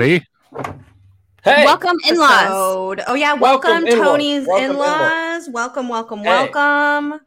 [0.00, 0.78] Hey, everybody.
[1.44, 3.04] Hey, Welcome, in-laws.
[3.06, 3.86] Oh yeah, Welcome, welcome.
[4.02, 5.48] Tony's in-laws.
[5.50, 6.24] Welcome, welcome, Hey.
[6.50, 7.20] welcome.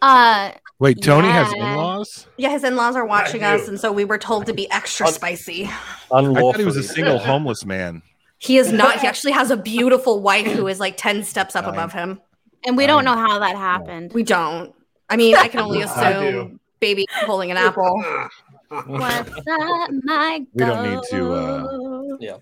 [0.00, 2.28] Uh, Wait, Tony has in-laws?
[2.38, 5.12] Yeah, his in-laws are watching us, and so we were told to be extra Un-
[5.12, 5.66] spicy.
[6.10, 8.00] I thought he was a single homeless man.
[8.38, 9.00] He is not.
[9.00, 11.74] He actually has a beautiful wife who is like ten steps up Fine.
[11.74, 12.20] above him.
[12.64, 14.12] and we don't know how that happened.
[14.14, 14.74] We don't.
[15.10, 18.02] I mean, I can only I assume baby holding an apple.
[18.68, 22.16] What's up, my We don't need to, uh.
[22.20, 22.36] Yeah.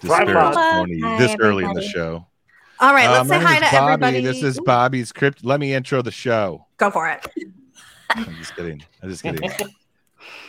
[0.00, 0.54] Disparage Bob.
[0.54, 1.88] Tony Hi, this early in the everybody.
[1.88, 2.26] show.
[2.80, 3.92] All right, Uh, let's my say name hi is to Bobby.
[3.92, 4.20] everybody.
[4.20, 5.44] This is Bobby's crypt.
[5.44, 6.66] Let me intro the show.
[6.76, 7.24] Go for it.
[8.10, 8.82] I'm just kidding.
[9.02, 9.48] I'm just kidding.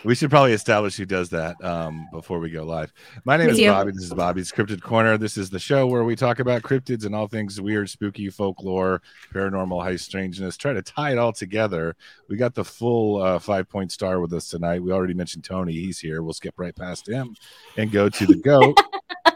[0.04, 2.94] we should probably establish who does that um, before we go live.
[3.24, 3.70] My name Me is too.
[3.70, 3.92] Bobby.
[3.92, 5.18] This is Bobby's Cryptid Corner.
[5.18, 9.02] This is the show where we talk about cryptids and all things weird, spooky, folklore,
[9.34, 10.58] paranormal, high strangeness.
[10.58, 11.96] Try to tie it all together.
[12.28, 14.82] We got the full uh, five point star with us tonight.
[14.84, 15.74] We already mentioned Tony.
[15.74, 16.22] He's here.
[16.24, 17.36] We'll skip right past him
[17.78, 18.78] and go to the goat.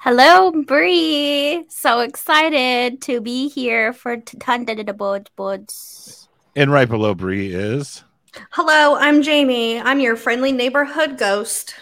[0.00, 1.64] Hello, Bri.
[1.68, 6.28] So excited to be here for t- Thunder the Boards Boards.
[6.54, 8.04] and right below Bri is.
[8.50, 9.80] Hello, I'm Jaimie.
[9.84, 11.74] I'm your friendly neighborhood ghost.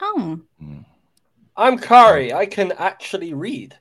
[0.00, 0.40] Oh,
[1.56, 2.32] I'm Kari.
[2.32, 3.76] I can actually read.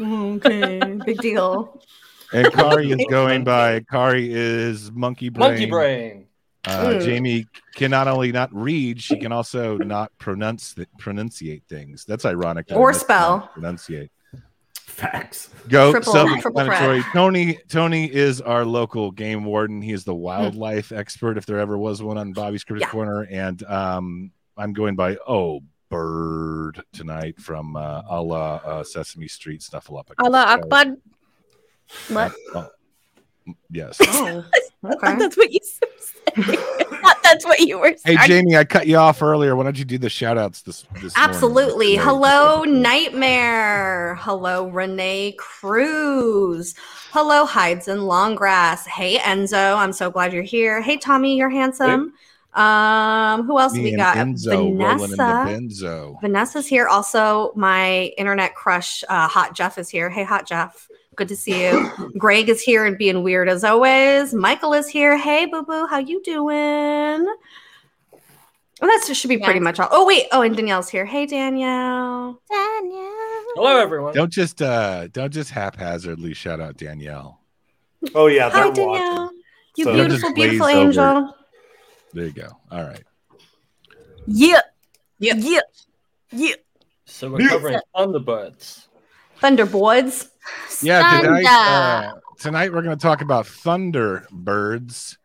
[0.00, 1.80] Okay, big deal.
[2.32, 5.50] And Kari is going by Kari is monkey brain.
[5.50, 6.26] Monkey brain.
[6.66, 6.94] Uh.
[6.94, 12.04] Jaimie can not only not read, she can also not pronounce pronunciate things.
[12.06, 12.68] That's ironic.
[12.68, 13.50] that Or spell.
[13.54, 14.08] Pronunciate.
[14.86, 15.48] Facts.
[15.68, 17.00] Go Triple- self-explanatory.
[17.02, 19.80] triple Tony Tony is our local game warden.
[19.82, 22.90] He is the wildlife expert, if there ever was one on Bobby's Cryptid Yeah.
[22.90, 23.22] Corner.
[23.30, 29.62] And um, I'm going by oh bird tonight from uh, a la uh, Sesame Street
[29.62, 30.14] Snuffleupagus.
[30.18, 30.96] Allah So, Akbar.
[32.08, 32.32] What?
[32.54, 32.66] uh,
[33.70, 33.98] yes.
[34.86, 35.16] Oh, okay.
[35.16, 35.88] That's what you said.
[37.34, 38.18] That's what you were saying.
[38.18, 38.42] Hey.
[38.42, 39.56] Jaimie, I cut you off earlier.
[39.56, 41.12] Why don't you do the shout outs this, this?
[41.16, 41.92] Absolutely.
[41.96, 42.62] Today, Hello.
[42.62, 44.14] Nightmare.
[44.20, 46.74] Hello, Renee Cruz.
[47.10, 48.86] Hello, Hides and Longgrass.
[48.86, 49.76] Hey, Enzo.
[49.76, 50.80] I'm so glad you're here.
[50.80, 52.12] Hey, Tommy, you're handsome.
[52.52, 54.16] Um, who else Me we got?
[54.16, 55.84] Enzo rolling in the Vanessa.
[55.84, 56.20] benzo.
[56.20, 56.86] Vanessa's here.
[56.86, 60.08] Also, my internet crush, uh, Hot Jeff, is here.
[60.08, 60.88] Hey, Hot Jeff.
[61.16, 61.90] Good to see you.
[62.18, 64.34] Greg is here and being weird as always.
[64.34, 65.16] Michael is here.
[65.16, 67.24] Hey, Boo Boo, how you doing?
[68.80, 69.64] Well, that should be pretty Yeah.
[69.64, 69.88] much all.
[69.92, 70.26] Oh wait.
[70.32, 71.04] Oh, and Danielle's here.
[71.04, 72.40] Hey, Danielle.
[72.50, 73.44] Danielle.
[73.54, 74.14] Hello, everyone.
[74.14, 77.40] Don't just uh don't just haphazardly shout out Danielle.
[78.14, 78.86] Oh yeah, Hi, Danielle.
[79.22, 79.38] watching.
[79.76, 80.86] You So- Don't beautiful, just glaze beautiful over.
[80.86, 81.36] angel.
[82.12, 82.48] There you go.
[82.70, 83.02] All right.
[84.26, 84.60] Yeah.
[85.18, 85.34] Yeah.
[85.36, 85.60] Yeah.
[86.32, 86.54] Yeah.
[87.06, 88.86] So we're covering Thunderbirds.
[89.40, 90.28] Thunderboards.
[90.82, 95.16] Yeah, tonight, uh, tonight we're going to talk about Thunderbirds.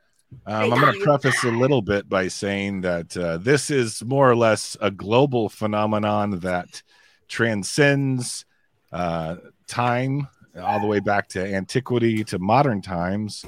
[0.46, 4.30] Um, I'm going to preface a little bit by saying that uh, this is more
[4.30, 6.84] or less a global phenomenon that
[7.28, 8.46] transcends
[8.92, 9.38] uh,
[9.68, 10.28] time
[10.62, 13.46] all the way back to antiquity to modern times.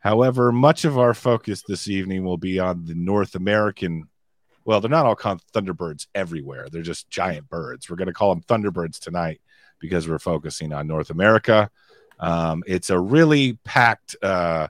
[0.00, 4.04] However, much of our focus this evening will be on the North American.
[4.64, 6.68] Well, they're not all called Thunderbirds everywhere.
[6.70, 7.88] They're just giant birds.
[7.88, 9.40] We're going to call them Thunderbirds tonight
[9.80, 11.70] because we're focusing on North America.
[12.20, 14.68] Um, it's a really packed uh,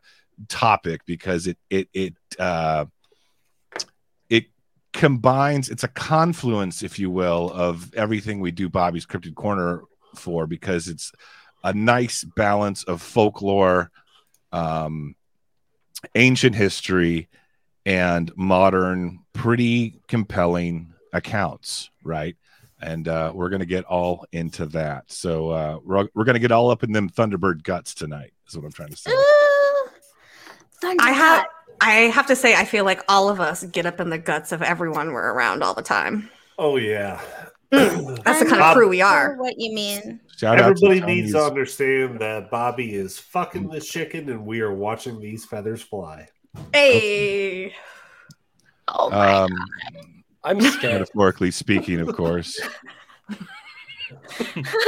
[0.48, 2.86] topic because it it it uh,
[4.28, 4.46] it
[4.92, 5.70] combines.
[5.70, 9.82] It's a confluence, if you will, of everything we do Bobby's Cryptid Corner
[10.14, 11.12] for because it's
[11.64, 13.90] a nice balance of folklore,
[14.52, 15.14] um,
[16.14, 17.28] ancient history,
[17.86, 21.90] and modern, pretty compelling accounts.
[22.04, 22.36] Right
[22.80, 25.10] and uh, we're going to get all into that.
[25.10, 28.32] So uh, we're, we're going to get all up in them Thunderbird guts tonight.
[28.46, 29.10] Is what I'm trying to say.
[29.10, 29.88] Ooh.
[31.00, 31.46] I have.
[31.80, 34.50] I have to say, I feel like all of us get up in the guts
[34.50, 36.28] of everyone we're around all the time.
[36.58, 37.20] Oh yeah.
[37.72, 39.36] Mm, That's the kind Bob- of crew we I are.
[39.36, 40.20] know What you mean?
[40.36, 44.60] Shout out to Everybody needs to understand that Bobby is fucking the chicken, and we
[44.60, 46.28] are watching these feathers fly.
[46.72, 47.74] Hey.
[48.88, 49.50] Oh my um,
[50.44, 51.00] I'm scared.
[51.00, 52.60] metaphorically speaking, of course.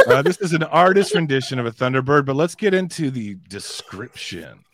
[0.07, 4.65] Uh, this is an artist rendition of a Thunderbird, but let's get into the description.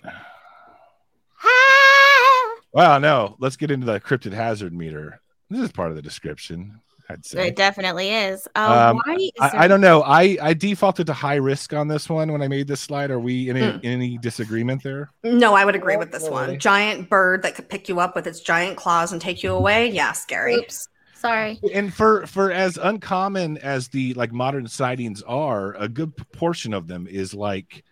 [2.73, 5.21] Well, no, let's get into the cryptid hazard meter.
[5.51, 7.49] This is part of the description, I'd say.
[7.49, 8.49] It definitely is.
[8.57, 10.03] Uh, Um, why is I, there- I don't know.
[10.03, 13.11] I, I defaulted to high risk on this one when I made this slide.
[13.11, 13.79] Are we in, a, Hmm.
[13.85, 15.11] in any disagreement there?
[15.23, 16.59] No, I would agree with this No one.
[16.59, 19.91] Giant bird that could pick you up with its giant claws and take you away.
[19.91, 20.55] Yeah, scary.
[20.57, 20.89] Oops.
[21.15, 21.59] Sorry.
[21.73, 26.87] and for for as uncommon as the like modern sightings are a good portion of
[26.89, 27.83] them is like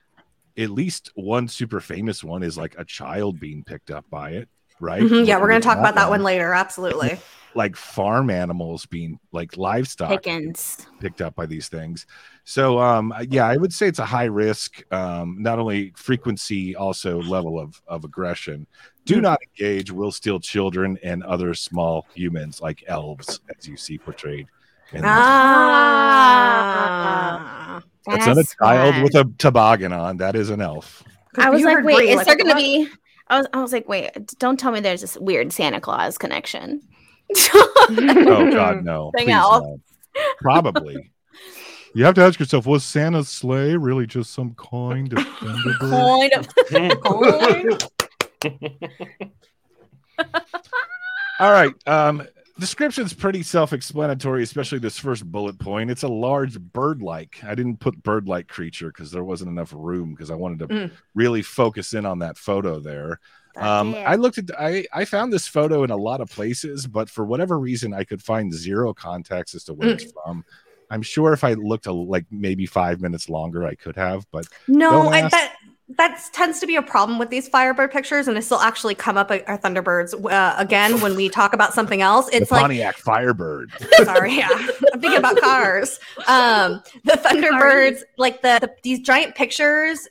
[0.59, 4.49] at least one super famous one is like a child being picked up by it
[4.79, 6.21] right Mhm, Yeah, we're going to talk about that one.
[6.21, 6.53] one later.
[6.53, 7.19] Absolutely.
[7.55, 10.87] like farm animals being like livestock Pickens.
[11.01, 12.07] picked up by these things.
[12.45, 17.23] So um yeah, I would say it's a high risk, um, not only frequency, also
[17.23, 18.67] level of of aggression.
[19.05, 23.99] Do not engage, will steal children and other small humans like elves, as you see
[23.99, 24.47] portrayed.
[24.93, 25.03] in.
[25.05, 26.25] Ah.
[28.07, 30.19] That's not a child with a toboggan on.
[30.19, 31.03] That is an elf.
[31.37, 32.89] I was like, wait, Bri, is like, there gonna be?
[33.29, 36.83] I was, I was like, wait, don't tell me there's this weird Santa Claus connection.
[37.47, 39.11] Oh God, no.
[39.17, 39.81] Please no.
[40.39, 41.11] Probably.
[41.95, 45.27] You have to ask yourself, was Santa's sleigh really just some kind of?
[45.89, 46.49] Kind of.
[51.41, 51.73] All right.
[51.87, 52.27] Um,
[52.59, 55.91] description's pretty self-explanatory, especially this first bullet point.
[55.91, 57.43] It's a large bird-like.
[57.45, 60.91] I didn't put bird-like creature because there wasn't enough room because I wanted to Mm.
[61.15, 63.21] really focus in on that photo there.
[63.57, 64.09] Um, That's.
[64.09, 67.25] I looked at I I found this photo in a lot of places, but for
[67.25, 70.45] whatever reason, I could find zero context as to where it's from.
[70.91, 74.47] I'm sure if I looked a, like maybe five minutes longer, I could have, but
[74.69, 75.33] No, I, ask.
[75.33, 75.57] that
[75.97, 79.19] that tends to be a problem with these Firebird pictures, and it still actually come
[79.19, 82.29] up at our Thunderbirds uh, again when we talk about something else.
[82.33, 83.71] It's the like Pontiac Firebird.
[84.05, 86.01] sorry, yeah, I'm thinking about cars.
[86.27, 90.09] Um, the Thunderbirds, like the, the these giant pictures.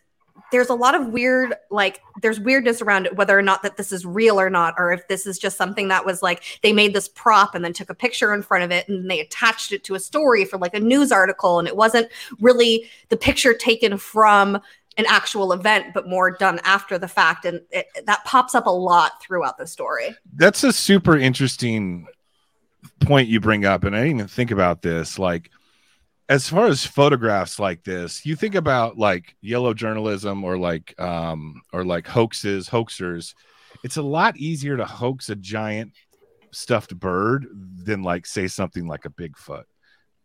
[0.53, 3.91] There's a lot of weird, like there's weirdness around it, whether or not that this
[3.91, 6.93] is real or not, or if this is just something that was like they made
[6.93, 9.83] this prop and then took a picture in front of it and they attached it
[9.85, 12.07] to a story for like a news article, and it wasn't
[12.39, 14.61] really the picture taken from
[14.97, 18.69] an actual event, but more done after the fact, and it, that pops up a
[18.69, 20.15] lot throughout the story.
[20.35, 22.07] that's a super interesting
[22.99, 25.49] point you bring up and i didn't even think about this like
[26.33, 31.61] as far as photographs like this you think about like yellow journalism or like um
[31.71, 33.35] or like hoaxes hoaxers
[33.83, 35.91] it's a lot easier to hoax a giant
[36.51, 39.63] stuffed bird than like say something like a bigfoot.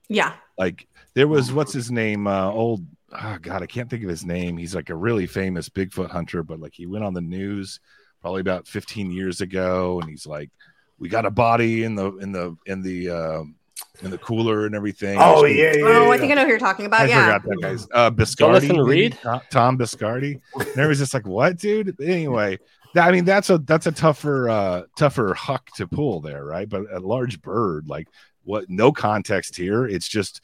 [0.09, 4.09] Yeah, like there was what's his name uh old oh god i can't think of
[4.09, 4.57] his name.
[4.57, 7.81] He's like a really famous bigfoot hunter but like he went on the news
[8.23, 10.51] probably about 15 years ago and he's like
[10.99, 13.58] we got a body in the in the in the um
[14.03, 15.99] in the cooler and everything Oh Just- yeah, yeah.
[15.99, 17.03] Oh, I think I know who you're talking about.
[17.03, 17.39] I yeah.
[17.39, 18.83] forgot that guy's uh Biscardi, Jonathan maybe?
[18.83, 19.19] Reed?
[19.23, 20.41] Tom, Tom Biscardi.
[20.55, 22.01] And everyone's just like, what, dude?
[22.01, 22.59] Anyway,
[22.95, 26.69] that, I mean, that's a that's a tougher uh tougher huck to pull there, right?
[26.69, 28.09] But a large bird, like
[28.45, 29.87] what no context here.
[29.87, 30.41] It's just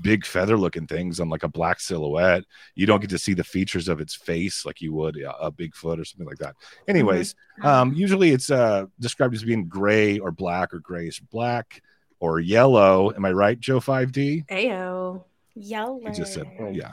[0.00, 2.44] big feather looking things on like a black silhouette.
[2.76, 5.50] You don't get to see the features of its face like you would a, a
[5.50, 6.54] Bigfoot or something like that.
[6.86, 11.82] Anyways, um, usually it's uh described as being gray or black or grayish black
[12.20, 13.12] or yellow.
[13.14, 14.46] Am I right, Joe 5D?
[14.48, 15.24] Ayo.
[15.54, 16.00] Yellow.
[16.06, 16.92] He just said, yeah.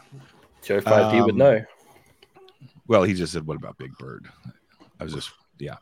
[0.64, 1.62] Joe 5D would Um, know.
[2.88, 4.28] Well, he just said, "What about Big Bird?"
[5.00, 5.78] I was just, yeah.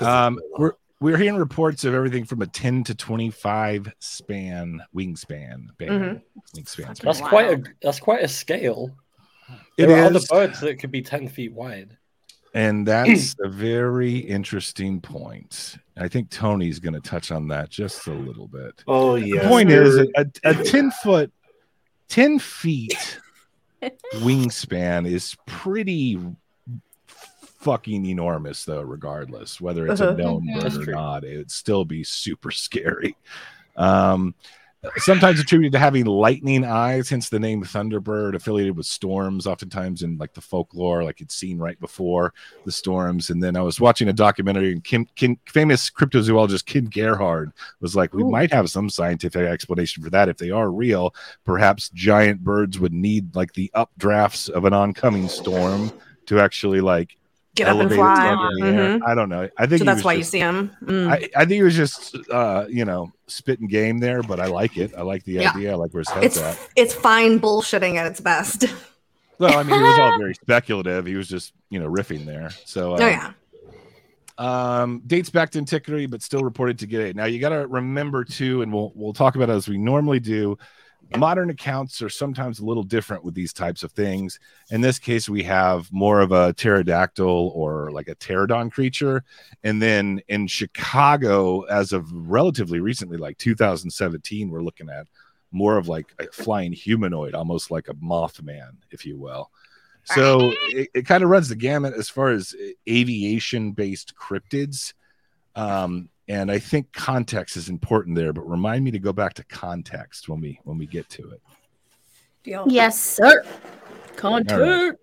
[0.00, 5.76] Um, we're we're hearing reports of everything from a ten to twenty five span wingspan.
[5.78, 6.22] Band, Mhm.
[6.56, 6.98] Wingspan.
[7.00, 7.28] That's Wow.
[7.28, 8.96] quite a that's quite a scale.
[9.76, 11.96] It There are other birds that could be ten feet wide.
[12.54, 15.76] And that's a very interesting point.
[15.96, 18.84] I think Tony's going to touch on that just a little bit.
[18.86, 19.42] oh yeah.
[19.42, 21.32] The point is, a, a ten foot,
[22.08, 23.18] ten feet
[24.14, 26.18] wingspan is pretty
[27.06, 30.12] fucking enormous though regardless whether it's Uh-huh.
[30.14, 30.60] a known Mhm.
[30.76, 33.16] bird or not it'd still be super scary
[33.76, 34.34] um
[34.96, 40.16] sometimes attributed to having lightning eyes hence the name thunderbird affiliated with storms oftentimes in
[40.18, 42.32] like the folklore like it's seen right before
[42.64, 46.84] the storms and then i was watching a documentary and ken, ken famous cryptozoologist ken
[46.84, 48.30] gerhard was like we Ooh.
[48.30, 51.12] might have some scientific explanation for that if they are real
[51.44, 55.90] perhaps giant birds would need like the updrafts of an oncoming storm
[56.26, 57.17] to actually like
[57.58, 58.12] Get up and fly.
[58.32, 58.98] itself in the air.
[58.98, 59.02] Mhm.
[59.06, 59.48] I don't know.
[59.58, 60.70] I think So that's why you just- see them.
[60.88, 64.76] I, I think he was just uh, you know spitting game there, but I like
[64.76, 64.92] it.
[64.96, 65.50] I like the Yeah.
[65.50, 65.72] idea.
[65.72, 66.68] I like where his head's It's at.
[66.76, 68.64] it's fine bullshitting at its best.
[69.40, 71.06] Well, I mean, it was all very speculative.
[71.06, 72.50] He was just you know riffing there.
[72.64, 73.30] So uh, oh yeah.
[74.36, 77.14] um, dates back to antiquity, but still reported to get it.
[77.16, 80.18] Now you got to remember too, and we'll we'll talk about it as we normally
[80.20, 80.58] do.
[81.16, 84.38] Modern accounts are sometimes a little different with these types of things.
[84.70, 89.24] In this case, we have more of a pterodactyl or like a pterodon creature,
[89.64, 95.06] and then in Chicago, as of relatively recently, like 2017, we're looking at
[95.50, 99.50] more of like a flying humanoid, almost like a Mothman, if you will.
[100.04, 102.54] So it, it kind of runs the gamut as far as
[102.88, 104.94] aviation based cryptids.
[105.54, 109.44] Um, and I think context is important there, but remind me to go back to
[109.44, 111.40] context when we when we get to it.
[112.42, 112.64] Deal.
[112.68, 113.24] Yes, sir.
[113.24, 114.16] All right.
[114.16, 114.98] Content.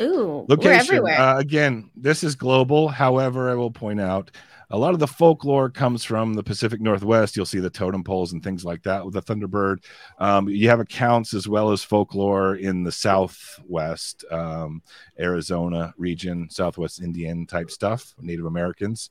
[0.00, 0.80] Ooh, we're Location.
[0.80, 1.20] everywhere.
[1.20, 2.88] Uh, again, this is global.
[2.88, 4.30] However, I will point out
[4.72, 7.36] a lot of the folklore comes from the Pacific Northwest.
[7.36, 9.84] You'll see the totem poles and things like that with the Thunderbird.
[10.18, 14.82] Um, you have accounts as well as folklore in the Southwest, um,
[15.20, 19.10] Arizona region, Southwest Indian type stuff, Native Americans.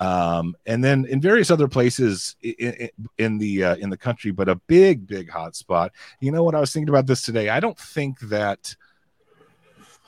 [0.00, 4.48] Um, and then in various other places in, in the uh, in the country, but
[4.48, 5.90] a big, big hotspot.
[6.20, 6.54] You know what?
[6.54, 7.48] I was thinking about this today.
[7.48, 8.76] I don't think that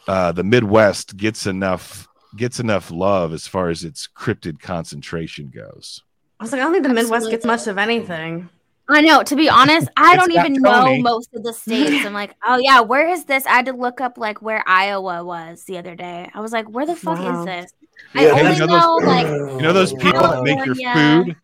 [0.07, 6.03] uh, the Midwest gets enough gets enough love as far as its cryptid concentration goes.
[6.41, 8.49] I was like, I don't think the Midwest gets much of anything.
[8.89, 9.23] I know.
[9.23, 10.99] To be honest, I don't even Tony.
[10.99, 12.05] know most of the states.
[12.05, 13.47] I'm like, oh yeah, where is this?
[13.47, 16.29] I had to look up like where Iowa was the other day.
[16.35, 17.41] I was like, where the fuck Wow.
[17.41, 17.73] is this?
[18.15, 20.75] Yeah, I you only know know, those- like You know those people that make your
[20.75, 21.37] food?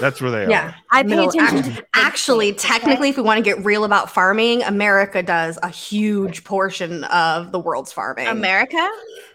[0.00, 0.44] That's where they Yeah.
[0.44, 0.48] are.
[0.68, 0.74] Yeah.
[0.90, 4.10] I pay Middle- attention act- to Actually, technically, if we want to get real about
[4.10, 8.26] farming, America does a huge portion of the world's farming.
[8.26, 8.86] America.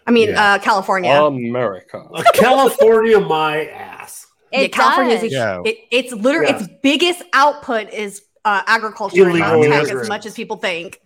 [0.06, 0.54] I mean, Yeah.
[0.54, 1.10] uh, California.
[1.12, 2.02] America.
[2.14, 4.26] Uh, California, my ass.
[4.52, 5.28] It yeah, California is a.
[5.28, 5.58] Yeah.
[5.64, 6.56] it, it's literally Yeah.
[6.60, 11.00] its biggest output is uh, agriculture and tech as much as people think.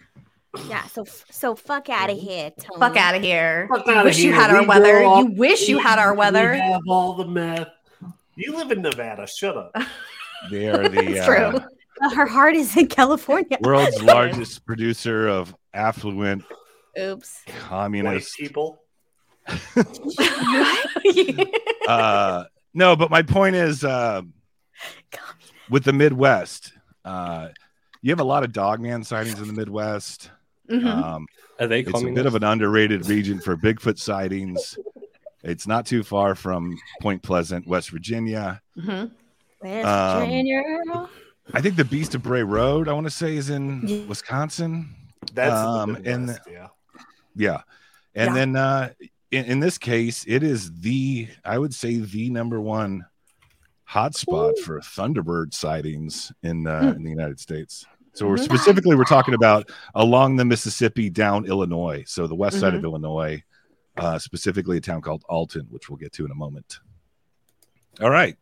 [0.68, 0.82] Yeah.
[0.92, 2.78] So so fuck out of here, Tony.
[2.78, 3.66] Fuck out of here.
[3.74, 4.40] Fuck You outta wish you here.
[4.40, 4.98] had our weather.
[5.00, 6.54] grow You up- wish you had our We weather.
[6.54, 7.68] have all the meth.
[8.36, 9.26] You live in Nevada.
[9.26, 9.72] Shut up.
[10.50, 11.60] They are the It's uh, true.
[12.00, 13.58] Well, her heart is in California.
[13.60, 16.42] world's largest producer of affluent
[16.98, 17.42] Oops.
[17.46, 18.36] White communist.
[18.36, 18.82] people.
[21.88, 24.22] uh, no, but my point is uh,
[25.70, 26.72] with the Midwest,
[27.04, 27.50] uh,
[28.00, 30.30] you have a lot of dogman sightings in the Midwest.
[30.68, 30.84] Mhm.
[30.86, 31.26] Um,
[31.60, 32.14] Are they it's a coming?
[32.14, 34.76] bit of an underrated region for Bigfoot sightings.
[35.42, 38.60] It's not too far from Point Pleasant, West Virginia.
[38.78, 39.10] Mhm.
[39.60, 40.62] West Um, Virginia.
[41.52, 44.04] I think the Beast of Bray Road, I want to say, is in Yeah.
[44.06, 44.94] Wisconsin.
[45.34, 46.68] That's Um, in the and- Midwest, yeah.
[47.34, 47.60] Yeah.
[48.14, 48.34] And Yeah.
[48.34, 48.90] then uh,
[49.30, 53.04] in, in this case, it is the, I would say, the number one
[53.90, 56.96] hotspot for Thunderbird sightings in, uh, Mm.
[56.96, 57.84] in the United States.
[58.14, 58.44] So we're Mhm.
[58.44, 62.84] specifically we're talking about along the Mississippi down Illinois, so the west side of Mm-hmm.
[62.86, 63.42] Illinois,
[63.96, 66.80] uh, specifically a town called Alton, which we'll get to in a moment.
[68.00, 68.36] All right,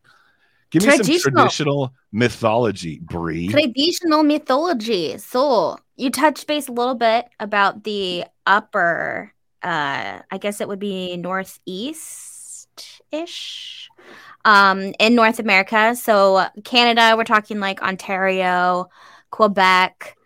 [0.70, 1.42] give me some Traditional.
[1.42, 3.48] traditional mythology, Bri.
[3.48, 5.18] Traditional mythology.
[5.18, 10.78] So you touched base a little bit about the upper, uh, I guess it would
[10.78, 13.88] be northeast ish,
[14.44, 15.94] um, in North America.
[15.96, 18.88] So Canada, we're talking like Ontario,
[19.30, 20.16] Quebec,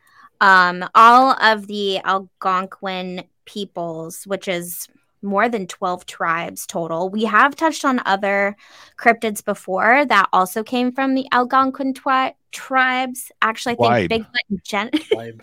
[0.41, 4.89] um, all of the Algonquin peoples, which is
[5.25, 7.09] more than 12 tribes total.
[7.09, 8.57] We have touched on other
[8.99, 13.33] cryptids before that also came from the Algonquin twi- tribes.
[13.43, 14.27] Actually, I think Tribe.
[14.27, 14.91] Bigfoot and Gen,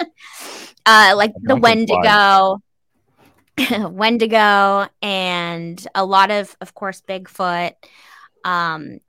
[0.86, 2.62] uh, like the Wendigo,
[3.90, 7.74] Wendigo, and a lot of, of course, Bigfoot.
[8.44, 9.00] Um,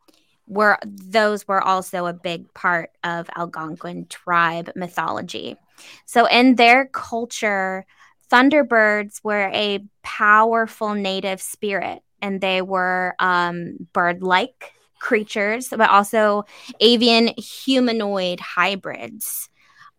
[0.47, 5.57] were those were also a big part of Algonquin tribe mythology.
[6.05, 7.87] So in their culture,
[8.33, 16.45] thunderbirds were a powerful native spirit, and they were um, bird-like creatures, but also
[16.81, 19.49] avian humanoid hybrids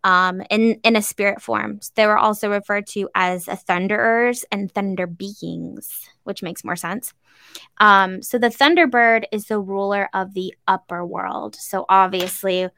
[0.02, 1.80] um, in in a spirit form.
[1.94, 7.12] They were also referred to as thunderers and thunder beings, which makes more sense.
[7.78, 11.56] Um, so the thunderbird is the ruler of the upper world.
[11.56, 12.68] So obviously,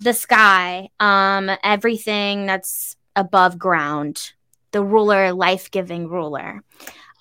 [0.00, 4.32] the sky, um, everything that's above ground,
[4.72, 6.62] the ruler, life giving ruler.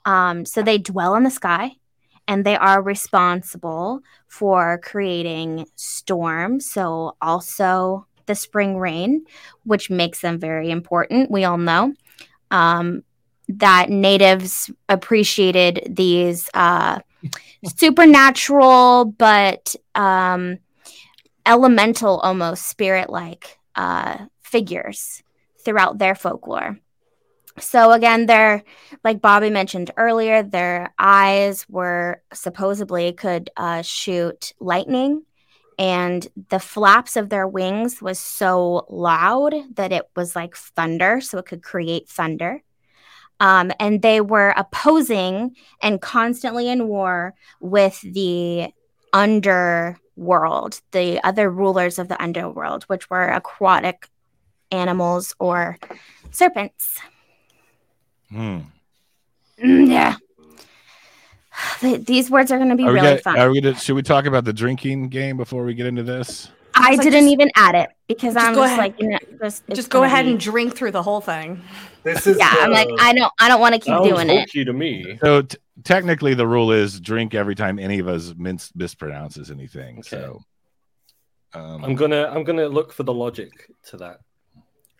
[0.06, 1.72] Um, so they dwell in the sky
[2.28, 6.70] and they are responsible for creating storms.
[6.70, 9.26] So also the spring rain,
[9.64, 11.32] which makes them very important.
[11.32, 11.94] We all know
[12.52, 13.04] um,
[13.48, 17.00] that natives appreciated these uh,
[17.66, 20.60] supernatural but um,
[21.46, 25.24] elemental, almost spirit like uh, figures
[25.66, 26.78] throughout their folklore.
[27.60, 28.64] So again, they're
[29.04, 35.24] like Bobby mentioned earlier, their eyes were supposedly could uh, shoot lightning,
[35.78, 41.38] and the flaps of their wings was so loud that it was like thunder, so
[41.38, 42.62] it could create thunder.
[43.40, 48.74] Um, and they were opposing and constantly in war with the
[49.14, 54.10] underworld, the other rulers of the underworld, which were aquatic
[54.72, 55.78] animals or
[56.32, 57.00] serpents.
[58.32, 58.60] Hmm.
[59.62, 60.16] Mm, yeah.
[62.00, 63.38] These words are going to be Are we, really fun.
[63.40, 66.50] are we gonna, should we talk about the drinking game before we get into this?
[66.76, 68.80] I was like, didn't just- even add it because just I'm go just ahead.
[68.80, 71.62] like, you know, just, Just go ahead be- and drink through the whole thing.
[72.04, 72.54] This is yeah.
[72.60, 74.40] I'm like, I don't, I don't want to keep doing it.
[74.40, 75.18] hokey to me.
[75.22, 79.98] So t- technically, the rule is drink every time any of us mis- mispronounces anything.
[80.00, 80.10] Okay.
[80.10, 80.40] So
[81.54, 83.52] um, I'm gonna I'm gonna look for the logic
[83.88, 84.20] to that.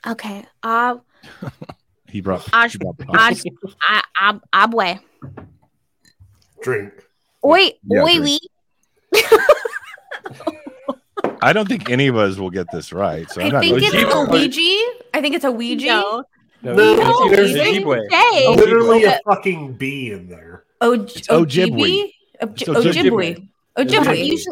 [0.06, 0.46] Okay.
[0.62, 0.98] Uh,
[2.10, 2.48] he brought.
[2.54, 3.76] Ash- he brought Ash- puns.
[3.82, 4.04] I,
[4.54, 5.00] I, abwe.
[6.62, 6.94] drink.
[7.46, 8.40] Oi, Yeah, oi, we.
[11.42, 13.30] I don't think any of us will get this right.
[13.32, 13.62] So I'm I not.
[13.62, 13.88] think Ouija.
[13.94, 15.06] it's a Ouija.
[15.14, 15.86] I think it's a Ouija.
[15.86, 16.24] No.
[16.62, 18.08] No, No, there's- there's it's Ojibwe.
[18.12, 20.66] Oh, Literally a oh, fucking bee in there.
[20.82, 21.70] Oj- Ojibwe.
[21.72, 22.14] Ojibwe.
[22.42, 23.48] Oj- Ojibwe.
[23.78, 24.26] Ojibwe.
[24.28, 24.46] Usually,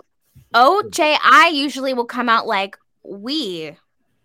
[0.56, 3.76] OJI usually will come out like we,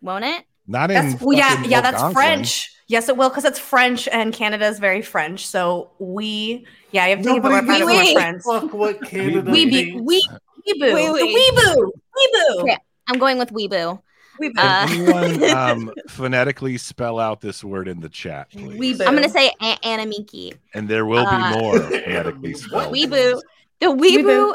[0.01, 0.45] won't it?
[0.69, 1.11] Not in.
[1.11, 1.81] That's well, yeah, yeah.
[1.81, 2.15] That's Algonquin.
[2.15, 2.73] French.
[2.93, 5.47] Yes, it will because it's French and Canada is very French.
[5.47, 8.15] So we, yeah, you have to think Nobody about it gives more Oui.
[8.15, 8.43] French.
[8.45, 10.03] Fuck what Canada We be thinks.
[10.05, 10.23] we
[10.69, 10.95] weeboo.
[10.95, 11.51] Oui, oui.
[11.57, 11.91] Weeboo.
[12.19, 12.61] Weeboo.
[12.65, 12.77] Okay.
[13.09, 13.99] I'm going with Weeboo.
[14.43, 14.53] Weeboo.
[14.59, 18.79] Uh, Can anyone um, phonetically spell out this word in the chat, please?
[18.79, 19.07] Weeboo.
[19.07, 20.53] I'm gonna say a- Anamiki.
[20.75, 22.93] And there will be Uh, more phonetically spelled.
[22.95, 23.41] Weeboo.
[23.81, 24.55] The Weeboo,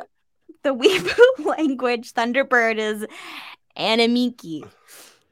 [0.61, 3.05] the Weeboo language Thunderbird is
[3.75, 4.63] Anamiki.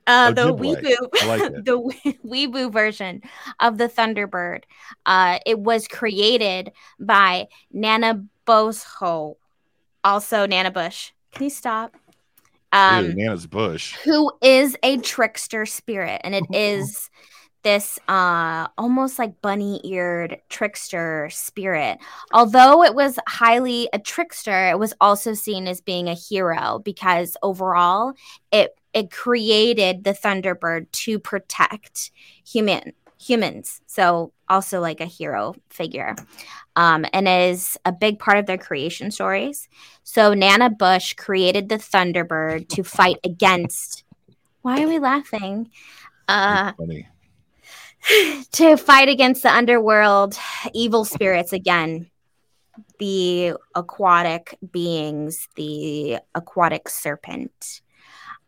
[0.07, 0.53] Uh, the.
[0.53, 3.21] Weeboo, like the We- Weeboo version
[3.59, 4.63] of the Thunderbird.
[5.05, 9.35] Uh, it was created by Nana Bosho,
[10.03, 11.11] also Nana Bush.
[11.31, 11.95] Can you stop?
[12.71, 13.95] Um, Ew, Nana's bush.
[14.03, 17.09] who is a trickster spirit and it is
[17.63, 21.97] this uh almost like bunny-eared trickster spirit
[22.31, 27.35] although it was highly a trickster it was also seen as being a hero because
[27.41, 28.13] overall
[28.51, 32.09] it it created the thunderbird to protect
[32.43, 36.15] human humans so also like a hero figure
[36.75, 39.69] um, and is a big part of their creation stories
[40.07, 44.03] so Nana Bush created the Thunderbird to fight against.
[44.61, 45.71] Why are we laughing?
[46.27, 46.73] Uh,
[48.51, 50.37] to fight against the underworld
[50.73, 52.11] evil spirits again.
[52.99, 57.81] The aquatic beings, the aquatic serpent.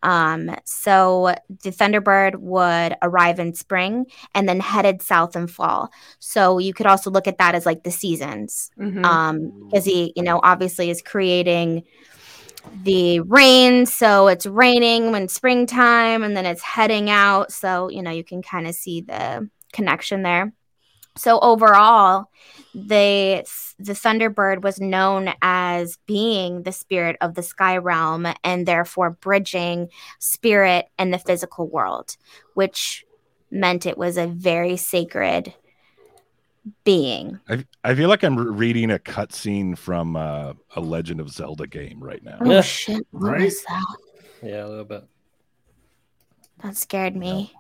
[0.04, 4.06] Um, so the Thunderbird would arrive in spring
[4.36, 5.90] and then headed south in fall.
[6.20, 9.06] So you could also look at that as like the seasons Mhm.
[9.06, 11.84] um because he you know obviously is creating
[12.84, 18.12] the rain so it's raining when springtime and then it's heading out so you know
[18.12, 20.52] you can kind of see the connection there
[21.18, 22.30] so overall
[22.74, 23.44] the
[23.80, 29.90] the thunderbird was known as being the spirit of the sky realm and therefore bridging
[30.20, 32.18] spirit and the physical world
[32.54, 33.06] which
[33.52, 35.54] meant it was a very sacred
[36.84, 41.66] being I, I feel like I'm reading a cutscene from uh, a Legend of Zelda
[41.66, 42.40] game right now.
[42.42, 42.62] Oh Yeah.
[42.62, 43.08] shit!
[43.12, 43.42] What Right?
[43.42, 43.98] was that?
[44.44, 45.04] Yeah, a little bit.
[46.64, 47.54] That scared me.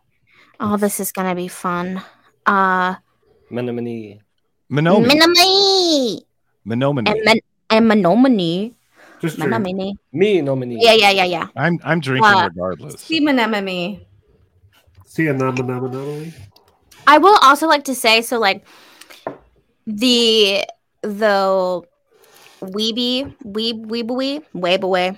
[0.60, 2.02] Oh, this is gonna be fun.
[2.46, 2.96] Uh,
[3.50, 4.20] Menominee.
[4.70, 5.10] Menominee.
[5.10, 6.22] Minamini
[6.66, 7.12] Menominee.
[7.12, 8.74] and Men- and Menominee.
[9.20, 9.40] Just.
[9.40, 9.96] Menominee.
[10.14, 10.78] Me nominee.
[10.80, 11.48] Yeah, yeah, yeah, yeah.
[11.56, 13.02] I'm I'm drinking Uh, regardless.
[13.02, 14.02] See anemone.
[15.06, 16.32] See a.
[17.08, 18.66] I will also like to say so, like
[19.88, 20.66] the
[21.02, 21.82] the
[22.62, 25.18] weeby weeb weebawee wave away.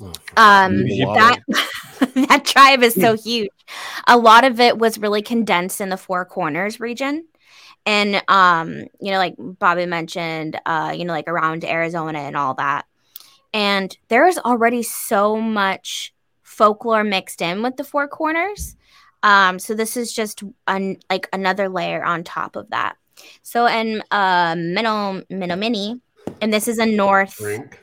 [0.00, 1.38] Oh, Um, that
[2.28, 3.50] that tribe is so huge.
[4.06, 7.26] A lot of it was really condensed in the Four Corners region.
[7.88, 12.52] And um, you know, like Bobby mentioned, uh, you know, like around Arizona and all
[12.56, 12.84] that.
[13.54, 18.76] And there's already so much folklore mixed in with the Four Corners.
[19.22, 22.96] Um, so this is just an, like another layer on top of that.
[23.42, 25.98] So in uh Minnow Mini,
[26.42, 27.82] and this is in north drink.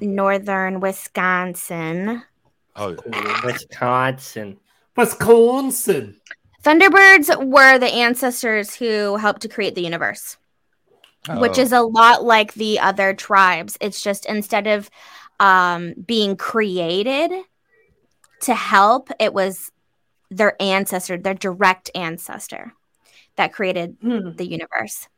[0.00, 2.22] northern Wisconsin.
[2.76, 2.96] oh,
[3.44, 4.56] Wisconsin.
[4.96, 6.16] Wisconsin.
[6.62, 10.36] Thunderbirds were the ancestors who helped to create the universe,
[11.36, 11.62] which oh.
[11.62, 13.78] is a lot like the other tribes.
[13.80, 14.90] It's just instead of
[15.40, 17.30] um, being created
[18.42, 19.70] to help, it was
[20.30, 22.72] their ancestor, their direct ancestor
[23.36, 24.32] that created Hmm.
[24.36, 25.08] the universe.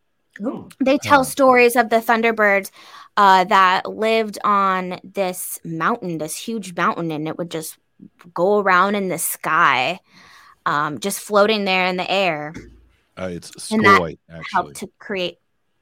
[0.42, 0.68] Ooh.
[0.78, 1.24] They tell Oh.
[1.24, 2.70] stories of the Thunderbirds
[3.16, 7.78] uh, that lived on this mountain, this huge mountain, and it would just
[8.32, 10.00] go around in the sky,
[10.66, 12.54] um, just floating there in the air.
[13.18, 14.44] Uh, it's and that Skoy, actually.
[14.52, 15.38] Helped to create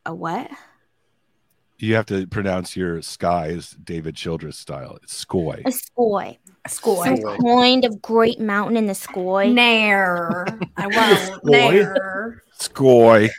[0.06, 0.50] a what?
[1.78, 4.98] You have to pronounce your skies David Childress style.
[5.02, 5.60] It's Skoy.
[5.60, 6.38] A skoy.
[6.66, 7.04] School.
[7.04, 9.52] Some kind of great mountain in the skoy.
[9.52, 10.44] Nair.
[10.76, 10.86] I
[11.28, 11.42] won't.
[11.44, 11.50] Boy.
[11.50, 12.42] Nair.
[12.58, 13.30] Skoy.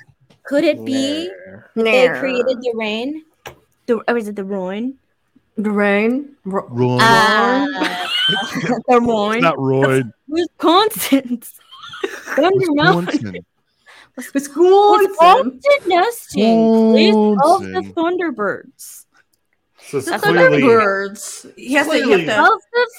[0.45, 1.29] Could it be
[1.75, 2.13] Nair.
[2.13, 3.23] they created the rain?
[3.85, 4.97] The, or is it the Rhine?
[5.57, 6.35] the rain.
[6.45, 7.01] Ro- Run.
[7.01, 8.07] Uh,
[8.89, 10.03] Des Moines, It's not Roy.
[10.29, 11.53] Wisconsin's.
[12.35, 13.05] Thunder Mountain.
[13.05, 13.45] Wisconsin.
[14.33, 15.09] Wisconsin.
[15.09, 17.93] Wisconsin nesting place of the Wisconsin.
[17.93, 19.05] Thunderbirds.
[19.81, 21.53] So it's The clearly Thunderbirds.
[21.57, 22.89] He has to, you Clearly- have to Of the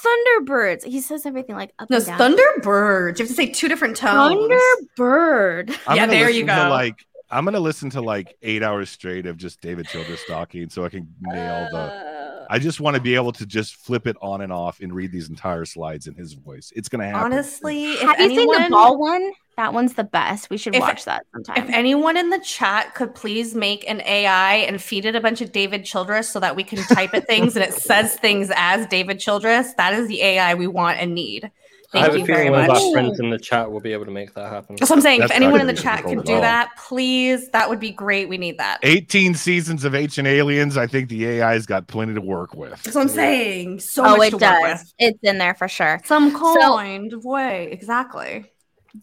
[0.40, 0.84] Thunderbirds.
[0.84, 2.18] He says everything like up No, and it's down.
[2.36, 3.18] Thunderbirds.
[3.18, 4.50] You have to say two different tones.
[4.98, 5.78] Thunderbird.
[5.86, 6.68] I'm Yeah, gonna there listen you To go.
[6.70, 10.84] like I'm gonna listen to like eight hours straight of just David Childress talking, so
[10.84, 11.78] I can nail the.
[11.78, 12.19] Uh,
[12.52, 15.12] I just want to be able to just flip it on and off and read
[15.12, 16.72] these entire slides in his voice.
[16.74, 17.32] It's gonna happen.
[17.32, 19.30] Honestly, if Have you seen the anyone, ball one?
[19.56, 20.50] That one's the best.
[20.50, 21.62] We should If- watch that sometime.
[21.62, 25.40] if anyone in the chat could please make an AI and feed it a bunch
[25.40, 28.84] of David Childress so that we can type at things and it says things as
[28.88, 31.50] David Childress, that is the AI we want and need.
[31.92, 32.82] I have Thank a you very feeling one of much.
[32.82, 34.76] our friends in the chat will be able to make that happen.
[34.76, 35.20] That's what I'm saying.
[35.20, 38.28] That's if anyone in the chat difficult could do that, please, that would be great.
[38.28, 38.78] We need that.
[38.84, 40.76] 18 seasons of Ancient Aliens.
[40.76, 42.80] I think the AI's got plenty to work with.
[42.84, 43.80] That's what I'm saying.
[43.80, 44.80] So oh, much it to work does.
[44.80, 44.94] with.
[45.00, 46.00] It's in there for sure.
[46.04, 46.38] Some So-
[46.76, 47.68] kind of way.
[47.72, 48.44] Exactly.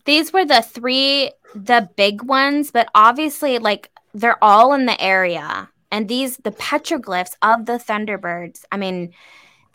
[0.06, 5.70] These were the three, the big ones, but obviously, like they're all in the area.
[5.92, 8.64] And these, the petroglyphs of the Thunderbirds.
[8.72, 9.14] I mean,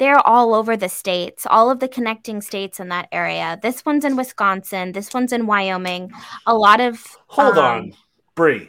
[0.02, 3.56] they're all over the states, all of the connecting states in that area.
[3.62, 4.90] This one's in Wisconsin.
[4.90, 6.10] This one's in Wyoming.
[6.44, 7.92] A lot of Hold um, on,
[8.34, 8.68] Bri.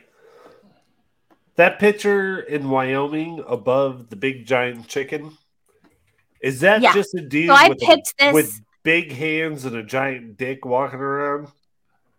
[1.55, 5.35] That picture in Wyoming above the big giant chicken
[6.39, 6.93] is that Yeah.
[6.93, 8.33] just a dude So I with, a- picked this.
[8.33, 11.47] with big hands and a giant dick walking around?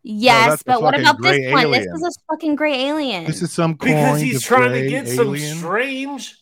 [0.03, 1.70] yes, that's the but what about this gray one?
[1.70, 3.24] This is a fucking gray alien.
[3.27, 6.35] This is some Because he's trying to gray get some strange.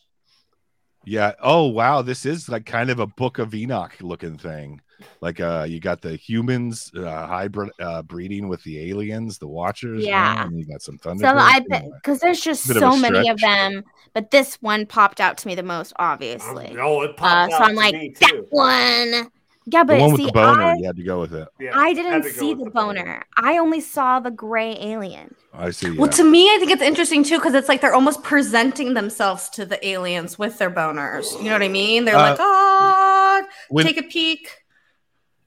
[1.05, 1.33] Yeah.
[1.41, 4.81] Oh wow, this is like kind of a Book of Enoch looking thing.
[5.21, 10.05] Like uh, you got the humans uh, hybrid uh, breeding with the aliens, the Watchers.
[10.05, 10.45] Yeah.
[10.45, 11.25] and you got some thunder.
[11.25, 11.61] So I
[11.97, 13.83] because there's just Bit of so many of them,
[14.15, 16.77] but this one popped out to me the most, obviously.
[16.79, 19.31] Oh, it Uh, popped so I'm to like, me that one.
[19.67, 20.63] Yeah, the but one with see, the boner.
[20.63, 21.49] I, You had to go with it.
[21.61, 23.25] Yeah, I didn't see with the boner.
[23.37, 25.35] I only saw the gray alien.
[25.55, 25.91] I see.
[25.93, 26.01] Yeah.
[26.01, 29.49] Well, to me, I think it's interesting too because it's like they're almost presenting themselves
[29.51, 31.31] to the aliens with their boners.
[31.39, 32.05] You know what I mean?
[32.05, 34.49] They're Uh, like, oh, when take a peek.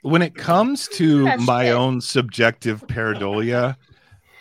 [0.01, 1.71] when it comes to That's my it.
[1.71, 3.75] own subjective pareidolia,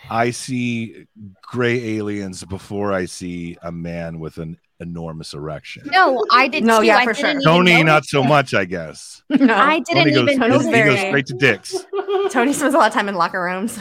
[0.09, 1.07] I see
[1.41, 5.83] gray aliens before I see a man with an enormous erection.
[5.91, 6.87] No, I did No, too.
[6.87, 7.51] yeah, I for didn't sure.
[7.53, 8.09] Tony, notice not it.
[8.09, 9.23] so much, I guess.
[9.29, 10.95] No, I didn't Tony goes, even Tony's he notice.
[10.95, 11.75] goes straight to dicks.
[12.29, 13.79] Tony spends a lot of time in locker rooms.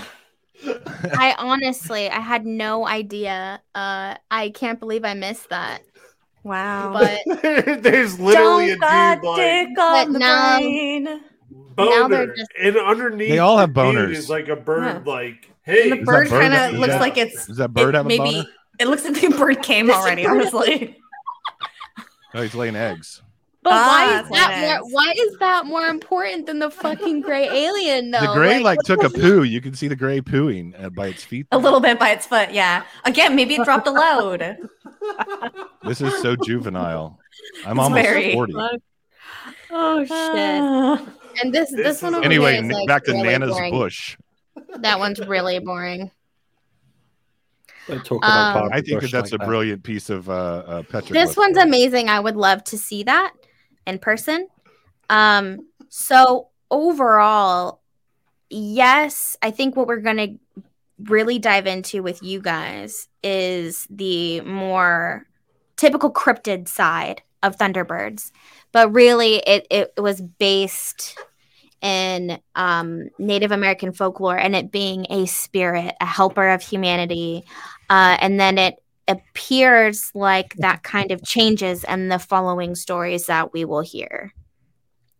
[1.18, 3.60] I honestly, I had no idea.
[3.74, 5.82] Uh, I can't believe I missed that.
[6.44, 6.92] Wow.
[6.94, 11.04] But There's literally a Don't got dude like dick But on the now- brain.
[11.04, 11.20] now
[11.76, 14.10] they're boner, just- and underneath They all have boners.
[14.12, 15.02] is like a bird.
[15.06, 15.12] Yeah.
[15.12, 17.74] Like, hey, And the that bird bird kind of looks that- like it's Does that
[17.74, 18.44] bird it have a maybe boner?
[18.80, 20.26] It looks like the bird came already.
[20.26, 20.96] Honestly,
[22.36, 23.22] Oh, he's laying eggs.
[23.62, 24.86] But Ah, why is that more?
[24.88, 24.92] is.
[24.92, 28.10] Why is that more important than the fucking gray alien?
[28.10, 29.44] Though the gray like, what took a poo.
[29.44, 31.46] You can see the gray pooing uh, by its feet.
[31.52, 32.50] a little bit by its foot.
[32.52, 32.82] Yeah.
[33.06, 34.58] Again, maybe it dropped a load.
[35.84, 37.18] This is so juvenile.
[37.66, 38.54] I'm It's almost very- 40.
[39.70, 40.10] Oh shit!
[40.10, 41.06] Ah.
[41.42, 43.70] And this This this, one over Anyway, here is, like, back to really Nana's boring.
[43.72, 44.16] bush.
[44.78, 46.10] That one's really boring.
[47.86, 50.82] Don't talk about Um, I think that that's like a brilliant piece of uh, uh
[50.82, 51.10] petroglyph.
[51.10, 52.08] This one's amazing.
[52.08, 53.32] I would love to see that
[53.86, 54.48] in person.
[55.10, 57.80] Um, so overall,
[58.50, 60.28] yes, I think what we're gonna
[60.98, 65.26] really dive into with you guys is the more
[65.76, 68.30] typical cryptid side of Thunderbirds.
[68.72, 71.18] But really it it was based
[71.84, 77.44] in um, Native American folklore and it being a spirit, a helper of humanity.
[77.90, 83.52] Uh, and then it appears like that kind of changes in the following stories that
[83.52, 84.32] we will hear.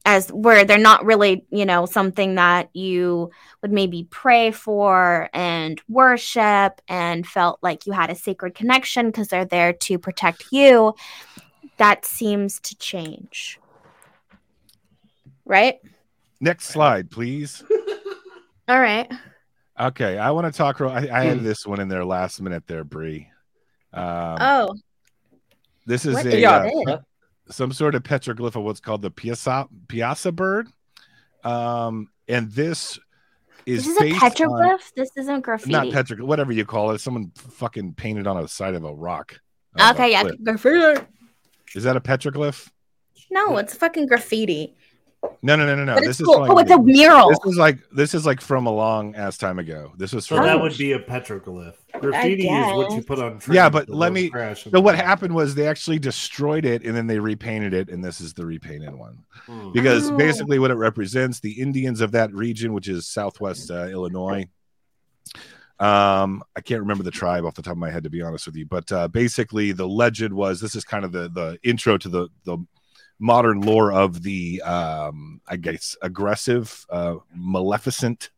[0.07, 3.31] As where they're not really you know something that you
[3.63, 9.29] would maybe pray for and worship and felt like you had a sacred connection because
[9.29, 10.95] they're there to protect you
[11.79, 13.59] that seems to change.
[15.47, 15.81] Right
[16.45, 17.65] Next slide, please.
[18.69, 19.11] all right
[19.81, 20.79] Okay, I want to talk.
[20.79, 21.29] real- I, I Hmm.
[21.31, 23.29] had this one in there last minute there, Bri.
[23.95, 24.75] Um, oh
[25.87, 26.97] this is what a is Yeah.
[27.49, 30.69] some sort of petroglyph of what's called the Piasa Piasa bird.
[31.45, 32.99] Um, and this
[33.67, 36.91] is this is a based on- petroglyph this isn't graffiti not petroglyph, whatever you call
[36.91, 36.99] it.
[37.01, 39.41] Someone fucking painted on the side of a rock.
[39.79, 41.03] of a okay yeah graffiti
[41.75, 42.69] Is that a petroglyph?
[43.31, 44.77] no it's fucking graffiti
[45.43, 45.97] No, no, no, no, no.
[45.97, 47.29] This it's is like oh, it's a mural.
[47.29, 49.93] this is like this is like from a long ass time ago.
[49.97, 51.75] This was So that would be a petroglyph.
[52.01, 53.41] Graffiti is what you put on.
[53.51, 57.19] Yeah, but let me- So what happened was they actually destroyed it and then they
[57.19, 59.19] repainted it, and this is the repainted one.
[59.47, 59.71] Hmm.
[59.73, 60.17] Because Oh.
[60.17, 64.49] basically, what it represents, the Indians of that region, which is Southwest uh, Illinois.
[65.81, 68.47] Um, I can't remember the tribe off the top of my head to be honest
[68.47, 71.99] with you, but uh, basically, the legend was this is kind of the the intro
[71.99, 72.59] to the the
[73.19, 78.31] modern lore of the um, I guess aggressive, uh, maleficent,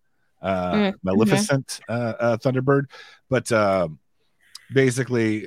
[0.42, 2.86] uh, Mm, maleficent uh, uh, Thunderbird,
[3.28, 3.98] but um
[4.72, 5.46] basically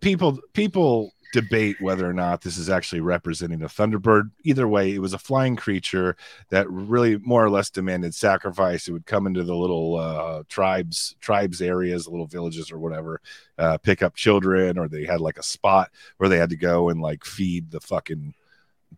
[0.00, 4.30] people people debate whether or not this is actually representing a thunderbird.
[4.44, 6.14] Either way it was a flying creature
[6.50, 8.86] that really more or less demanded sacrifice.
[8.86, 13.20] It would come into the little uh, tribes tribes areas little villages or whatever
[13.58, 16.90] uh, pick up children or they had like a spot where they had to go
[16.90, 18.34] and like feed the fucking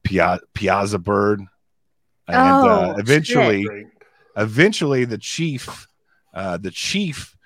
[0.02, 1.40] pia- Piasa bird.
[2.26, 3.86] And uh, Oh, eventually Right.
[4.36, 5.86] eventually the chief
[6.32, 7.36] uh the chief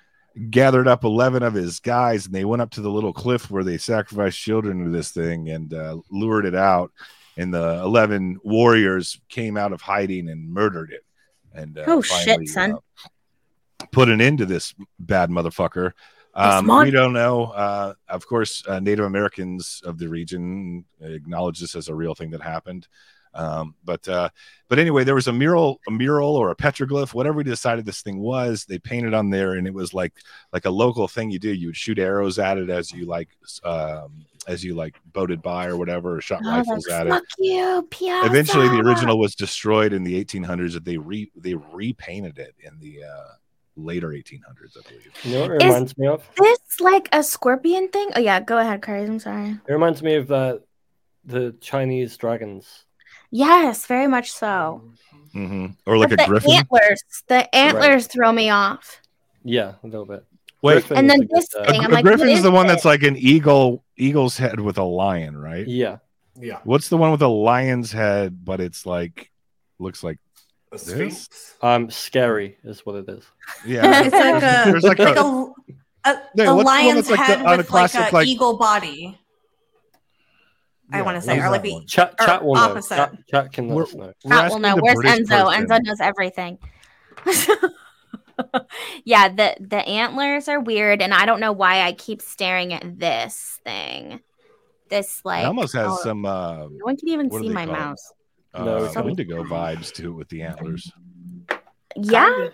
[0.50, 3.64] gathered up 11 of his guys and they went up to the little cliff where
[3.64, 6.92] they sacrificed children to this thing and uh, lured it out.
[7.36, 11.04] And the 11 warriors came out of hiding and murdered it.
[11.52, 12.74] And uh, Oh, shit, son.
[12.74, 15.92] uh, put an end to this bad motherfucker
[16.38, 21.74] um, we don't know uh, of course uh, native americans of the region acknowledge this
[21.74, 22.88] as a real thing that happened
[23.34, 24.28] um, but uh,
[24.68, 28.02] but anyway, there was a mural, a mural or a petroglyph, whatever we decided this
[28.02, 28.64] thing was.
[28.64, 30.12] They painted on there, and it was like
[30.52, 31.52] like a local thing you do.
[31.52, 33.28] You would shoot arrows at it as you like
[33.64, 37.10] um, as you like boated by or whatever, or shot Oh, rifles at it.
[37.10, 37.86] fuck you.
[38.24, 40.72] Eventually, the original was destroyed in the 1800s.
[40.72, 43.32] That they re they repainted it in the uh,
[43.78, 45.12] later 1800s, I believe.
[45.24, 46.28] You know what it reminds me of?
[46.36, 48.10] This like a scorpion thing?
[48.16, 49.04] Oh yeah, go ahead, Kari.
[49.04, 49.50] I'm sorry.
[49.66, 50.58] It reminds me of uh,
[51.24, 52.84] the Chinese dragons.
[53.30, 54.82] Yes, very much so.
[55.32, 56.50] hmm Or like But a the griffin.
[56.52, 59.00] antlers, the antlers throw me off.
[59.44, 60.24] Yeah, a little bit.
[60.60, 62.42] Wait, Griffin And then a this uh, a, thing, I'm a like, what griffin's is
[62.42, 62.70] the one it?
[62.70, 65.66] that's like an eagle eagle's head with a lion, right?
[65.66, 65.98] Yeah,
[66.40, 66.58] Yeah.
[66.64, 69.30] What's the one with a lion's head, but it's like
[69.78, 70.18] looks like
[70.72, 71.54] A sphinx.
[71.62, 73.24] um, scary is what it is.
[73.66, 74.02] yeah.
[74.04, 75.52] It's like a There's like like a- a, a,
[76.04, 78.12] Yeah, a what's the one lion's that's like the- head on a with classic, like
[78.12, 79.18] a like- eagle body.
[80.90, 81.86] I want to say, or like that the one?
[81.86, 82.80] Chat, Or chat will know.
[82.80, 84.12] Chat, chat can let We're- us know.
[84.24, 84.76] We're will know.
[84.76, 85.44] Where's British Enzo?
[85.46, 85.66] person.
[85.66, 86.58] Enzo knows everything.
[89.04, 92.98] yeah, the the antlers are weird, and I don't know why I keep staring at
[92.98, 94.20] this thing.
[94.88, 97.78] This like it almost has oh, some uh, no one can even see my called?
[97.78, 98.12] mouse.
[98.54, 99.04] No, uh, it's not.
[99.04, 100.90] Wendigo vibes to it with the antlers.
[101.96, 102.48] Yeah,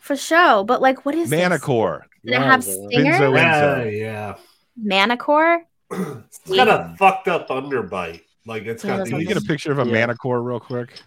[0.00, 0.64] for sure.
[0.64, 1.40] But like, what is this?
[1.40, 2.02] Manicore.
[2.24, 2.88] Did it have Enzo.
[2.88, 3.12] stinger?
[3.12, 3.34] Enzo.
[3.34, 4.36] Yeah, yeah.
[4.82, 5.60] Manicore?
[5.90, 8.22] It's got a fucked up underbite.
[8.46, 10.06] Like it's got Can you get a picture of a Yeah.
[10.06, 11.00] manicore real quick?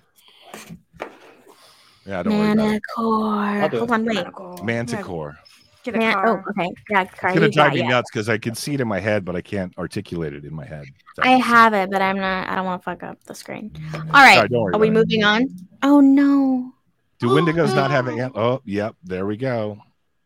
[2.06, 2.82] Yeah, don't worry about it.
[2.98, 3.78] Manicore.
[3.78, 4.64] Hold on, wait.
[4.64, 5.38] Manticore.
[5.84, 6.44] Get a Man- car.
[6.48, 6.70] oh, okay.
[6.90, 7.32] Yeah, car.
[7.32, 7.88] It's gonna drive got me it.
[7.88, 10.54] nuts because I can see it in my head, but I can't articulate it in
[10.54, 10.86] my head.
[11.22, 12.48] I have it, but I'm not.
[12.50, 13.72] I don't want to fuck up the screen.
[13.94, 14.36] All right.
[14.36, 14.92] Sorry, worry Are we it.
[14.94, 15.48] moving on?
[15.82, 16.72] Oh no.
[17.20, 18.32] Do Wendigos not have an?
[18.36, 18.96] Oh, yep.
[19.04, 19.78] There we go.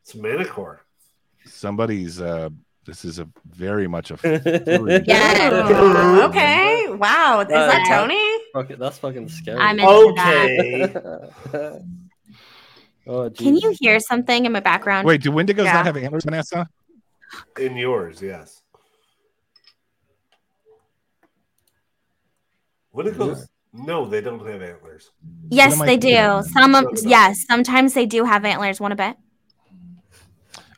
[0.04, 0.78] It's Manicore.
[1.46, 2.22] Somebody's.
[2.22, 2.50] uh
[2.86, 4.18] This is a very much a.
[5.06, 6.24] Yeah.
[6.28, 6.86] Okay.
[6.90, 7.42] Wow.
[7.42, 8.24] Is that Uh, Tony?
[8.54, 9.58] Fuck it, that's fucking scary.
[9.60, 11.34] I'm into that.
[11.54, 11.80] Okay.
[13.08, 15.08] Oh, Can you hear something in my background?
[15.08, 15.74] Wait, do Wendigos Yeah.
[15.74, 16.68] not have antlers, Vanessa?
[17.60, 18.62] In yours, yes.
[22.92, 23.18] What it?
[23.74, 25.12] No, they don't have antlers.
[25.50, 26.18] Yes, What am I they do.
[26.18, 26.46] of?
[26.48, 28.80] Some of What yes, sometimes they do have antlers.
[28.80, 29.18] Want to bet?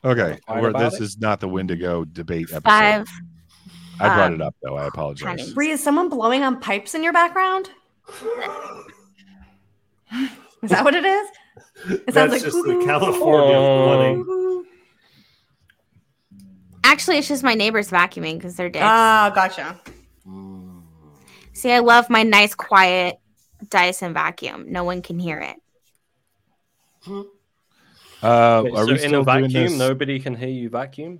[0.04, 1.02] Okay, Fight where this it?
[1.02, 2.64] is not the Wendigo debate episode.
[2.64, 3.08] Five.
[4.00, 4.76] I brought um, it up though.
[4.78, 5.28] I apologize.
[5.28, 5.54] honey.
[5.54, 7.70] Bri, is someone blowing on pipes in your background?
[10.62, 11.28] Is that what it is?
[11.90, 13.84] It sounds That's like just the California Oh.
[13.86, 14.66] flooding.
[16.84, 18.84] Actually, it's just my neighbors vacuuming because they're dicks.
[18.86, 19.80] Ah, gotcha.
[20.28, 20.82] Mm.
[21.54, 23.20] See, I love my nice, quiet
[23.70, 24.72] Dyson vacuum.
[24.72, 25.56] No one can hear it.
[28.22, 31.20] Uh, Wait, are so we in still a vacuum, nobody can hear you vacuum?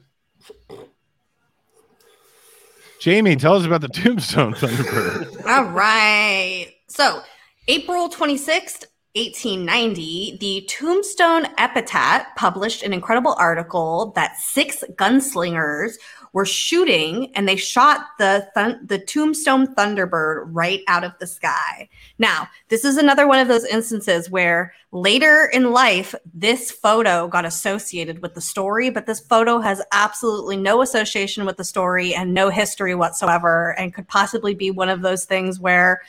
[3.00, 5.46] Jaimie, tell us about the Tombstone Thunderbird.
[5.46, 6.68] All right.
[6.88, 7.22] So,
[7.68, 15.94] April 26th, 1890, the Tombstone Epitaph published an incredible article that six gunslingers
[16.32, 18.48] were shooting and they shot the
[18.86, 21.90] the Tombstone Thunderbird right out of the sky.
[22.20, 27.46] Now, this is another one of those instances where later in life this photo got
[27.46, 32.34] associated with the story, but this photo has absolutely no association with the story and
[32.34, 36.02] no history whatsoever and could possibly be one of those things where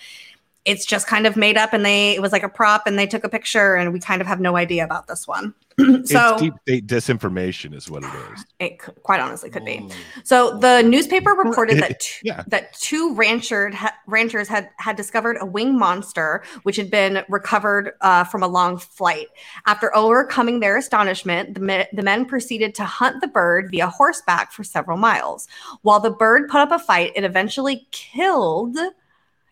[0.66, 3.06] it's just kind of made up and they it was like a prop and they
[3.06, 5.54] took a picture and we kind of have no idea about this one.
[6.04, 8.44] so it's deep state disinformation, is what it is.
[8.58, 9.88] it quite honestly could be.
[10.22, 12.42] So the newspaper reported that two, Yeah.
[12.48, 17.92] that two rancher ha- ranchers had had discovered a winged monster which had been recovered
[18.02, 19.28] uh, from a long flight.
[19.64, 24.52] After overcoming their astonishment, the, me- the men proceeded to hunt the bird via horseback
[24.52, 25.48] for several miles.
[25.82, 28.76] While the bird put up a fight, it eventually killed.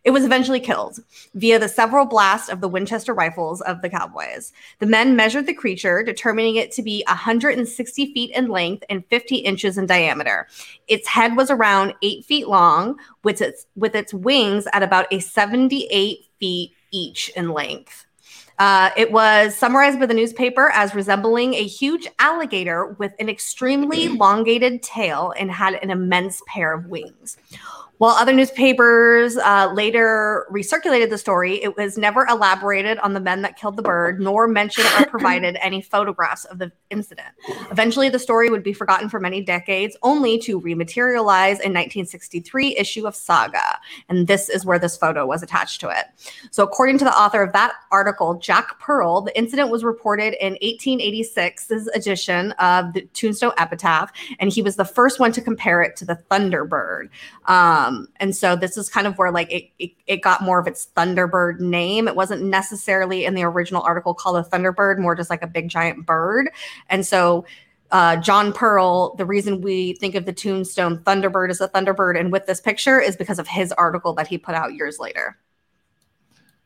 [0.05, 1.01] It was eventually killed
[1.35, 4.53] via the several blasts of the Winchester rifles of the cowboys.
[4.79, 9.37] The men measured the creature, determining it to be 160 feet in length and 50
[9.37, 10.49] inches in diameter.
[10.87, 15.21] Its head was around eight feet long, with its with its wings at about a
[15.21, 18.07] 78 feet each in length.
[18.59, 24.07] Uh, it was summarized by the newspaper as resembling a huge alligator with an extremely
[24.07, 27.37] elongated tail and had an immense pair of wings.
[27.99, 33.43] While other newspapers uh, later recirculated the story, it was never elaborated on the men
[33.43, 37.29] that killed the bird, nor mentioned or provided any photographs of the incident.
[37.73, 43.07] Eventually, the story would be forgotten for many decades, only to rematerialize in 1963 issue
[43.07, 46.07] of Saga, and this is where this photo was attached to it.
[46.53, 50.57] So, according to the author of that article, Jack Pearl, the incident was reported in
[50.63, 55.97] 1886's edition of the Tombstone Epitaph, and he was the first one to compare it
[55.97, 57.09] to the Thunderbird.
[57.47, 60.67] Um, and so this is kind of where like it, it, it got more of
[60.67, 62.09] its Thunderbird name.
[62.09, 65.69] It wasn't necessarily in the original article called a Thunderbird, more just like a big
[65.69, 66.51] giant bird.
[66.89, 67.45] And so
[67.91, 72.31] uh, John Pearl, the reason we think of the Tombstone Thunderbird as a Thunderbird and
[72.31, 75.39] with this picture is because of his article that he put out years later.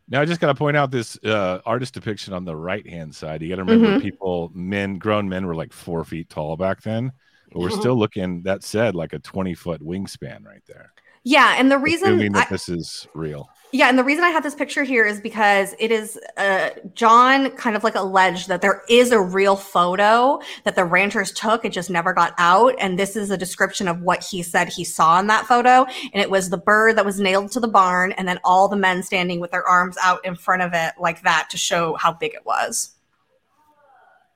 [0.08, 3.14] Now I just got to point out this uh, artist depiction on the right hand
[3.14, 3.40] side.
[3.40, 4.02] You got to remember, Mhm.
[4.02, 7.12] people, men, grown men, were like four feet tall back then,
[7.50, 7.78] but we're Mhm.
[7.80, 8.42] still looking.
[8.42, 10.92] That said, like a twenty foot wingspan right there.
[11.24, 13.48] Yeah, and the reason assuming that I- this is real.
[13.74, 17.52] Yeah, and the reason I have this picture here is because it is uh, John
[17.52, 21.64] kind of like alleged that there is a real photo that the ranchers took.
[21.64, 22.74] It just never got out.
[22.78, 25.86] And this is a description of what he said he saw in that photo.
[26.12, 28.76] And it was the bird that was nailed to the barn, and then all the
[28.76, 32.12] men standing with their arms out in front of it like that to show how
[32.12, 32.94] big it was.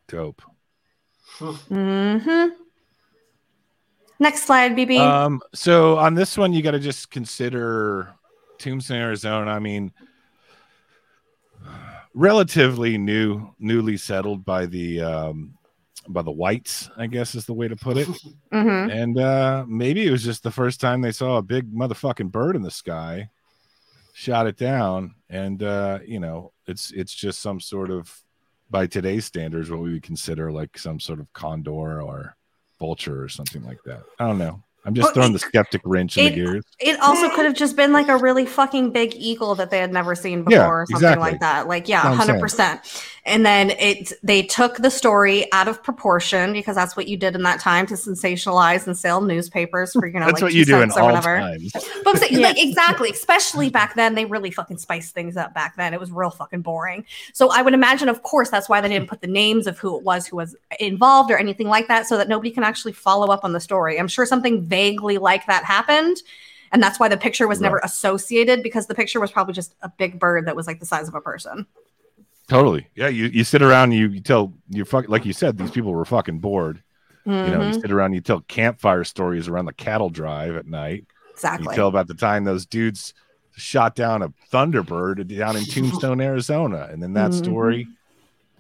[0.08, 0.40] Dope.
[1.38, 2.46] hmm
[4.18, 4.98] Next slide, BB.
[4.98, 8.14] Um, so on this one, you got to just consider
[8.58, 9.50] Tombstone, Arizona.
[9.50, 9.92] I mean,
[12.14, 15.54] relatively new, newly settled by the um,
[16.08, 18.08] by the whites, I guess is the way to put it.
[18.52, 22.30] hmm And uh, maybe it was just the first time they saw a big motherfucking
[22.30, 23.30] bird in the sky,
[24.14, 28.22] shot it down, and uh, you know, it's it's just some sort of
[28.70, 32.36] by today's standards what we would consider like some sort of condor or
[32.78, 34.02] vulture or something like that.
[34.18, 34.62] I don't know.
[34.86, 36.64] I'm just Well, throwing it- the skeptic wrench in it- the gears.
[36.78, 39.92] It also could have just been like a really fucking big eagle that they had
[39.92, 41.30] never seen before, Yeah, or something exactly.
[41.32, 41.66] like that.
[41.68, 42.40] Like, yeah, That's what I'm hundred saying.
[42.40, 43.02] percent.
[43.24, 47.34] And then it they took the story out of proportion because that's what you did
[47.34, 50.58] in that time to sensationalize and sell newspapers for you know That's like what two
[50.58, 51.40] you do in or all whatever.
[51.40, 51.72] times.
[51.72, 55.76] But I'm saying, like exactly, especially back then, they really fucking spiced things up back
[55.76, 55.92] then.
[55.92, 57.04] It was real fucking boring.
[57.32, 59.96] So I would imagine, of course, that's why they didn't put the names of who
[59.96, 63.32] it was who was involved or anything like that, so that nobody can actually follow
[63.32, 63.98] up on the story.
[63.98, 66.16] I'm sure something vaguely like that happened.
[66.72, 69.88] And that's why the picture was never associated because the picture was probably just a
[69.88, 71.66] big bird that was like the size of a person.
[72.48, 72.88] Totally.
[72.94, 75.92] Yeah, you, you sit around, you, you tell you fuck like you said, these people
[75.92, 76.82] were fucking bored.
[77.42, 80.66] You know, you Mhm, sit around, you tell campfire stories around the cattle drive at
[80.66, 81.06] night.
[81.32, 81.74] Exactly.
[81.74, 83.14] You tell about the time those dudes
[83.56, 87.34] shot down a Thunderbird down in Tombstone, Arizona, and then that Mhm.
[87.34, 87.90] story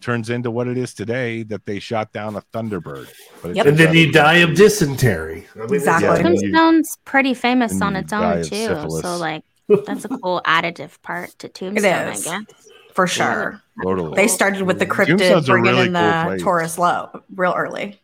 [0.06, 3.08] turns into what it is today that they shot down a Thunderbird.
[3.42, 3.66] But Yep.
[3.66, 5.44] And then out you die of dysentery.
[5.56, 6.06] I mean, Exactly.
[6.06, 8.54] Yeah, Tombstone's pretty famous and on its own too.
[8.54, 9.02] syphilis.
[9.02, 9.42] So like
[9.84, 12.46] that's a cool additive part to Tombstone, I guess.
[12.94, 13.60] For sure.
[13.82, 14.14] Totally.
[14.14, 16.42] They started with the cryptid Tombstone's a bringing really in the place.
[16.42, 18.00] Taurus low real early.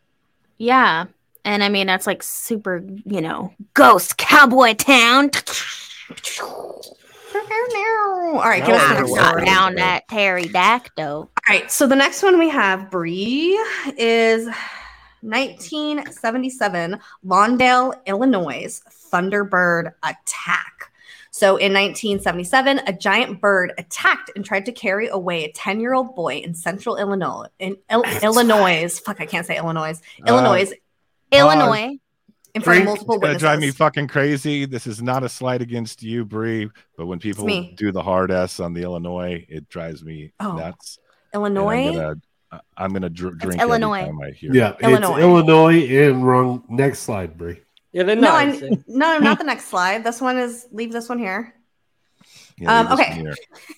[0.59, 1.07] Yeah.
[1.44, 5.30] And I mean that's like super, you know, ghost cowboy town.
[7.35, 9.43] All right, give us the next we're Not story.
[9.43, 9.45] watching.
[9.45, 11.05] down that pterodactyl.
[11.05, 13.59] All right, so the next one we have, Bri,
[13.97, 14.49] is
[15.20, 18.80] 1977 Lawndale, Illinois
[19.12, 20.91] Thunderbird attack.
[21.30, 25.95] So in 1977, a giant bird attacked and tried to carry away a 10 year
[25.95, 27.47] old boy in central Illinois.
[27.59, 29.99] In Il- Illinois, fuck, I can't say Illinois.
[30.20, 30.72] Uh, Illinois,
[31.33, 31.99] Illinois.
[32.55, 33.40] In front of multiple It's gonna witnesses.
[33.40, 34.66] drive me fucking crazy.
[34.66, 37.46] This is not a slight against you, Bri, but when people
[37.76, 40.98] do the hard S on the Illinois, it drives me Oh, nuts.
[41.32, 41.88] And Illinois.
[41.88, 42.14] I'm gonna,
[42.53, 44.05] uh, I'm gonna dr- drink every Illinois.
[44.05, 44.53] time I hear.
[44.55, 45.14] Yeah, Illinois.
[45.16, 46.64] it's Illinois and wrong.
[46.68, 47.62] Next slide, Bri.
[47.92, 48.62] Yeah, they're No, nice.
[48.62, 50.05] I, no, not the next slide.
[50.05, 51.55] This one is leave this one here.
[52.59, 53.24] Yeah, Um, okay.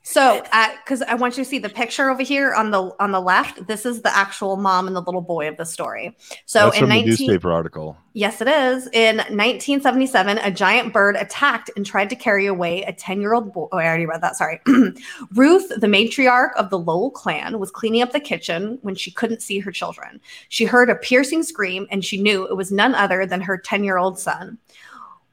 [0.02, 0.42] So,
[0.84, 3.66] because I want you to see the picture over here on the on the left,
[3.66, 6.16] this is the actual mom and the little boy of the story.
[6.46, 7.96] So That's in from 19 the newspaper article.
[8.16, 8.86] Yes, it is.
[8.92, 13.52] In 1977, a giant bird attacked and tried to carry away a 10 year old
[13.52, 13.68] boy.
[13.72, 14.36] Oh, I already read that.
[14.36, 14.60] Sorry.
[15.34, 19.42] Ruth, the matriarch of the Lowell clan, was cleaning up the kitchen when she couldn't
[19.42, 20.20] see her children.
[20.48, 23.82] She heard a piercing scream and she knew it was none other than her 10
[23.82, 24.58] year old son.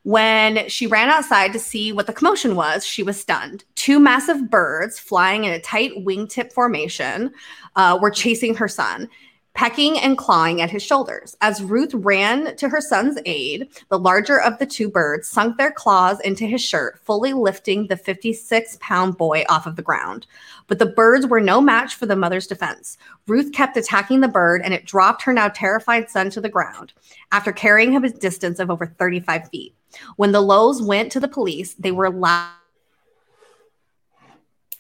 [0.04, 3.64] When she ran outside to see what the commotion was, she was stunned.
[3.76, 7.32] Two massive birds flying in a tight wingtip formation
[7.76, 9.10] uh, were chasing her son
[9.54, 11.36] pecking and clawing at his shoulders.
[11.42, 15.72] As Ruth ran to her son's aid, the larger of the two birds sunk their
[15.72, 20.26] claws into his shirt, fully lifting the 56 pound boy off of the ground.
[20.68, 22.98] But the birds were no match for the mother's defense.
[23.28, 26.94] Ruth kept attacking the bird and it dropped her now terrified son to the ground
[27.32, 29.76] after carrying him a distance of over 35 feet.
[30.16, 32.52] When the Lowe's went to the police, they were loud.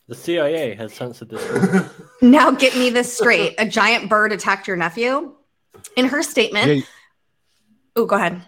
[0.07, 1.89] The CIA has censored this.
[2.23, 3.55] Now get me this straight.
[3.57, 5.33] A giant bird attacked your nephew.
[5.95, 6.83] In her statement, Yeah,
[7.95, 8.43] oh, go ahead.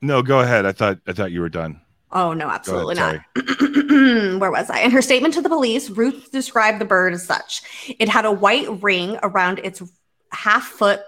[0.00, 0.64] no, go ahead.
[0.64, 1.80] I thought I thought you were done.
[2.12, 4.40] Oh no, absolutely ahead, not.
[4.40, 4.80] Where was I?
[4.80, 7.62] In her statement to the police, Ruth described the bird as such.
[7.98, 9.82] It had a white ring around its
[10.30, 11.00] half foot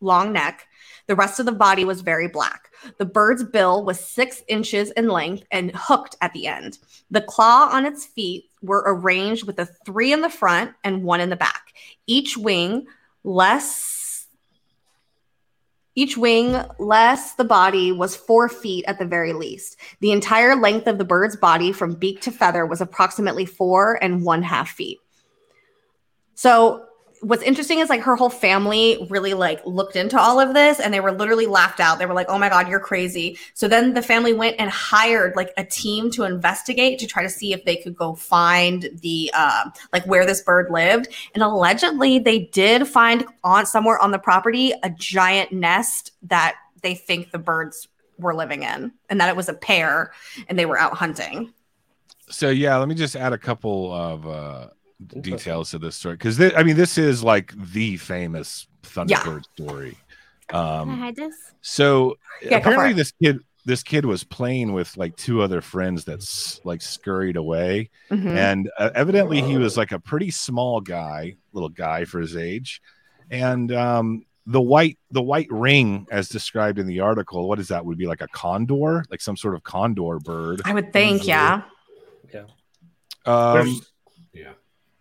[0.00, 0.66] long neck.
[1.06, 2.70] The rest of the body was very black.
[2.98, 6.78] The bird's bill was six inches in length and hooked at the end.
[7.10, 11.20] The claw on its feet were arranged with a three in the front and one
[11.20, 11.74] in the back.
[12.06, 12.86] Each wing
[13.24, 14.26] less
[15.94, 19.76] each wing less the body was four feet at the very least.
[20.00, 24.24] The entire length of the bird's body from beak to feather was approximately four and
[24.24, 25.00] one half feet.
[26.34, 26.86] So
[27.22, 30.92] what's interesting is like her whole family really like looked into all of this and
[30.92, 32.00] they were literally laughed out.
[32.00, 35.36] They were like, "Oh my god, you're crazy." So then the family went and hired
[35.36, 39.30] like a team to investigate to try to see if they could go find the
[39.34, 41.08] uh, like where this bird lived.
[41.34, 46.96] And allegedly, they did find on somewhere on the property a giant nest that they
[46.96, 47.86] think the birds
[48.18, 50.12] were living in, and that it was a pair
[50.48, 51.52] and they were out hunting.
[52.28, 54.68] So yeah, let me just add a couple of uh.
[55.20, 59.96] Details of this story because I mean this is like the famous Thunderbird story.
[60.48, 61.34] Can I Um, hide this?
[61.60, 66.60] so Yeah, apparently this kid this kid was playing with like two other friends that's
[66.64, 68.36] like scurried away Mhm.
[68.36, 72.82] and uh, evidently he was like a pretty small guy little guy for his age
[73.30, 77.84] and um the white the white ring as described in the article what is that
[77.86, 81.62] would be like a condor like some sort of condor bird I would think, yeah.
[83.24, 83.68] um There's- yeah.
[83.68, 83.70] Never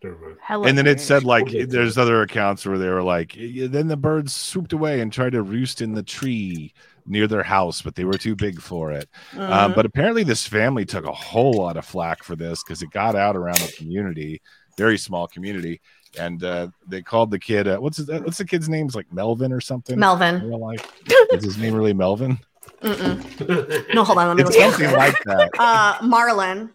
[0.04, 0.38] mind.
[0.42, 0.64] Hello.
[0.66, 3.98] and then it said like We'll there's other accounts where they were like then the
[3.98, 6.74] birds swooped away and tried to roost in the tree
[7.06, 9.52] near their house but they were too big for it Mm-hmm.
[9.54, 12.90] um, but apparently this family took a whole lot of flack for this because it
[12.92, 14.42] got out around the community
[14.78, 15.82] very small community
[16.20, 18.96] and uh, they called the kid uh, what's his, uh, what's the kid's name It's
[18.96, 20.42] like melvin or something Melvin.
[20.48, 20.92] real life
[21.32, 22.40] is his name really melvin
[22.82, 23.94] Mm-mm.
[23.94, 24.28] No, hold on.
[24.30, 24.72] Let me it's look.
[24.74, 26.72] something like that Uh, Marlon.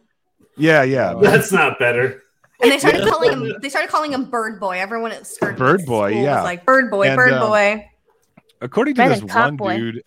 [0.56, 2.22] yeah yeah That's not better.
[2.62, 3.52] And they started calling him.
[3.60, 4.78] They started calling him Bird Boy.
[4.78, 6.42] Everyone at Skirt Bird Boy, school was yeah.
[6.42, 7.88] like Bird Boy, And, Bird um, Boy.
[8.60, 9.76] according to Better this one Boy.
[9.76, 10.02] dude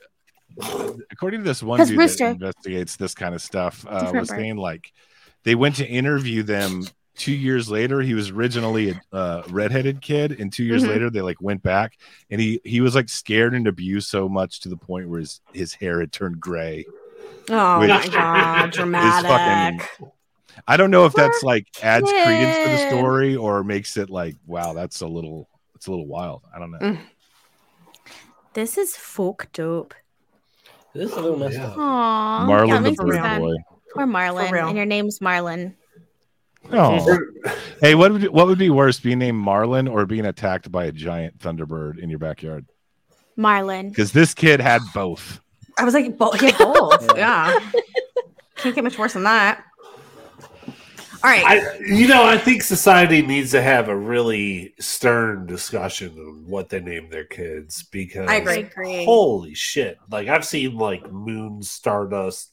[1.12, 2.26] according to this one dude Rooster.
[2.26, 4.38] that investigates this kind of stuff uh, was bird.
[4.38, 4.92] saying like
[5.44, 6.84] they went to interview them
[7.16, 10.88] two years later he was originally a uh, redheaded kid and two years Mhm.
[10.90, 11.98] later they like went back
[12.30, 15.40] and he he was like scared and abused so much to the point where his,
[15.54, 16.86] his hair had turned gray
[17.52, 19.88] Oh my god, dramatic.
[20.68, 24.36] I don't know if that's like adds credence to the story or makes it like
[24.46, 26.98] wow that's a little it's a little wild i don't know Mm.
[28.54, 29.94] This is folk dope.
[30.94, 31.68] This is a little messed Yeah.
[31.68, 31.76] up.
[31.76, 32.48] Aww.
[32.48, 33.54] marlon the bird boy
[33.94, 34.68] Poor Marlon.
[34.70, 35.76] And your name's Marlon.
[36.72, 37.18] oh
[37.82, 40.92] Hey, what would what would be worse, being named Marlon or being attacked by a
[40.92, 42.66] giant thunderbird in your backyard?
[43.38, 43.90] Marlon.
[43.90, 45.40] Because this kid had both.
[45.78, 47.10] I was like, bo- yeah, both.
[47.18, 47.58] yeah.
[48.58, 49.64] Can't get much worse than that.
[51.24, 51.44] All right.
[51.46, 56.70] I, you know, I think society needs to have a really stern discussion on what
[56.70, 58.60] they name their kids because I agree.
[58.60, 59.06] agree.
[59.06, 59.98] Holy shit!
[60.10, 62.52] Like I've seen like Moon Stardust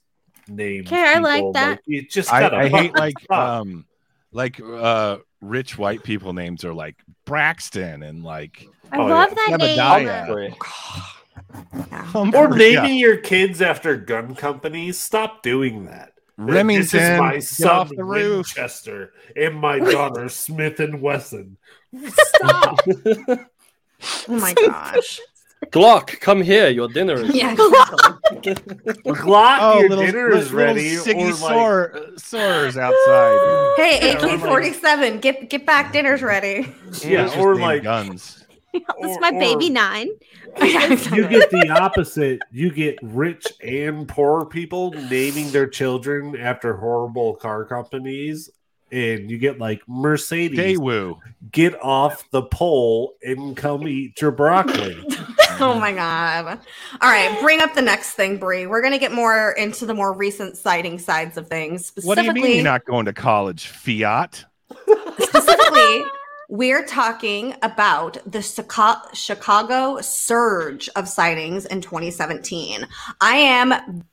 [0.48, 0.88] names.
[0.88, 1.80] Okay, I like people, that.
[1.86, 3.38] you just I, I hate like up.
[3.60, 3.86] um
[4.32, 9.56] like uh rich white people names are like Braxton and like I Oh, love yeah.
[9.56, 9.78] that name.
[9.78, 10.56] Jebediah.
[12.34, 13.06] Or naming yeah.
[13.06, 14.98] your kids after gun companies.
[14.98, 16.12] Stop doing that.
[16.36, 16.82] Remington.
[16.82, 18.46] This is my son off the roof.
[18.48, 21.56] Winchester and my daughter Smith and Wesson.
[22.08, 22.80] Stop.
[22.88, 23.38] oh
[24.28, 25.20] my gosh.
[25.72, 26.68] Glock, come here.
[26.68, 27.34] Your dinner is.
[27.34, 28.54] Yeah, exactly.
[29.06, 30.96] Glock, Oh, your little, dinner little, is ready.
[30.96, 33.74] Siggy or like, sore, sores outside.
[33.78, 36.72] hey, AK forty seven, get get back, dinner's ready.
[37.02, 38.44] yeah, Let's or like guns.
[39.00, 40.08] This is or- my baby nine.
[40.62, 42.40] You get the opposite.
[42.50, 48.48] You get rich and poor people naming their children after horrible car companies,
[48.90, 50.58] and you get like Mercedes.
[50.58, 51.18] Daewoo.
[51.52, 54.96] Get off the pole and come eat your broccoli.
[55.60, 56.58] oh my god!
[57.02, 58.66] All right, bring up the next thing, Bri.
[58.66, 61.92] We're gonna get more into the more recent sighting sides of things.
[62.02, 64.44] What do you Specifically, mean you're not going to college, Fiat?
[65.18, 66.04] specifically,
[66.48, 68.42] we're talking about the
[69.12, 72.86] Chicago surge of sightings in 2017.
[73.20, 74.04] I am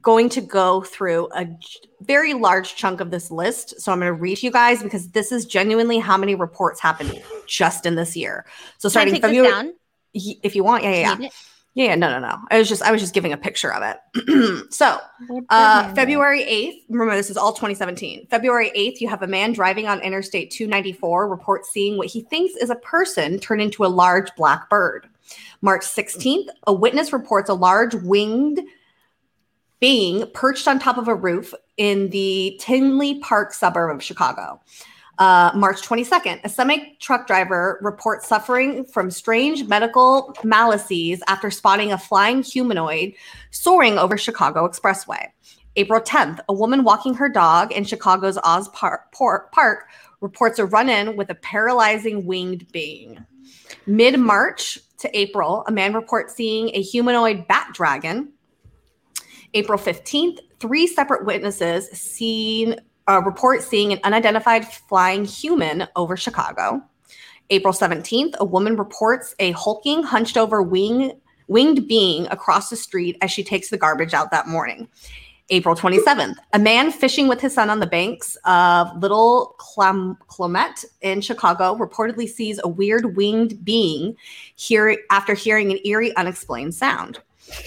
[0.00, 1.46] going to go through a
[2.00, 3.80] very large chunk of this list.
[3.80, 6.80] So I'm going to read to you guys because this is genuinely how many reports
[6.80, 8.44] happened just in this year.
[8.78, 9.72] So starting February,
[10.12, 11.28] if you want, yeah, yeah, yeah.
[11.74, 12.38] Yeah, no, no, no.
[12.50, 14.70] I was just, I was just giving a picture of it.
[14.72, 14.98] so,
[15.48, 18.26] uh, February 8th, remember this is all 2017.
[18.26, 22.56] February 8th, you have a man driving on Interstate 294 reports seeing what he thinks
[22.56, 25.08] is a person turn into a large black bird.
[25.62, 28.60] March 16th, a witness reports a large winged
[29.80, 34.60] being perched on top of a roof in the Tinley Park suburb of Chicago.
[35.22, 41.92] Uh, March 22nd, a semi truck driver reports suffering from strange medical maladies after spotting
[41.92, 43.14] a flying humanoid
[43.52, 45.28] soaring over Chicago Expressway.
[45.76, 49.84] April 10th, a woman walking her dog in Chicago's Oz Park, Park
[50.20, 53.24] reports a run in with a paralyzing winged being.
[53.86, 58.32] Mid March to April, a man reports seeing a humanoid bat dragon.
[59.54, 62.74] April 15th, three separate witnesses seen
[63.08, 66.82] uh, report seeing an unidentified flying human over Chicago.
[67.50, 71.12] April 17th, a woman reports a hulking, hunched over wing,
[71.48, 74.88] winged being across the street as she takes the garbage out that morning.
[75.50, 80.84] April 27th, a man fishing with his son on the banks of Little Clam- Calumet
[81.02, 84.16] in Chicago reportedly sees a weird winged being
[84.54, 87.18] hear- after hearing an eerie, unexplained sound.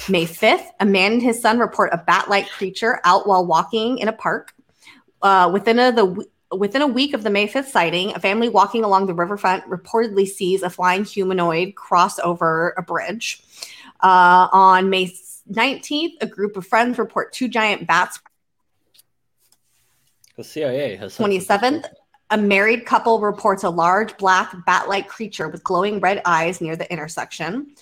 [0.09, 3.99] May 5th, a man and his son report a bat like creature out while walking
[3.99, 4.54] in a park.
[5.25, 6.23] Uh, within a, the
[6.55, 10.27] within a week of the May 5th sighting, a family walking along the riverfront reportedly
[10.27, 13.41] sees a flying humanoid cross over a bridge.
[14.01, 15.07] Uh, on May
[15.51, 18.19] 19th, a group of friends report two giant bats.
[20.37, 21.17] The CIA has.
[21.17, 21.85] 27th,
[22.29, 26.75] a married couple reports a large black bat like creature with glowing red eyes near
[26.75, 27.73] the intersection.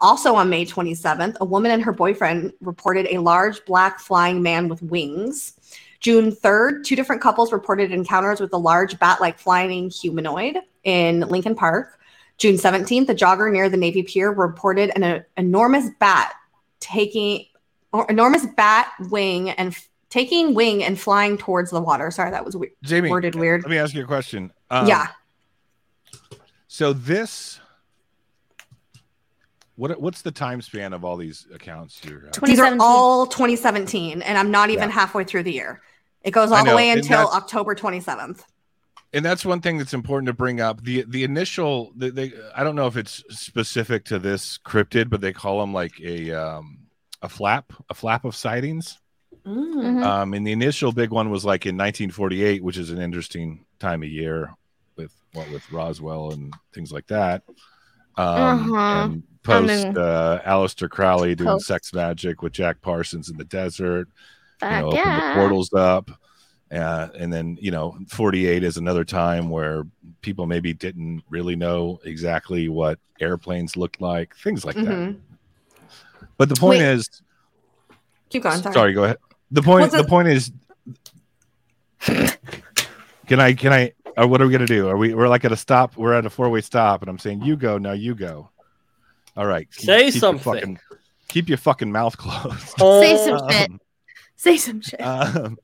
[0.00, 4.66] Also on May 27th, a woman and her boyfriend reported a large black flying man
[4.66, 5.54] with wings.
[6.00, 11.20] June 3rd, two different couples reported encounters with a large bat like flying humanoid in
[11.20, 11.98] Lincoln Park.
[12.38, 16.34] June 17th, a jogger near the Navy Pier reported an uh, enormous bat
[16.78, 17.46] taking
[17.92, 22.10] or enormous bat wing and f- taking wing and flying towards the water.
[22.12, 23.62] Sorry, that was we- Jaimie, worded weird.
[23.62, 24.52] let me ask you a question.
[24.70, 25.08] Um, yeah.
[26.68, 27.58] So this,
[29.78, 32.28] what what's the time span of all these accounts here?
[32.32, 34.94] Tw- These are all 2017, and I'm not even Yeah.
[34.94, 35.80] halfway through the year.
[36.22, 38.42] It goes all the way until October 27th.
[39.14, 40.82] and that's one thing that's important to bring up.
[40.82, 45.20] The the initial, the, they I don't know if it's specific to this cryptid, but
[45.20, 46.78] they call them like a um
[47.22, 48.98] a flap, a flap of sightings.
[49.46, 50.04] Mhm.
[50.04, 54.02] Um, and the initial big one was like in 1948, which is an interesting time
[54.02, 54.52] of year
[54.96, 57.44] with what with Roswell and things like that.
[58.18, 59.04] Um, Uh-huh.
[59.04, 61.66] and post I mean- uh, Aleister Crowley doing Post.
[61.66, 64.08] sex magic with Jack Parsons in the desert.
[64.60, 65.34] you know, open yeah.
[65.34, 66.10] the portals up.
[66.70, 69.84] Uh, and then, you know, 48 is another time where
[70.20, 74.84] people maybe didn't really know exactly what airplanes looked like, things like that.
[74.84, 75.16] Mhm.
[76.36, 77.22] But the point Wait, is,
[78.30, 78.60] Keep going.
[78.60, 78.74] Sorry.
[78.74, 78.92] sorry.
[78.92, 79.16] go ahead.
[79.52, 80.50] The point, the it- point is,
[83.26, 84.88] can I, can I, or what are we going to do?
[84.88, 87.18] Are we, we're like at a stop, we're at a four way stop, and I'm
[87.18, 88.50] saying, you go, now you go.
[89.36, 89.68] All right.
[89.72, 90.42] keep- Say keep your something.
[90.54, 90.78] fucking-
[91.28, 92.58] keep your fucking mouth closed.
[92.68, 93.70] Say Oh, some shit.
[93.70, 93.80] Um,
[94.36, 95.00] Say some shit.
[95.00, 95.56] um,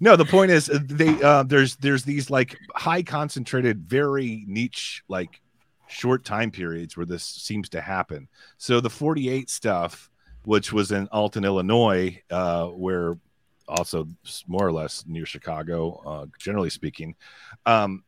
[0.00, 5.02] no, the point is uh, they uh, there's there's these like high concentrated, very niche
[5.08, 5.40] like
[5.88, 8.28] short time periods where this seems to happen.
[8.58, 10.08] So the 48 stuff,
[10.44, 13.18] which was in Alton, Illinois, uh, where
[13.68, 14.06] also
[14.46, 17.14] more or less near Chicago, uh, generally speaking,
[17.66, 18.02] um,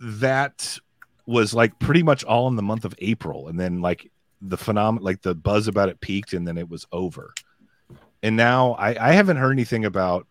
[0.00, 0.78] that
[1.26, 4.10] was like pretty much all in the month of April, and then like
[4.40, 7.32] the phenomenon, like the buzz about it peaked, and then it was over.
[8.22, 10.26] And now I, I haven't heard anything about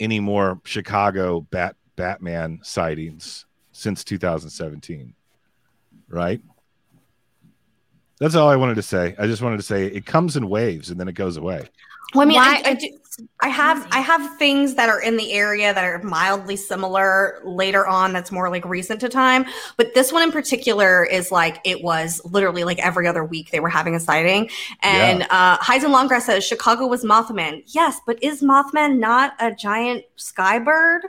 [0.00, 5.14] any more Chicago Bat Batman sightings since 2017,
[6.08, 6.40] right?
[8.18, 9.14] That's all I wanted to say.
[9.18, 11.68] I just wanted to say it comes in waves and then it goes away.
[12.14, 12.98] Well, I mean, Why- I, I, do,
[13.40, 17.86] I have I have things that are in the area that are mildly similar later
[17.86, 18.12] on.
[18.12, 19.44] That's more like recent to time,
[19.76, 23.60] but this one in particular is like it was literally like every other week they
[23.60, 24.50] were having a sighting.
[24.82, 27.62] And uh, Heisen Longgrass says Chicago was Mothman.
[27.66, 31.02] Yes, but is Mothman not a giant sky bird?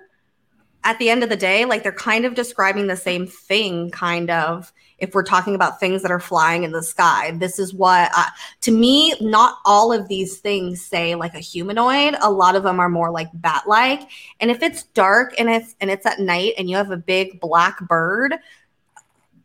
[0.83, 4.29] At the end of the day, like they're kind of describing the same thing, kind
[4.29, 4.71] of.
[5.05, 8.25] If we're talking about things that are flying in the sky, this is what uh,
[8.61, 12.15] to me, not all of these things say like a humanoid.
[12.21, 14.09] A lot of them are more like bat-like.
[14.39, 17.39] And if it's dark and it's and it's at night and you have a big
[17.39, 18.35] black bird,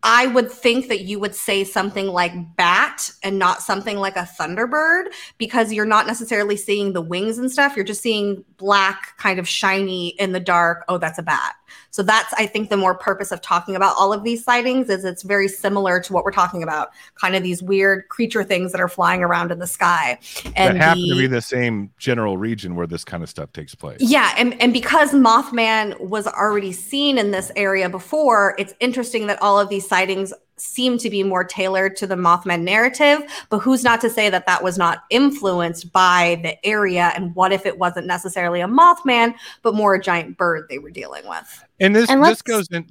[0.03, 4.29] I would think that you would say something like bat and not something like a
[4.39, 7.77] thunderbird because you're not necessarily seeing the wings and stuff.
[7.77, 10.85] You're just seeing black, kind of shiny in the dark.
[10.89, 11.55] Oh, that's a bat.
[11.91, 15.05] So that's, I think, the more purpose of talking about all of these sightings is
[15.05, 18.81] it's very similar to what we're talking about, kind of these weird creature things that
[18.81, 20.19] are flying around in the sky.
[20.57, 23.75] that happen the- to be the same general region where this kind of stuff takes
[23.75, 24.01] place.
[24.01, 29.41] yeah, and, and because Mothman was already seen in this area before, it's interesting that
[29.43, 33.23] all of these sightings seem to be more tailored to the Mothman narrative.
[33.49, 37.13] But who's not to say that that was not influenced by the area?
[37.15, 40.91] And what if it wasn't necessarily a Mothman, but more a giant bird they were
[40.91, 41.65] dealing with?
[41.81, 42.87] And this And this goes in.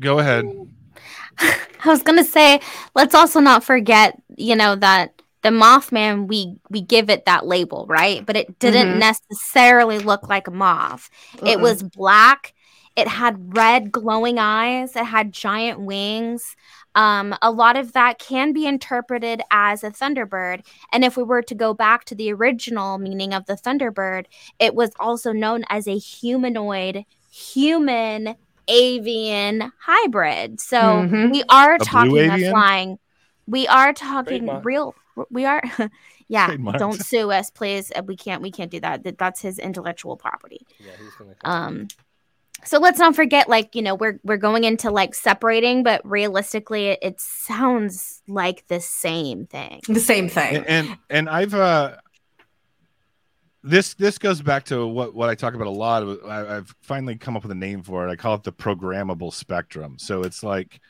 [0.00, 0.44] Go ahead.
[1.38, 2.60] I was gonna say,
[2.94, 7.86] let's also not forget, you know, that the Mothman we we give it that label,
[7.88, 8.24] right?
[8.24, 8.98] But it didn't Mhm.
[8.98, 11.10] necessarily look like a moth.
[11.44, 11.62] It Mm-mm.
[11.62, 12.54] was black.
[12.96, 14.94] It had red glowing eyes.
[14.96, 16.56] It had giant wings.
[16.94, 20.62] Um, a lot of that can be interpreted as a thunderbird.
[20.92, 24.26] And if we were to go back to the original meaning of the thunderbird,
[24.58, 28.36] it was also known as a humanoid, human
[28.68, 30.60] avian hybrid.
[30.60, 31.32] So Mhm.
[31.32, 32.98] we are blue talking a flying.
[33.46, 34.64] We are talking Trademark.
[34.64, 34.94] real.
[35.30, 35.62] We are.
[36.28, 36.48] yeah.
[36.48, 36.78] Trademarked.
[36.78, 37.90] Don't sue us, please.
[37.94, 38.40] Uh, We can't.
[38.42, 39.02] We can't do that.
[39.04, 40.66] That- That's his intellectual property.
[40.78, 41.34] Yeah, he's gonna.
[41.44, 41.88] Um.
[42.64, 46.88] So let's not forget, like you know, we're we're going into like separating, but realistically,
[46.88, 49.80] it, it sounds like the same thing.
[49.88, 50.56] The same thing.
[50.56, 51.96] and and, and I've uh
[53.62, 56.02] this this goes back to what what I talk about a lot.
[56.26, 58.10] I, I've finally come up with a name for it.
[58.10, 59.96] I call it the programmable spectrum.
[59.98, 60.80] So it's like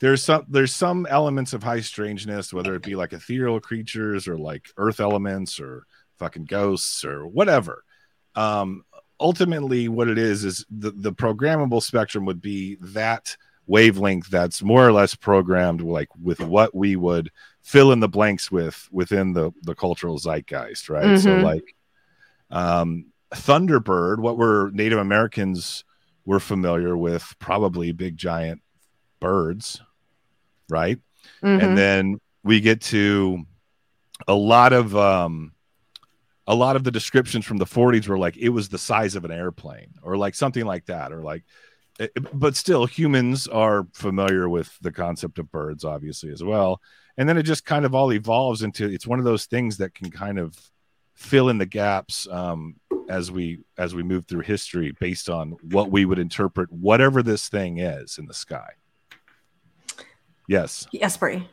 [0.00, 4.36] there's some there's some elements of high strangeness, whether it be like ethereal creatures or
[4.36, 5.86] like earth elements or
[6.18, 7.84] fucking ghosts or whatever.
[8.34, 8.84] Um,
[9.22, 14.86] ultimately, what it is is the the programmable spectrum would be that wavelength that's more
[14.86, 17.30] or less programmed like with what we would
[17.62, 21.42] fill in the blanks with within the the cultural zeitgeist right so Mhm.
[21.44, 21.76] like
[22.50, 25.84] um thunderbird what were native americans
[26.26, 28.60] were familiar with probably big giant
[29.20, 29.80] birds
[30.68, 30.98] right
[31.42, 31.62] Mhm.
[31.62, 33.44] and then we get to
[34.26, 35.52] a lot of um
[36.52, 39.24] a lot of the descriptions from the 40s were like it was the size of
[39.24, 41.44] an airplane or like something like that or like
[42.32, 46.80] but still humans are familiar with the concept of birds obviously as well.
[47.16, 49.94] And then it just kind of all evolves into it's one of those things that
[49.94, 50.54] can kind of
[51.14, 52.76] fill in the gaps um,
[53.08, 57.48] as we as we move through history based on what we would interpret whatever this
[57.48, 58.70] thing is in the sky.
[60.48, 60.86] Yes.
[60.92, 61.48] Yes, Bri.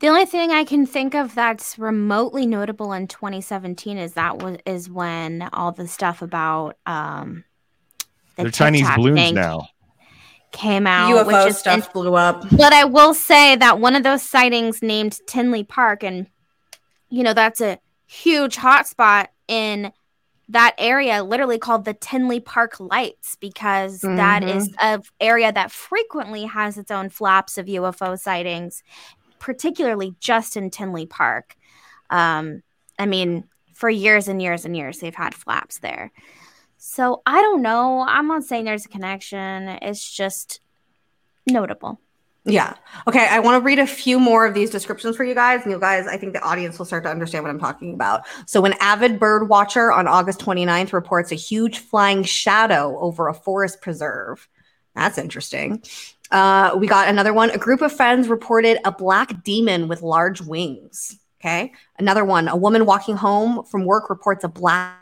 [0.00, 4.56] The only thing I can think of that's remotely notable in 2017 is that was
[4.64, 7.44] is when all the stuff about um
[8.36, 9.68] the they're chinese TikTok balloons thing now.
[10.52, 12.46] came out, which UFO is stuff blew up.
[12.50, 16.28] But I will say that one of those sightings named Tinley Park, and
[17.10, 19.92] you know, that's a huge hotspot in
[20.48, 26.44] that area, literally called the Tinley Park Lights, because that is a area that frequently
[26.44, 28.82] has its own flaps of UFO sightings,
[29.40, 31.56] particularly just in Tinley Park.
[32.10, 32.62] Um,
[32.98, 36.12] I mean, for years and years and years, they've had flaps there.
[36.76, 38.04] So I don't know.
[38.06, 39.68] I'm not saying there's a connection.
[39.82, 40.60] It's just
[41.46, 41.98] notable.
[42.44, 42.74] Yeah.
[43.06, 43.26] Okay.
[43.28, 45.62] I want to read a few more of these descriptions for you guys.
[45.62, 48.26] And you guys, I think the audience will start to understand what I'm talking about.
[48.46, 53.34] So, an avid bird watcher on August 29th reports a huge flying shadow over a
[53.34, 54.48] forest preserve.
[54.94, 55.82] That's interesting.
[56.30, 57.50] Uh, we got another one.
[57.50, 61.18] A group of friends reported a black demon with large wings.
[61.40, 61.72] Okay.
[61.98, 62.48] Another one.
[62.48, 64.98] A woman walking home from work reports a black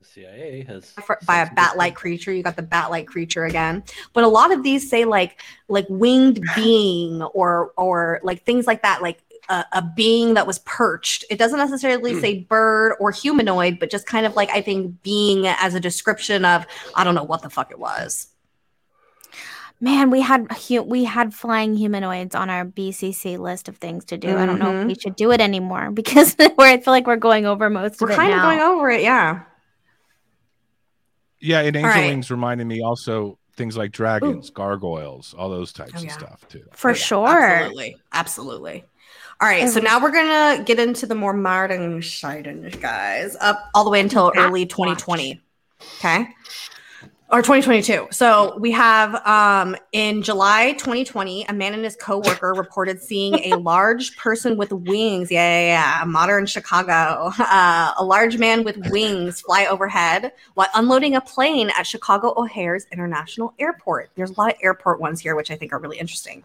[0.00, 0.94] The CIA has
[1.24, 2.32] by a bat-like creature.
[2.32, 3.84] You got the bat-like creature again.
[4.12, 8.82] But a lot of these say like like winged being or or like things like
[8.82, 11.24] that, like a, a being that was perched.
[11.30, 15.46] It doesn't necessarily say bird or humanoid, but just kind of like I think being
[15.46, 18.28] as a description of I don't know what the fuck it was.
[19.80, 20.48] Man, we had
[20.86, 24.36] we had flying humanoids on our BCC list of things to do.
[24.36, 25.00] I don't know if we mm-hmm.
[25.00, 28.14] should do it anymore because we're, I feel like we're going over most We're of
[28.14, 29.42] it kind of going over it, yeah.
[31.40, 32.06] Yeah, and Angel right.
[32.08, 36.64] Wings reminded me also things like dragons, gargoyles, all those types Oh, of stuff too.
[36.72, 37.38] For Oh, yeah, sure.
[37.38, 37.96] Absolutely.
[38.12, 38.84] Absolutely.
[39.40, 39.68] All right.
[39.68, 40.26] So now we're going
[40.58, 45.40] to get into the more modern side, guys, up all the way until early 2020.
[45.98, 46.26] Okay.
[47.30, 48.08] Or 2022.
[48.10, 53.56] So we have um, in July 2020, a man and his coworker reported seeing a
[53.58, 55.30] large person with wings.
[55.30, 56.04] Yeah, yeah, yeah.
[56.06, 57.30] Modern Chicago.
[57.50, 62.86] Uh, a large man with wings fly overhead while unloading a plane at Chicago O'Hare's
[62.92, 64.10] International Airport.
[64.16, 66.44] There's a lot of airport ones here, which I think are really interesting.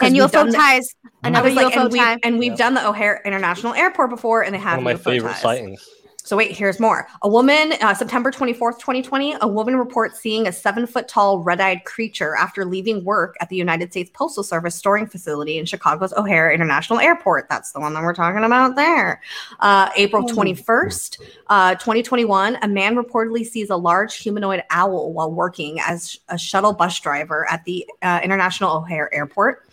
[0.00, 0.94] And we've UFO done the- ties.
[1.22, 2.18] Another was like, UFO and we've, tie.
[2.24, 2.56] and we've Yeah.
[2.56, 5.40] done the O'Hare International Airport before, and they have One of my UFO favorite ties.
[5.42, 5.88] sightings.
[6.24, 7.08] So wait, here's more.
[7.22, 11.84] A woman, uh, September 24th, 2020, a woman reports seeing a seven foot tall red-eyed
[11.84, 16.52] creature after leaving work at the United States Postal Service storing facility in Chicago's O'Hare
[16.52, 17.48] International Airport.
[17.48, 19.22] That's the one that we're talking about there.
[19.60, 25.80] Uh, April 21st, uh, 2021, a man reportedly sees a large humanoid owl while working
[25.80, 29.68] as a shuttle bus driver at the uh, International O'Hare Airport.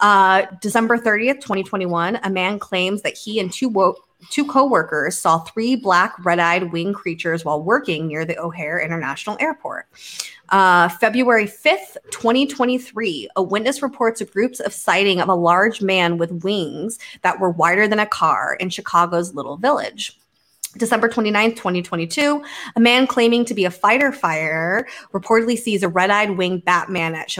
[0.00, 3.96] Uh, December 30th, 2021, a man claims that he and two wo-
[4.30, 9.86] two co-workers saw three black red-eyed winged creatures while working near the O'Hare International Airport.
[10.48, 16.16] Uh, February 5th, 2023, a witness reports a groups of sighting of a large man
[16.16, 20.18] with wings that were wider than a car in Chicago's Little Village.
[20.76, 22.42] December 29th, 2022,
[22.76, 27.30] a man claiming to be a fighter fire reportedly sees a red-eyed winged Batman at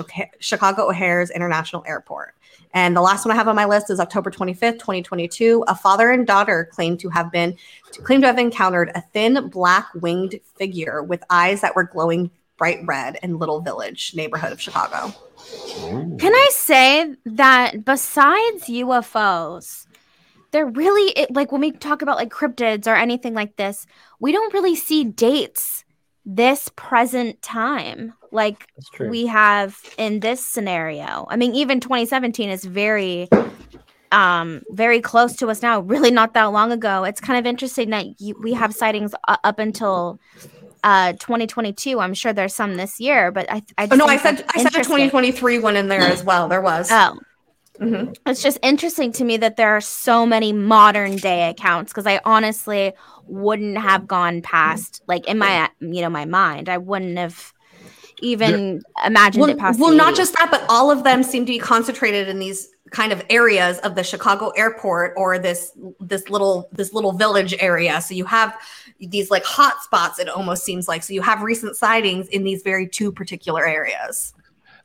[0.41, 2.35] Chicago O'Hare's International Airport.
[2.75, 5.64] And the last one I have on my list is October 25th, 2022.
[5.69, 7.57] A father and daughter claimed to have been
[8.05, 12.81] claimed to have encountered a thin black winged figure with eyes that were glowing bright
[12.85, 15.14] red in Little Village neighborhood of Chicago.
[16.19, 19.87] Can I say that besides UFOs,
[20.51, 23.87] they're really like when we talk about like cryptids or anything like this,
[24.19, 25.85] we don't really see dates
[26.31, 28.68] this present time like
[29.09, 31.26] we have in this scenario.
[31.31, 33.29] I mean, even 2017 is very
[34.12, 37.91] um very close to us now really not that long ago it's kind of interesting
[37.91, 40.18] that you, we have sightings u- up until
[40.83, 44.43] uh 2022 i'm sure there's some this year but i, I Oh no, I said
[44.55, 46.49] I said a 2023 one in there as well.
[46.49, 46.89] There was.
[46.91, 47.18] oh
[47.81, 48.16] Mhm.
[48.26, 52.20] it's just interesting to me that there are so many modern day accounts because I
[52.24, 52.93] honestly
[53.26, 57.53] wouldn't have gone past like in my you know my mind I wouldn't have
[58.20, 60.16] even imagined Well, it past well the not 80s.
[60.16, 63.79] just that, but all of them seem to be concentrated in these kind of areas
[63.81, 68.01] of the Chicago airport or this this little this little village area.
[68.01, 68.57] So you have
[68.99, 70.18] these like hot spots.
[70.18, 74.35] It almost seems like so you have recent sightings in these very two particular areas.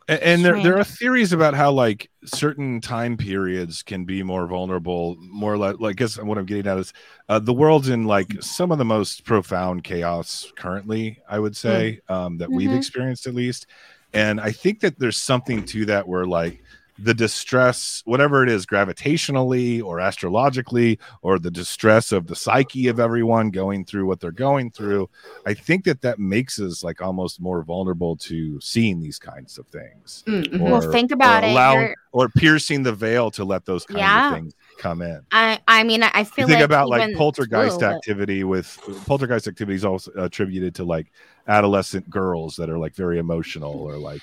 [0.07, 4.47] And, and there, there are theories about how like certain time periods can be more
[4.47, 6.93] vulnerable, more like, like I guess what I'm getting at is
[7.29, 11.21] uh, the world's in like some of the most profound chaos currently.
[11.29, 12.77] I would say um, that we've Mhm.
[12.77, 13.67] experienced at least,
[14.13, 16.62] and I think that there's something to that where like
[16.99, 22.99] the distress, whatever it is, gravitationally or astrologically, or the distress of the psyche of
[22.99, 25.09] everyone going through what they're going through,
[25.45, 29.67] I think that that makes us like almost more vulnerable to seeing these kinds of
[29.67, 30.61] things Mm, mhm.
[30.61, 31.51] or, Well, think about or it.
[31.51, 34.29] allow- You're- or piercing the veil to let those kinds Yeah.
[34.29, 35.21] of things come in.
[35.31, 38.77] I I mean I I feel You think like about like poltergeist Whoa, activity with
[39.07, 41.11] poltergeist activity is also attributed to like
[41.47, 44.21] adolescent girls that are like very emotional or like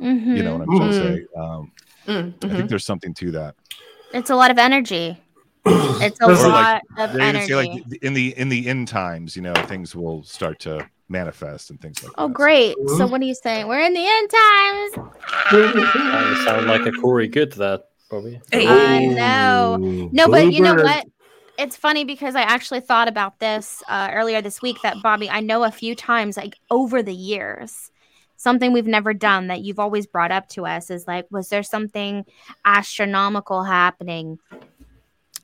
[0.00, 0.58] you know Mhm.
[0.60, 1.16] what I'm trying to Mhm.
[1.18, 1.26] say.
[1.38, 1.72] Um,
[2.06, 3.54] Mm, I think there's something to that.
[4.12, 5.20] it's a lot of energy.
[5.98, 7.46] It's a lot like, of They even energy.
[7.48, 11.70] say like in the in the end times, you know, things will start to manifest
[11.70, 12.34] and things like oh that.
[12.34, 12.76] great.
[12.96, 13.66] So what are you saying?
[13.66, 15.10] We're in the end times.
[15.52, 18.40] You sound like a Corey Goode that Bobby.
[18.52, 18.66] Hey.
[18.68, 20.08] I know.
[20.12, 21.04] No, but you know what?
[21.58, 25.40] It's funny because I actually thought about this uh, earlier this week that Bobby, I
[25.40, 27.90] know a few times, like over the years,
[28.36, 31.62] something we've never done that you've always brought up to us is like, was there
[31.62, 32.24] something
[32.64, 34.38] astronomical happening?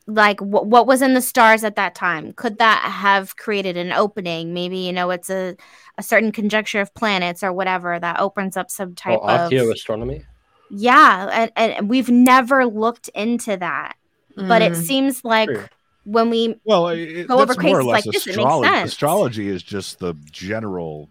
[0.06, 2.32] Like, wh- what was in the stars at that time?
[2.32, 4.52] Could that have created an opening?
[4.52, 5.56] Maybe, you know, it's a,
[5.96, 9.50] a certain conjecture of planets or whatever that opens up some type Or of.
[9.50, 10.24] archaeoastronomy.
[10.70, 11.48] Yeah.
[11.56, 13.96] And, and we've never looked into that
[14.34, 14.82] but it Mm.
[14.82, 15.66] seems like True.
[16.04, 18.68] when we Well, it, Go over more or cases less like this, it makes astrology.
[18.70, 18.92] sense.
[18.92, 21.10] Astrology is just the general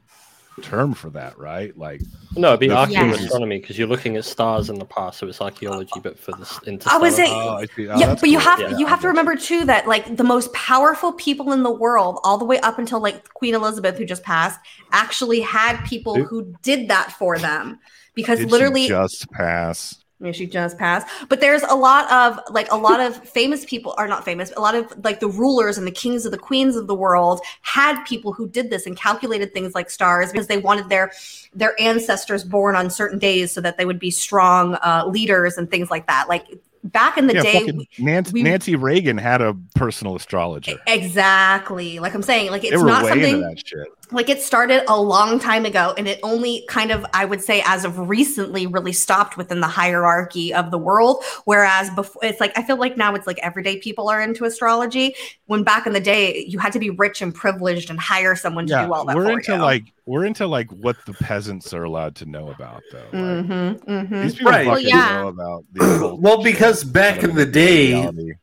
[0.62, 1.76] term for that, right?
[1.78, 2.02] Like
[2.36, 5.42] No, it'd be The archaeoastronomy because you're looking at stars in the past, so it's
[5.42, 7.02] archaeology, but for this oh, I interstellar.
[7.02, 7.88] would say- oh, I see.
[7.90, 10.24] Oh, yeah, that's but you have Yeah, you have to remember too that like the
[10.24, 14.06] most powerful people in the world, all the way up until like Queen Elizabeth, who
[14.06, 14.60] just passed,
[14.92, 17.80] actually had people Who- who did that for them
[18.14, 20.01] because Did she literally just pass.
[20.32, 21.08] She just passed.
[21.30, 24.52] But there's a lot of like a lot of famous people are not famous.
[24.56, 27.42] A lot of like the rulers and the kings of the queens of the world
[27.62, 31.12] had people who did this and calculated things like stars because they wanted their
[31.54, 35.72] their ancestors born on certain days so that they would be strong uh, leaders and
[35.72, 36.30] things like that.
[36.30, 36.48] Like
[36.84, 40.80] back in the yeah, day, Nancy, we- Nancy Reagan had a personal astrologer.
[40.88, 42.00] exactly.
[42.00, 43.88] Like I'm saying, like it's not something that shit.
[44.14, 47.62] Like it started a long time ago and it only kind of i would say
[47.66, 52.52] as of recently really stopped within the hierarchy of the world whereas before it's like
[52.58, 56.00] i feel like now it's like everyday people are into astrology when back in the
[56.00, 59.06] day you had to be rich and privileged and hire someone to Yeah, do all
[59.06, 59.58] that we're for into you.
[59.60, 62.98] like we're into like what the peasants are allowed to know about, though.
[63.14, 63.14] Like,
[63.46, 64.24] Mhm, mhm.
[64.24, 64.66] These people Right.
[64.66, 65.22] Well, fucking yeah.
[65.22, 68.34] know about the Well, because back in the day, reality.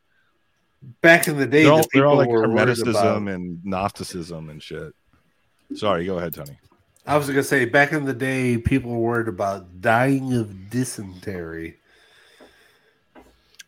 [1.03, 4.49] back in the day, they're all, the they're all like were hermeticism about- and Gnosticism
[4.51, 4.95] and shit.
[5.75, 6.59] Sorry, go ahead, Tony.
[7.07, 11.79] I was gonna say, back in the day, people were worried about dying of dysentery.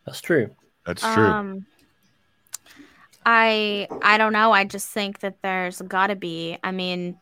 [0.05, 0.49] That's true.
[0.85, 1.25] That's true.
[1.25, 1.65] Um,
[3.25, 4.51] I I don't know.
[4.51, 6.57] I just think that there's got to be.
[6.63, 7.19] I mean,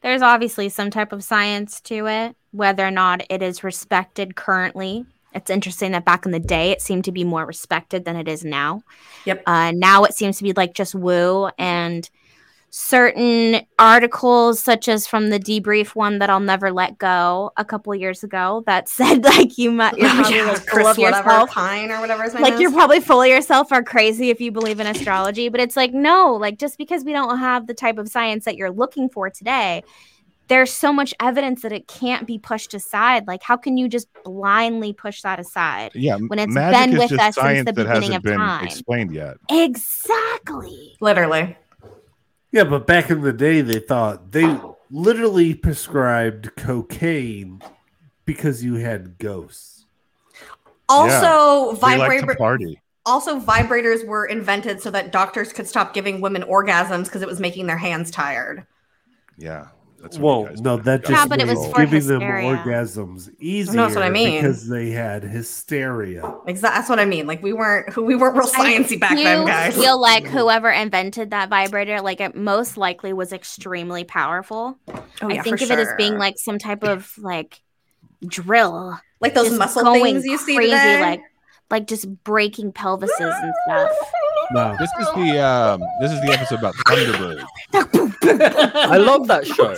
[0.00, 2.36] there's obviously some type of science to it.
[2.52, 6.82] Whether or not it is respected currently, it's interesting that back in the day it
[6.82, 8.82] seemed to be more respected than it is now.
[9.24, 9.42] Yep.
[9.46, 12.08] Uh, now it seems to be like just woo and
[12.74, 17.94] certain articles such as from the debrief one that I'll never let go a couple
[17.94, 21.28] years ago that said like you might you're Oh, probably yeah, like full of whatever
[21.28, 22.60] yourself Pine or whatever his name like is.
[22.60, 25.92] you're probably full of yourself or crazy if you believe in astrology but it's like
[25.92, 29.28] no like just because we don't have the type of science that you're looking for
[29.28, 29.82] today
[30.48, 34.08] there's so much evidence that it can't be pushed aside like how can you just
[34.24, 37.72] blindly push that aside yeah, when it's magic been is with just us since the
[37.74, 38.64] beginning hasn't of been time.
[38.64, 39.36] explained yet.
[39.50, 41.54] exactly literally.
[42.52, 44.76] Yeah, but back in the day, they thought they oh.
[44.90, 47.62] literally prescribed cocaine
[48.26, 49.86] because you had ghosts.
[50.88, 52.34] Also, They like vibrator.
[52.34, 52.80] party.
[53.04, 57.40] Also, vibrators were invented so that doctors could stop giving women orgasms because it was
[57.40, 58.66] making their hands tired.
[59.38, 59.68] Yeah,
[60.02, 63.72] that's what Well, no, that just Yeah, but it was for giving them orgasms easier.
[63.74, 64.40] that's what I mean.
[64.42, 66.22] because they had hysteria.
[66.46, 66.76] Exactly.
[66.78, 67.26] That's what I mean.
[67.26, 69.74] Like we weren't we weren't real I sciencey back then, do guys.
[69.74, 75.34] feel like whoever invented that vibrator like it most likely was extremely powerful Oh, i
[75.34, 77.62] yeah, think for of it as being like some type of like
[78.26, 81.00] drill like those just muscle things you see crazy, today.
[81.00, 81.20] like
[81.70, 83.90] like just breaking pelvises and stuff.
[84.52, 87.44] No, This is the um, this is the episode about Thunderbird.
[88.90, 89.76] I love that show.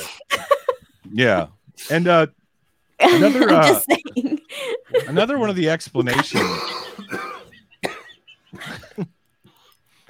[1.12, 1.46] Yeah,
[1.90, 2.26] and uh,
[3.00, 3.88] Another, uh, just
[5.08, 6.60] another one of the explanations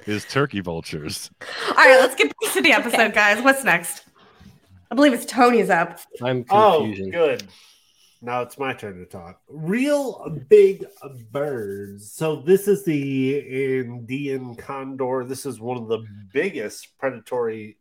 [0.05, 1.29] is turkey vultures.
[1.69, 3.41] All right, let's get back to the episode, guys.
[3.43, 4.03] What's next?
[4.91, 5.99] I believe it's Tony's up.
[6.21, 7.09] I'm Oh, confusing.
[7.11, 7.43] good.
[8.21, 9.41] Now it's my turn to talk.
[9.49, 10.85] Real big
[11.31, 12.11] birds.
[12.11, 15.23] So this is the Andean condor.
[15.25, 17.77] This is one of the biggest predatory.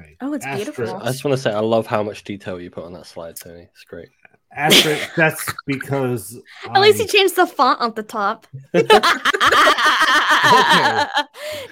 [0.00, 0.16] Okay.
[0.20, 1.02] Oh, it's asterisk- beautiful.
[1.02, 3.36] I just want to say I love how much detail you put on that slide,
[3.36, 3.68] Tony.
[3.72, 4.08] It's great.
[4.56, 8.46] Asterisk, that's because At least he changed the font on the top.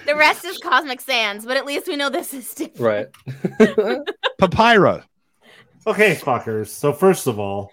[0.05, 3.09] The rest is Comic Sans, but at least we know this is different.
[3.59, 3.99] Right.
[4.39, 5.03] Papyrus.
[5.85, 6.67] Okay, fuckers.
[6.67, 7.71] So first of all,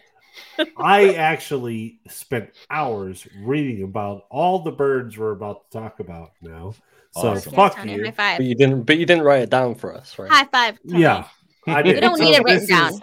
[0.76, 6.74] I actually spent hours reading about all the birds we're about to talk about now.
[7.12, 7.52] So Awesome.
[7.52, 8.04] Yeah, fuck Tony, you.
[8.04, 8.38] High five.
[8.38, 8.82] but you didn't.
[8.82, 10.30] But you didn't write it down for us, right?
[10.30, 10.78] High five.
[10.88, 11.02] Tony.
[11.02, 11.26] Yeah,
[11.66, 12.92] I We don't need it written this down.
[12.94, 13.00] Is,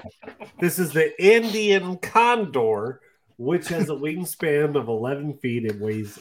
[0.59, 3.01] this is the Andean condor,
[3.37, 6.17] which has a wingspan of 11 feet and weighs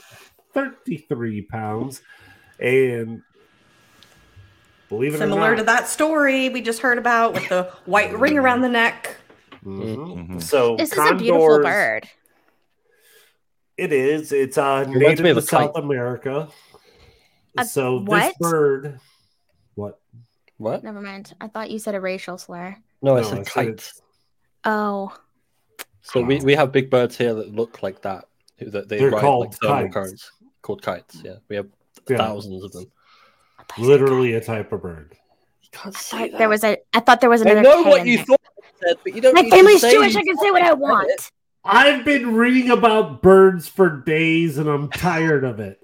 [0.53, 2.01] 33 pounds.
[2.59, 3.21] And
[4.89, 8.37] believe it Similar or to that story we just heard about with the white ring
[8.37, 9.17] around the neck.
[9.63, 9.97] Mhm.
[10.37, 10.41] Mhm.
[10.41, 12.07] So This is a beautiful bird.
[13.77, 14.31] It is.
[14.31, 15.67] It's uh, Reminds native of to a kite.
[15.67, 16.49] South America.
[17.57, 18.23] A so what?
[18.27, 18.99] this bird,
[19.75, 19.99] what?
[20.57, 20.83] What?
[20.83, 21.33] Never mind.
[21.41, 22.75] I thought you said a racial slur.
[23.01, 23.67] No, No, it's I a said kite.
[23.69, 24.01] it's-
[24.65, 25.15] Oh,
[26.01, 28.25] So we, we have big birds here that look like that.
[28.59, 29.93] That they They're ride called like thermal kites.
[29.93, 30.31] currents.
[30.61, 31.21] Called kites.
[31.23, 31.67] Yeah, we have
[32.09, 32.85] Yeah, thousands of them.
[33.56, 35.15] I thought you said literally a type of bird.
[35.61, 36.37] You can't I say thought that.
[36.37, 36.77] there was a.
[36.93, 37.61] I thought there was I another.
[37.63, 38.25] know what you there.
[38.25, 39.33] thought, I said, but you don't.
[39.35, 40.15] My need to family's say Jewish.
[40.15, 41.31] I can say what I want.
[41.65, 45.81] I've been reading about birds for days and I'm tired of it.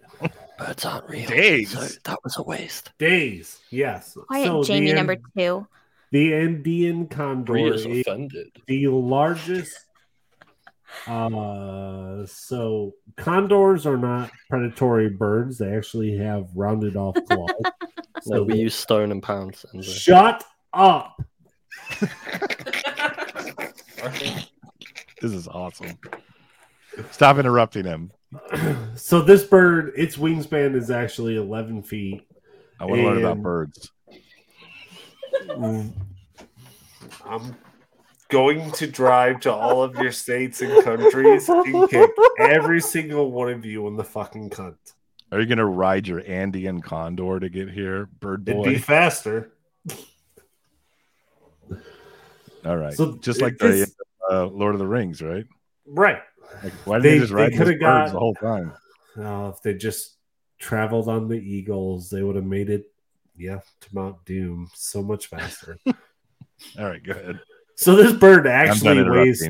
[0.57, 1.27] Birds aren't real.
[1.27, 1.71] Days.
[1.71, 2.91] So that was a waste.
[2.99, 4.15] Days, yes.
[4.27, 5.67] Quiet, So Jaimie number An- two.
[6.11, 8.51] The Andean condor is is offended.
[8.67, 9.77] the largest.
[11.07, 15.57] Uh, so condors are not predatory birds.
[15.57, 17.49] They actually have rounded off claws.
[18.25, 19.65] No, So we use stone and pounds.
[19.73, 21.21] And shut up.
[25.21, 25.97] This is awesome.
[27.11, 28.11] Stop interrupting him.
[28.95, 32.27] So this bird, its wingspan is actually 11 feet.
[32.79, 33.91] I want to learn about birds.
[37.25, 37.55] I'm
[38.33, 42.09] going to drive to all of your states and countries and kick
[42.39, 44.75] every single one of you in the fucking cunt.
[45.31, 48.61] Are you going to ride your Andean condor to get here, bird boy?
[48.61, 49.51] It'd be faster.
[52.65, 52.93] All right.
[52.93, 53.89] So just like the
[54.31, 55.45] uh, Lord of the Rings, right?
[55.85, 56.21] Right.
[56.63, 58.73] Like, why didn't They- they, just they ride those birds got- the whole time?
[59.15, 60.15] Uh, if they just
[60.57, 62.85] traveled on the Eagles, they would have made it,
[63.37, 65.77] yeah, to Mount Doom so much faster.
[65.85, 65.93] All
[66.85, 67.39] right, go ahead.
[67.75, 69.47] So this bird actually weighs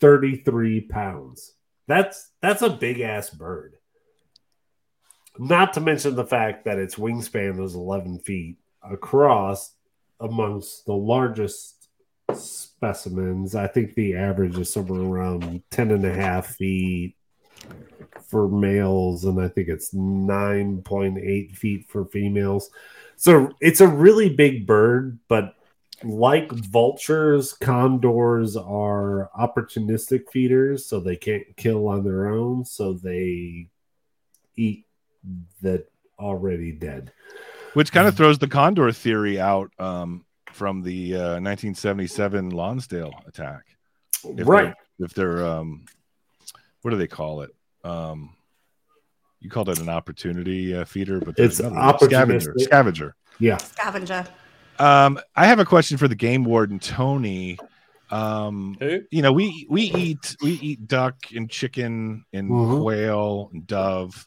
[0.00, 1.52] 33 pounds.
[1.86, 3.76] That's that's a big ass bird.
[5.38, 9.74] Not to mention the fact that its wingspan is 11 feet across
[10.18, 11.88] amongst the largest
[12.34, 13.54] specimens.
[13.54, 17.16] I think the average is somewhere around 10 and a half feet
[18.28, 22.70] for males, and I think it's 9.8 feet for females.
[23.16, 25.54] So it's a really big bird, but
[26.02, 33.68] like vultures, condors are opportunistic feeders, so they can't kill on their own, so they
[34.56, 34.86] eat
[35.62, 35.84] the
[36.18, 37.12] already dead.
[37.74, 43.64] Which kind of throws the condor theory out um, from the uh, 1977 Lawndale attack.
[44.24, 44.74] If right.
[44.98, 45.84] They're, if they're, um,
[46.82, 47.50] what do they call it?
[47.84, 48.34] Um,
[49.40, 52.10] you called it an opportunity uh, feeder, but It's another one.
[52.10, 52.54] scavenger.
[52.58, 53.14] Scavenger.
[53.38, 53.56] Yeah.
[53.56, 54.26] Scavenger.
[54.80, 57.58] Um, I have a question for the game warden, Tony.
[58.10, 59.02] Um, Who?
[59.10, 62.80] you know, we we eat we eat duck and chicken and Mhm.
[62.80, 64.26] quail and dove.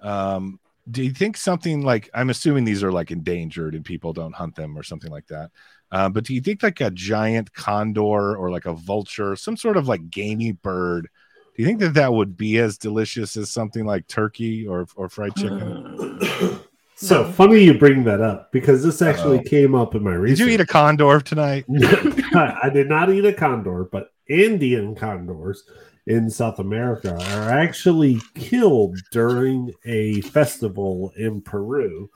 [0.00, 4.34] Um, do you think something like I'm assuming these are like endangered and people don't
[4.34, 5.50] hunt them or something like that?
[5.90, 9.76] Uh, but do you think like a giant condor or like a vulture, some sort
[9.76, 11.08] of like gamey bird?
[11.56, 15.08] Do you think that that would be as delicious as something like turkey or or
[15.08, 16.20] fried chicken?
[17.00, 19.48] So funny you bring that up because this actually Uh-oh.
[19.48, 20.38] came up in my research.
[20.38, 21.64] Did you eat a condor tonight?
[22.34, 25.62] I did not eat a condor, but Andean condors
[26.08, 32.10] in South America are actually killed during a festival in Peru,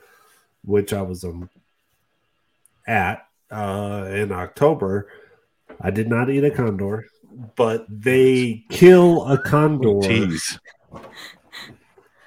[0.65, 1.49] which I was um,
[2.85, 5.09] at uh, in October.
[5.81, 7.07] I did not eat a condor,
[7.55, 10.01] but they kill a condor.
[10.01, 10.59] Tease.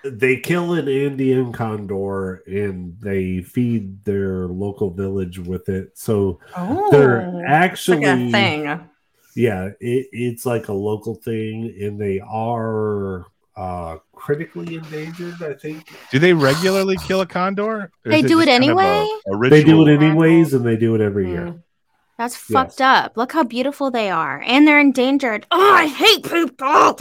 [0.06, 5.98] They kill an Andean condor and they feed their local village with it.
[5.98, 8.90] So Oh, they're actually like a thing.
[9.36, 13.26] yeah it, it's like a local thing and they are
[13.58, 17.90] uh critically endangered i think Do they regularly kill a condor?
[18.04, 19.08] They do it just kind of anyway?
[19.50, 19.88] they do ritual?
[19.88, 21.62] it anyways and they do it every year Mm.
[22.18, 22.44] That's Yes.
[22.54, 23.18] fucked up.
[23.18, 24.42] Look how beautiful they are.
[24.46, 25.46] And they're endangered.
[25.52, 26.98] Oh, I hate people.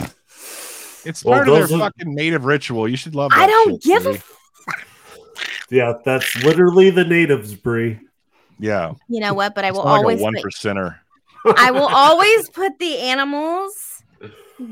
[1.05, 2.87] It's Well, part of their those are- fucking native ritual.
[2.87, 3.31] You should love.
[3.31, 4.21] That I don't shit, give a Bri.
[5.71, 7.99] yeah that's literally the natives Bri
[8.59, 9.55] Yeah, You know what?
[9.55, 10.97] But I will not like always one put, percenter.
[11.57, 14.03] I will always put the animals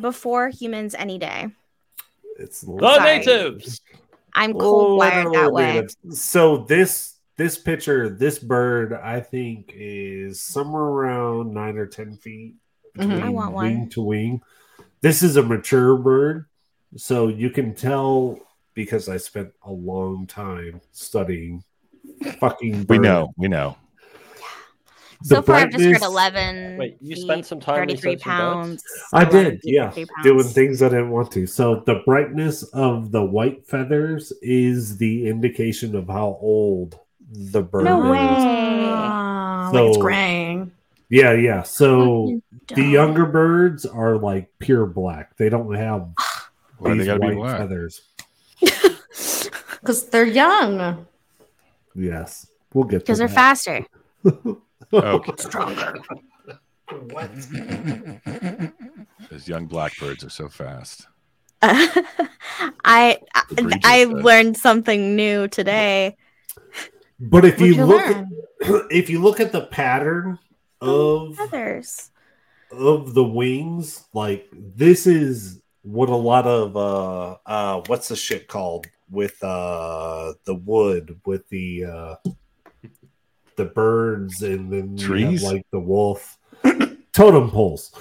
[0.01, 1.47] before humans any day.
[2.39, 3.17] it's The Sorry.
[3.19, 3.81] natives.
[4.33, 5.73] I'm cold wired that way.
[5.73, 5.97] natives.
[6.13, 12.55] so this this picture this bird i think is somewhere around nine or ten feet
[12.97, 13.21] Mhm.
[13.23, 13.65] I want one.
[13.65, 14.41] wing to wing
[15.03, 16.45] this is a mature bird
[16.95, 18.39] so you can tell
[18.73, 21.63] because i spent a long time studying
[22.39, 23.33] fucking We know.
[23.37, 23.77] We know.
[25.21, 26.77] The So far, I've just heard 11.
[26.77, 28.83] Wait, you feet, spent some time 33 pounds.
[29.13, 31.47] I did, yeah, doing things I didn't want to.
[31.47, 36.99] So the brightness of the white feathers is the indication of how old
[37.31, 38.11] the bird No is.
[38.11, 38.19] way.
[38.19, 40.71] Ah, like it's graying.
[41.13, 41.61] Yeah, yeah.
[41.61, 45.37] So Fucking the younger birds are like pure black.
[45.37, 46.09] They don't have
[46.79, 47.57] Why they these gotta be white black?
[47.59, 48.01] feathers.
[49.79, 51.05] Because they're young.
[51.93, 53.35] Yes, we'll get to Because they're that.
[53.35, 53.85] faster.
[54.93, 55.31] Okay.
[55.37, 55.95] Stronger.
[57.11, 57.31] What?
[59.29, 61.07] those young blackbirds are so fast.
[61.61, 62.03] I
[62.85, 64.13] I, Bri I said.
[64.13, 66.15] learned something new today.
[67.19, 68.29] But if What'd you you look, learn?
[68.61, 70.37] at, if you look at the pattern
[70.83, 72.11] of Feathers.
[72.71, 78.47] of the wings, like this is what a lot of uh uh what's the shit
[78.47, 82.15] called with uh the wood with the uh
[83.55, 85.43] the birds, and then you have, Trees?
[85.43, 86.37] like the wolf.
[87.13, 87.93] Totem poles.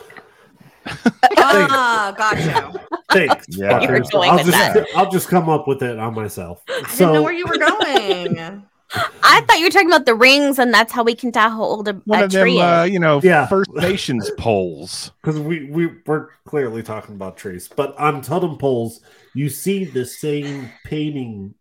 [1.36, 2.72] ah, gotcha.
[3.12, 3.46] Thanks.
[3.50, 3.80] Yeah.
[3.82, 6.62] You were going I'll with just I'll just come up with it on myself.
[6.68, 8.64] I didn't know where you were going.
[8.94, 11.62] I thought you were talking about the rings, and that's how we can tell how
[11.62, 13.46] old a, One a of them, tree uh, you know, Yeah.
[13.46, 15.12] First Nations poles.
[15.22, 19.00] because we, we we're clearly talking about trees, but on totem poles,
[19.34, 21.54] you see the same painting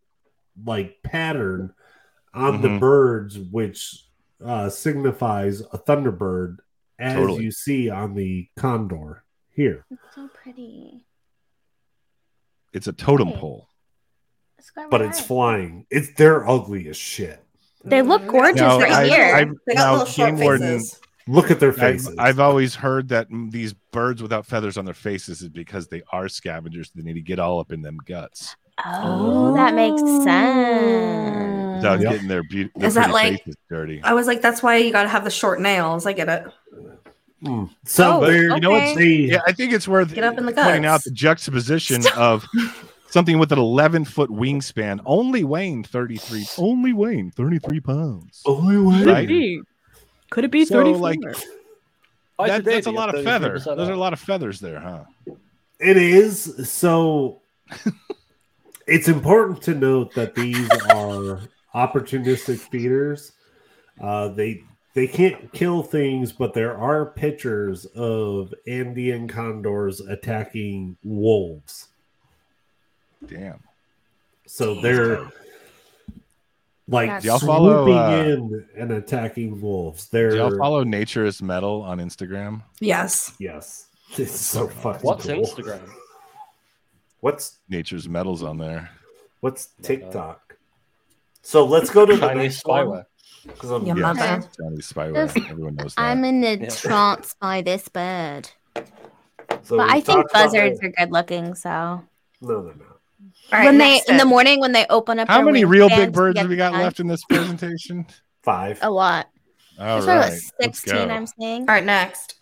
[0.65, 1.73] like pattern
[2.33, 2.79] on the Mhm.
[2.79, 4.05] birds, which
[4.43, 6.57] uh, signifies a thunderbird,
[6.99, 7.43] as Totally.
[7.45, 9.23] you see on the condor
[9.53, 9.85] here.
[9.91, 11.05] It's so pretty.
[12.73, 13.37] It's a totem Right.
[13.37, 13.67] pole.
[14.61, 15.25] It's But it's eyes.
[15.25, 15.85] flying.
[15.89, 17.43] It's they're ugly as shit.
[17.83, 19.35] They look gorgeous Now, right I- here.
[19.35, 20.81] I've- They got now, Game Warden.
[21.27, 22.15] Look at their I've, faces.
[22.19, 26.27] I've always heard that these birds without feathers on their faces is because they are
[26.27, 26.91] scavengers.
[26.93, 28.55] They need to get all up in them guts
[28.85, 31.75] oh, that makes sense.
[31.77, 32.11] without Yep.
[32.11, 34.01] getting their, be- their Is that like- dirty.
[34.03, 36.05] I was like, that's why you got to have the short nails.
[36.05, 36.45] I get it.
[37.43, 37.69] Mm.
[37.85, 38.55] So Oh, they're okay.
[38.55, 41.03] You know what's they Yeah, I think it's worth Get up in the pointing out
[41.03, 42.45] the juxtaposition of
[43.11, 48.41] something with an 11 foot wingspan, only weighing 33, only weighing 33 pounds.
[48.45, 49.03] only way.
[49.03, 49.59] Right?
[50.31, 50.99] Could it be So, 34?
[50.99, 51.19] like,
[52.47, 53.57] That, that's a lot of feather.
[53.57, 55.03] 33% Those are a lot of feathers there, huh?
[55.79, 57.41] It is so.
[58.87, 61.41] it's important to note that these are
[61.75, 63.33] opportunistic feeders.
[63.99, 71.87] Uh, they they can't kill things, but there are pictures of Andean condors attacking wolves.
[73.27, 73.59] Damn.
[74.47, 75.27] So they're
[76.87, 80.07] like y'all swooping follow, uh, in and attacking wolves.
[80.09, 82.63] They're Do y'all follow Nature is Metal on Instagram?
[82.79, 83.33] Yes.
[83.39, 83.87] yes.
[84.17, 85.35] It's so fucking What's cool.
[85.45, 85.89] Instagram?
[87.21, 88.89] What's Nature's Metal's on there.
[89.39, 90.57] what's TikTok?
[91.43, 92.87] So let's go to the Chinese next one.
[92.87, 93.05] spyware.
[93.57, 94.49] 'cause I'm Yeah, Yeah, mother.
[94.61, 95.33] Chinese spyware.
[95.33, 96.01] This- Everyone knows that.
[96.01, 96.69] I'm in a Yeah.
[96.69, 98.49] trance by this bird.
[99.63, 101.55] So but I think talked about buzzards are good looking.
[101.55, 102.03] So No,
[102.41, 102.85] no, no.
[103.51, 105.89] All right, when they next in the morning when they open up, How many real
[105.89, 108.05] big birds have we got the left in this presentation?
[108.43, 109.27] Five, A lot.
[109.79, 110.27] All There's probably right,
[110.59, 111.11] about sixteen.
[111.11, 111.61] I'm seeing.
[111.61, 112.39] All right, next.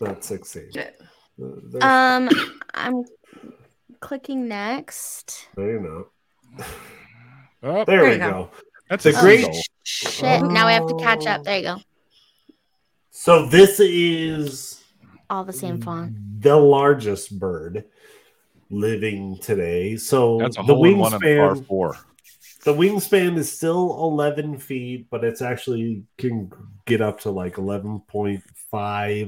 [0.00, 0.68] not sixteen.
[0.72, 0.90] Yeah.
[1.38, 2.28] There's- Um,
[2.74, 3.04] I'm
[4.00, 5.48] clicking next.
[5.56, 6.66] no, you're not.
[7.62, 8.30] Oh, There, There we go.
[8.30, 8.50] go.
[8.90, 9.60] that's The a great- seagull.
[9.84, 10.42] Shit!
[10.42, 11.44] Now we have to catch up.
[11.44, 11.76] There you go.
[13.10, 14.82] So this is
[15.30, 16.14] All the same font.
[16.40, 17.84] the largest bird
[18.72, 19.96] living today.
[19.96, 21.96] So That's a the hole in one wingspan, four.
[22.64, 26.50] the wingspan is still 11 feet, but it's actually can
[26.86, 28.42] get up to like 11.5,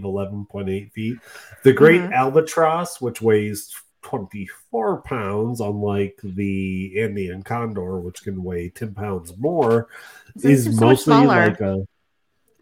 [0.03, 1.19] 11.8 feet.
[1.63, 2.13] The great Mhm.
[2.13, 3.73] albatross, which weighs
[4.03, 9.89] 24 pounds, unlike the Andean condor, which can weigh 10 pounds more,
[10.35, 11.87] This is is so mostly like a.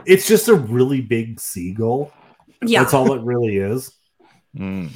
[0.05, 2.13] It's just a really big seagull.
[2.65, 2.83] Yeah.
[2.83, 3.93] That's all it really is.
[4.57, 4.91] Mm.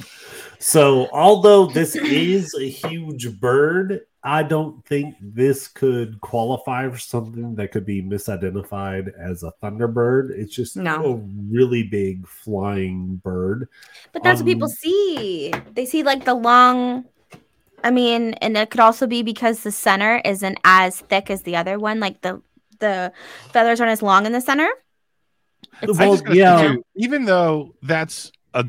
[0.59, 7.55] So, although this is a huge bird, I don't think this could qualify for something
[7.55, 10.31] that could be misidentified as a thunderbird.
[10.31, 11.05] It's just No.
[11.05, 11.15] a
[11.49, 13.69] really big flying bird.
[14.11, 15.53] But that's what people Um, see.
[15.73, 17.05] They see like the long.
[17.83, 21.55] I mean, and it could also be because the center isn't as thick as the
[21.55, 21.99] other one.
[21.99, 22.41] Like the
[22.79, 23.11] the
[23.53, 24.69] feathers aren't as long in the center.
[25.87, 26.75] Well, yeah.
[26.95, 28.65] even though that's a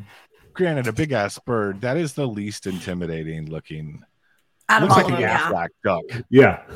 [0.58, 4.02] granted a big ass bird, that is the least intimidating looking.
[4.68, 5.50] Out Looks all like of an them, yeah.
[5.50, 6.24] Aflac duck.
[6.28, 6.62] Yeah.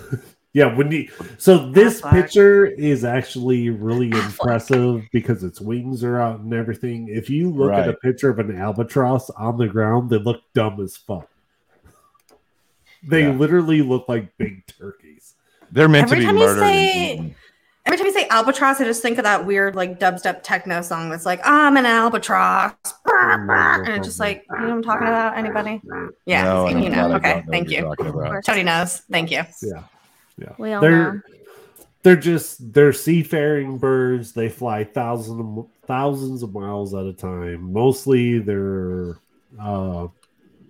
[0.55, 2.11] Yeah, when you so this Aflac.
[2.11, 7.09] picture is actually really impressive because its wings are out and everything.
[7.09, 10.79] If you look at a picture of an albatross on the ground, they look dumb
[10.83, 11.27] as fuck.
[13.03, 13.31] They Yeah.
[13.33, 15.37] literally look like big turkeys.
[15.71, 16.61] They're meant Every to be time you murdered.
[16.61, 17.35] say- and eaten.
[17.85, 21.11] Every time you say albatross, I just think of that weird like dubstep techno song
[21.11, 22.73] that's like, I'm an albatross.
[23.05, 25.37] And it's just like, you know what I'm talking about?
[25.37, 25.81] Anybody?
[26.25, 27.17] Yeah, No, you I'm know.
[27.17, 27.97] Okay, know thank you're you.
[27.97, 28.45] talking about.
[28.45, 28.99] Tony knows.
[29.11, 29.43] Thank you.
[29.63, 29.83] Yeah.
[30.59, 30.81] we all.
[30.81, 31.25] They're
[32.05, 34.33] they're just they're seafaring birds.
[34.33, 37.73] They fly thousands thousands of miles at a time.
[37.73, 39.19] Mostly they're
[39.61, 40.09] uh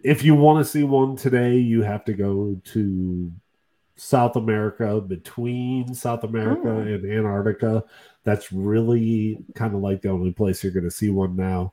[0.03, 3.33] if you want to see one today, you have to go to
[4.03, 6.79] South America, between South America Oh.
[6.81, 7.85] and Antarctica.
[8.25, 11.73] That's really kind of like the only place you're going to see one now.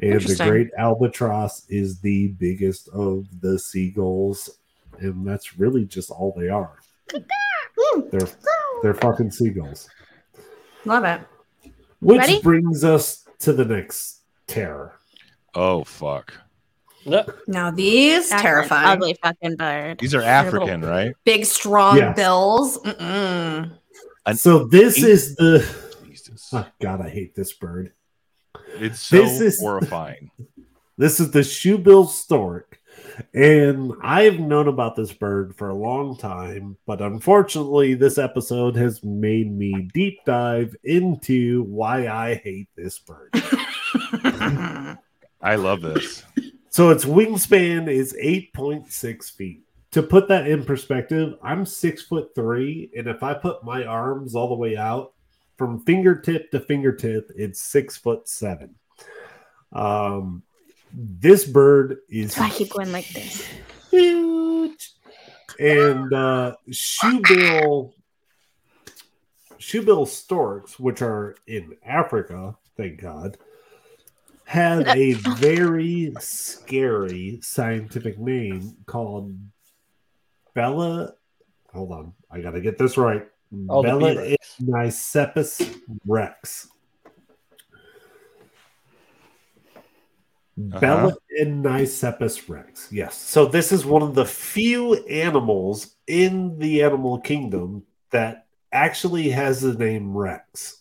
[0.00, 4.58] And the great albatross is the biggest of the seagulls,
[4.98, 6.76] and that's really just all they are.
[8.10, 8.28] They're
[8.82, 9.88] they're fucking seagulls.
[10.84, 11.20] Love it.
[12.00, 12.40] Which Ready?
[12.42, 14.94] brings us to the next terror.
[15.54, 16.32] Oh fuck!
[17.06, 18.86] No, Now these That's an terrifying.
[18.88, 19.98] ugly fucking bird.
[20.00, 21.14] These are African, right?
[21.24, 22.16] Big strong Yes.
[22.16, 22.78] bills.
[22.78, 23.72] Mm-mm.
[24.34, 25.66] So this eight- is the.
[26.06, 26.48] Jesus.
[26.52, 27.92] Oh, God, I hate this bird.
[28.74, 30.30] It's so This is- horrifying.
[30.98, 32.80] This is the shoebill stork.
[33.32, 39.04] And I've known about this bird for a long time, but unfortunately, this episode has
[39.04, 43.30] made me deep dive into why I hate this bird.
[45.40, 46.24] I love this.
[46.70, 49.62] So its wingspan is 8.6 feet.
[49.92, 54.34] To put that in perspective, I'm six foot three, and if I put my arms
[54.34, 55.14] all the way out
[55.56, 58.74] from fingertip to fingertip, it's six foot seven.
[59.72, 60.42] Um,
[60.92, 63.46] this bird is I keep going like this.
[63.90, 64.92] huge,
[65.58, 67.92] and uh, shoebill
[69.58, 73.38] shoebill storks, which are in Africa, thank God,
[74.48, 79.36] have a very scary scientific name called
[80.54, 81.12] Bella.
[81.74, 83.26] Hold on, I gotta get this right.
[83.52, 84.56] The Bella B-Rex.
[84.58, 85.60] Nicepus
[86.06, 86.68] rex.
[90.58, 90.80] Uh-huh.
[90.80, 91.12] Bella
[91.44, 92.88] Nicepus rex.
[92.90, 93.16] Yes.
[93.16, 99.60] So this is one of the few animals in the animal kingdom that actually has
[99.60, 100.78] the name rex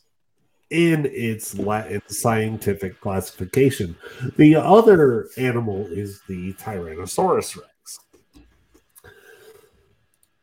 [0.69, 3.95] in its Latin scientific classification.
[4.37, 7.99] The other animal is the Tyrannosaurus rex.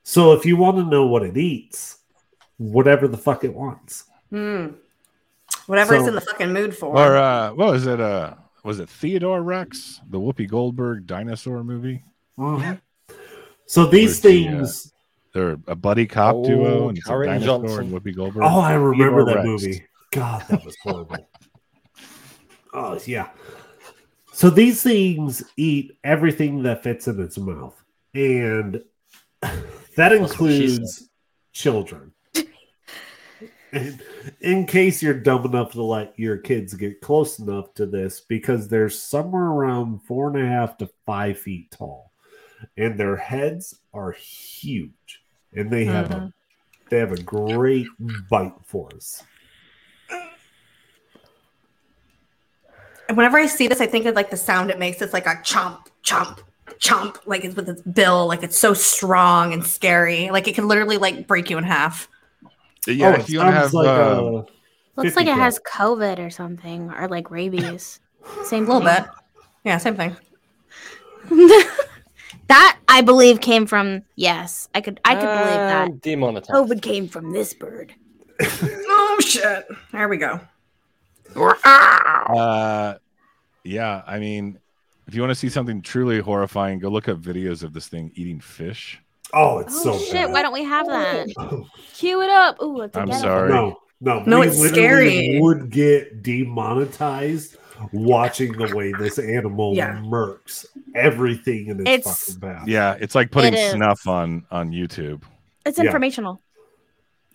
[0.02, 1.98] So if you want to know what it eats,
[2.58, 4.04] whatever the fuck it wants.
[4.30, 4.68] Hmm.
[5.66, 6.94] Whatever it's in the fucking mood for.
[6.96, 8.00] Or uh, what was it?
[8.00, 8.34] Uh,
[8.64, 12.02] was it Theodore Rex, the Whoopi Goldberg dinosaur movie?
[13.66, 14.92] So these Where's the, uh, things.
[15.32, 17.80] They're a buddy cop Oh, duo, and it's a Karen dinosaur Johnson.
[17.80, 18.44] and Whoopi Goldberg.
[18.44, 19.46] Oh, I remember Theodore that Rex.
[19.46, 19.84] movie.
[20.14, 21.28] God, that was horrible.
[22.72, 23.30] oh yeah.
[24.32, 27.74] So these things eat everything that fits in its mouth,
[28.14, 28.82] and
[29.96, 31.08] that includes
[31.52, 32.12] children.
[33.72, 34.00] And
[34.40, 38.68] in case you're dumb enough to let your kids get close enough to this, because
[38.68, 42.12] they're somewhere around four and a half to five feet tall,
[42.76, 45.22] and their heads are huge,
[45.52, 46.32] and they have a
[46.88, 47.88] they have a great
[48.30, 49.24] bite force.
[53.08, 55.00] And whenever I see this, I think of like the sound it makes.
[55.02, 56.40] It's like a chomp, chomp,
[56.78, 58.26] chomp, like it's with its bill.
[58.26, 60.30] Like it's so strong and scary.
[60.30, 62.08] Like it can literally like break you in half.
[62.86, 64.42] Yeah, Oh, if you want to sounds have like uh,
[64.96, 68.00] Looks like it has COVID or something, or like rabies.
[68.44, 69.02] Same little thing.
[69.02, 69.10] bit.
[69.64, 70.14] Yeah, same thing.
[72.48, 74.68] that I believe came from yes.
[74.74, 75.88] I could I could believe that.
[75.88, 76.50] And Demonetized.
[76.50, 77.94] COVID came from this bird.
[78.96, 79.66] Oh shit.
[79.92, 80.40] There we go.
[81.36, 82.94] Uh,
[83.64, 84.58] yeah, I mean,
[85.06, 88.10] if you want to see something truly horrifying, go look up videos of this thing
[88.14, 89.00] eating fish.
[89.32, 90.12] oh, it's Oh so shit!
[90.14, 90.32] bad.
[90.32, 91.28] Why don't we have that?
[91.94, 92.60] Cue it up.
[92.62, 93.50] Ooh, it's a I'm sorry.
[93.50, 95.38] No, no, No, we it's scary.
[95.40, 97.56] Would get demonetized
[97.92, 100.00] watching the way this animal Yeah.
[100.04, 100.64] murks
[100.94, 102.68] everything in its, It's- fucking path.
[102.68, 103.72] Yeah, it's like putting It is.
[103.72, 105.22] snuff on on YouTube.
[105.66, 105.84] It's Yeah.
[105.86, 106.40] informational.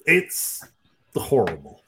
[0.05, 0.65] it's
[1.15, 1.81] horrible.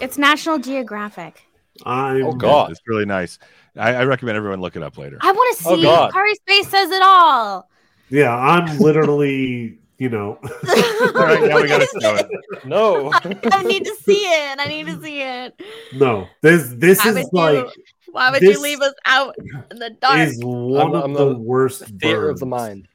[0.00, 1.42] It's National Geographic.
[1.84, 2.70] I'm Oh, God.
[2.70, 3.38] It's really nice.
[3.76, 5.18] I, I recommend everyone look it up later.
[5.20, 5.80] I want to oh, see.
[5.80, 6.12] Oh, God.
[6.12, 7.68] Kari's face says it all.
[8.08, 10.38] Yeah, I'm literally, you know,
[10.68, 12.28] All right, now we gotta show it.
[12.64, 13.10] No.
[13.52, 14.58] I need to see it.
[14.60, 15.60] I need to see it.
[15.94, 16.28] no.
[16.40, 17.82] This this Why is like you?
[18.12, 19.34] Why would you leave us out
[19.70, 20.18] in the dark?
[20.20, 22.86] is one I'm- of I'm the the worst Theater of the mind.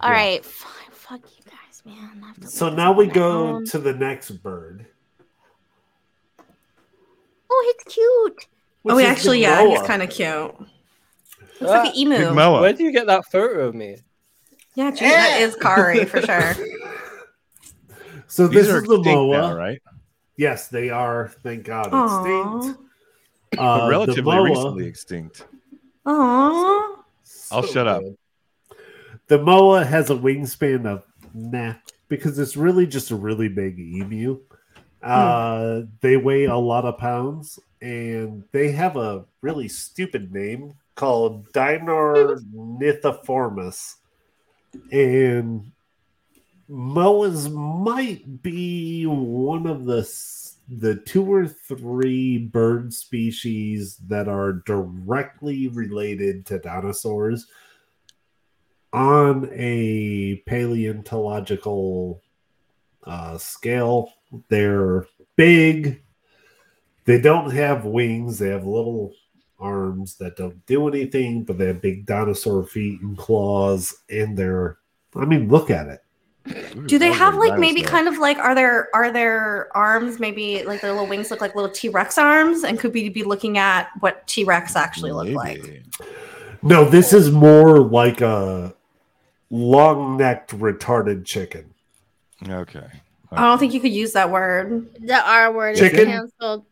[0.00, 0.16] All yeah.
[0.16, 0.72] right, fine.
[0.90, 2.20] Fuck you guys, man.
[2.22, 3.64] I have to So now we go own.
[3.66, 4.86] to the next bird.
[7.60, 8.46] Oh, it's cute.
[8.82, 10.28] which oh, is the actually, yeah, he's kind of cute.
[11.60, 12.32] Looks Ah, like an emu.
[12.32, 12.60] Moa.
[12.60, 13.96] Where do you get that photo of me?
[14.76, 16.54] Yeah, gee, that is Kari for sure.
[18.30, 19.36] So These this are is the moa.
[19.38, 19.80] now, right?
[20.36, 21.28] Yes, they are.
[21.42, 22.58] Thank God, Aw.
[22.60, 22.78] extinct.
[23.58, 25.46] Uh, relatively moa- recently extinct.
[26.06, 26.96] Aww.
[27.50, 28.02] I'll shut up.
[29.28, 31.74] The moa has a wingspan of nah
[32.08, 34.40] because it's really just a really big emu.
[35.02, 41.52] Uh, they weigh a lot of pounds and they have a really stupid name called
[41.52, 43.94] Dinornithiformes.
[44.90, 45.70] And
[46.68, 50.08] moas might be one of the
[50.70, 57.46] the two or three bird species that are directly related to dinosaurs
[58.92, 62.22] on a paleontological
[63.04, 64.12] uh, scale.
[64.48, 65.06] They're
[65.36, 66.02] big.
[67.04, 68.38] They don't have wings.
[68.38, 69.14] They have little
[69.58, 73.94] arms that don't do anything, but they have big dinosaur feet and claws.
[74.10, 74.78] And they're,
[75.16, 76.00] I mean, look at it.
[76.86, 80.80] Do they have like maybe kind of like are there are their arms maybe like
[80.80, 83.90] their little wings look like little T Rex arms and could we be looking at
[84.00, 85.84] what T Rex actually look like?
[86.62, 88.74] No, this is more like a
[89.50, 91.74] long necked retarded chicken.
[92.48, 92.86] Okay.
[93.32, 94.86] I don't think you could use that word.
[95.00, 96.08] The R word Chicken?
[96.08, 96.64] is canceled.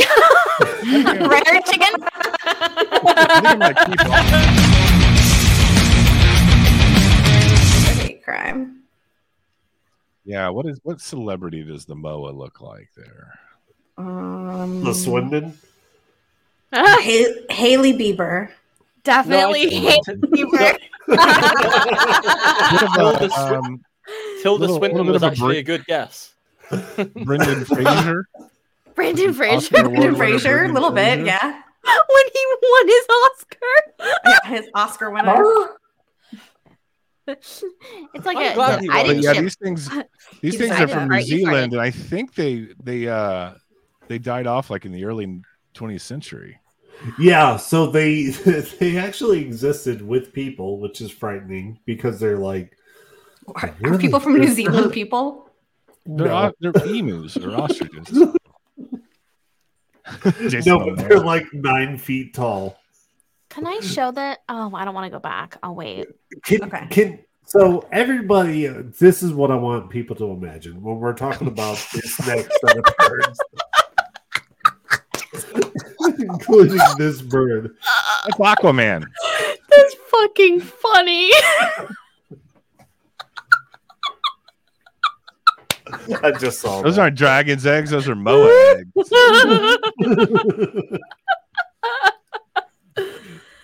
[0.00, 1.94] Rare chicken.
[2.42, 2.54] I
[3.34, 4.24] think I might keep on-
[8.06, 8.82] Hate crime.
[10.24, 13.38] Yeah, what is what celebrity does the MOA look like there?
[13.98, 15.56] Um, The Swindon.
[16.72, 17.00] Ha-
[17.50, 18.48] Hailey Bieber.
[19.04, 20.76] Definitely No, hate Bieber.
[21.06, 23.82] What about um,
[24.42, 25.58] Tilda Little- Swinton little was of actually break.
[25.58, 26.34] a good guess.
[27.24, 28.28] Brendan Fraser?
[28.94, 29.76] Brendan Fraser.
[29.76, 31.26] award Brendan Fraser, a Brendan little bit, Fraser?
[31.26, 31.62] yeah.
[31.82, 34.18] when he won his Oscar.
[34.26, 35.42] Yeah, his Oscar winner.
[37.26, 37.64] it's
[38.26, 39.42] like I'm a, glad he I didn't yeah, ship.
[39.42, 39.88] these things
[40.40, 43.52] these He things are from New write Zealand, and I think they they uh
[44.08, 45.40] they died off like in the early
[45.74, 46.58] 20th century.
[47.18, 48.24] Yeah, so they
[48.80, 52.76] they actually existed with people, which is frightening because they're like
[53.54, 53.98] Are Really?
[53.98, 55.46] people from New Zealand people?
[56.06, 58.08] They're, no, they're emus or ostriches.
[60.48, 62.78] Jason no, but they're like nine feet tall.
[63.50, 64.38] Can I show that?
[64.48, 65.58] Oh, I don't want to go back.
[65.62, 66.08] I'll wait.
[66.42, 66.86] Can, Okay.
[66.90, 68.66] can so everybody?
[68.66, 72.50] Uh, this is what I want people to imagine when we're talking about this next
[72.60, 73.40] set of birds,
[76.18, 77.76] including this bird.
[78.24, 79.04] That's Aquaman.
[79.68, 81.30] That's fucking funny.
[86.22, 87.02] I just saw Those that.
[87.02, 89.10] aren't dragon's eggs, those are Moa eggs.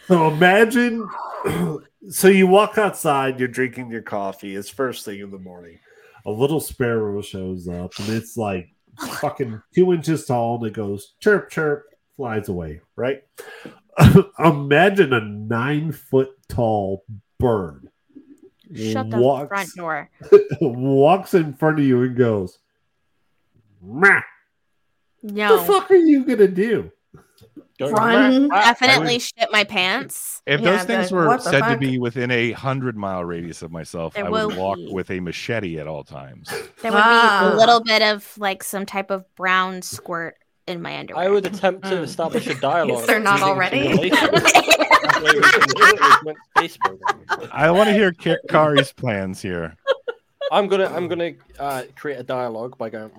[0.06, 1.08] So imagine,
[2.10, 4.54] so you walk outside, you're drinking your coffee.
[4.54, 5.80] It's first thing in the morning.
[6.26, 8.68] A little sparrow shows up, and it's like
[9.20, 11.86] fucking two inches tall, and it goes chirp chirp,
[12.16, 12.82] flies away.
[12.94, 13.24] Right?
[14.38, 17.04] imagine a nine foot tall
[17.40, 17.88] bird
[18.74, 20.10] Shut the walks, front door.
[20.60, 22.58] walks in front of you and goes,
[23.82, 24.20] "Meh,
[25.22, 25.56] No.
[25.56, 26.90] "What the fuck are you gonna do?"
[27.78, 28.48] Don't Run.
[28.52, 30.40] Ah, Definitely I would- shit my pants.
[30.46, 33.22] If Yeah, those things but were what the said to be within a hundred mile
[33.22, 34.88] radius of myself, There I would will walk be.
[34.90, 36.48] with a machete at all times.
[36.80, 37.48] There would Ah.
[37.50, 40.36] be a little bit of like some type of brown squirt
[40.66, 41.24] in my underwear.
[41.24, 43.06] I would attempt to establish a dialogue.
[43.06, 44.10] They're not already?
[45.26, 45.60] simulation.
[45.60, 47.50] That way we can do it with space program.
[47.52, 48.12] I want to hear
[48.48, 49.76] Kari's plans here.
[50.52, 53.10] I'm gonna I'm gonna uh, create a dialogue by going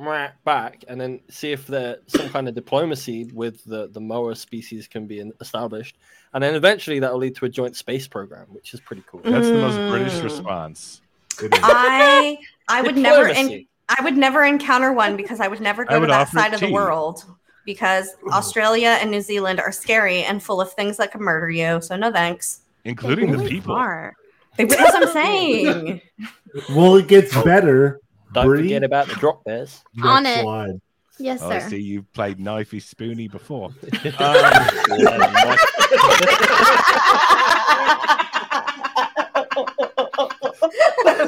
[0.46, 4.88] back and then see if there some kind of diplomacy with the the Moa species
[4.88, 5.98] can be in- established,
[6.34, 9.20] and then eventually that will lead to a joint space program, which is pretty cool.
[9.26, 10.24] That's the most British Mm.
[10.24, 11.02] response.
[11.42, 12.38] I
[12.70, 16.00] I would never en- I would never encounter one because I would never I go
[16.02, 17.26] to that offer side of the world
[17.68, 18.34] because mm-hmm.
[18.34, 21.80] Australia and New Zealand are scary and full of things that could murder you.
[21.81, 22.61] So no thanks.
[22.85, 23.76] Including the Really people.
[23.76, 24.15] are.
[24.57, 26.02] They, that's what I'm saying.
[26.69, 27.44] well, it gets oh.
[27.44, 27.99] better.
[28.34, 28.64] Don't Bri.
[28.64, 29.84] forget about the drop bears.
[30.03, 30.41] On it.
[30.41, 30.81] slide.
[31.19, 33.69] Yes, Oh, I see you've played knifey spoony before.
[34.19, 34.35] Um,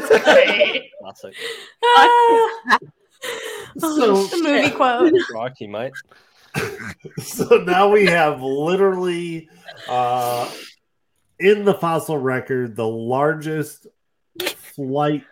[0.99, 1.35] Classic.
[1.83, 2.61] Oh,
[3.77, 5.13] so- the movie quote.
[5.33, 5.93] Rocky, mate.
[7.23, 9.49] so now we have literally
[9.87, 10.49] uh
[11.39, 13.87] in the fossil record the largest
[14.55, 15.23] flight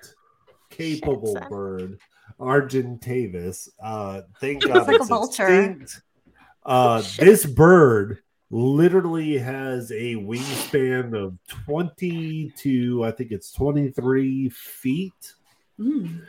[0.69, 1.99] capable Shit, bird
[2.39, 5.47] argentavis uh thank It's god like a it's vulture.
[5.47, 6.01] extinct.
[6.65, 8.19] uh this bird
[8.49, 15.33] literally has a wingspan of 20 to i think it's 23 feet
[15.79, 16.21] Mm.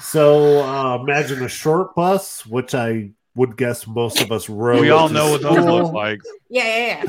[0.00, 4.90] so uh imagine a short bus which i would guess most of us rode we
[4.90, 5.82] all to know what those school.
[5.82, 6.20] look like.
[6.50, 7.04] Yeah, yeah,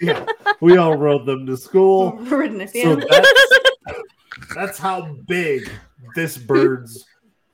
[0.00, 0.26] yeah,
[0.60, 1.58] we all rode them to yeah.
[1.58, 2.12] school.
[2.12, 3.04] Rudeness, So yeah.
[3.10, 3.32] that's,
[4.54, 5.68] that's how big
[6.14, 7.04] this bird's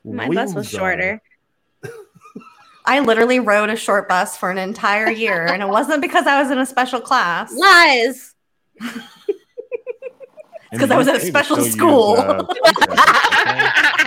[0.05, 0.79] My bus was wings are.
[0.79, 1.23] shorter.
[2.85, 6.43] I literally rode a short bus for an entire year, and it wasn't because I
[6.43, 7.51] was in a special class.
[7.57, 8.35] Lies.
[10.71, 12.17] Because I was at a special still use, school.
[12.19, 12.45] uh,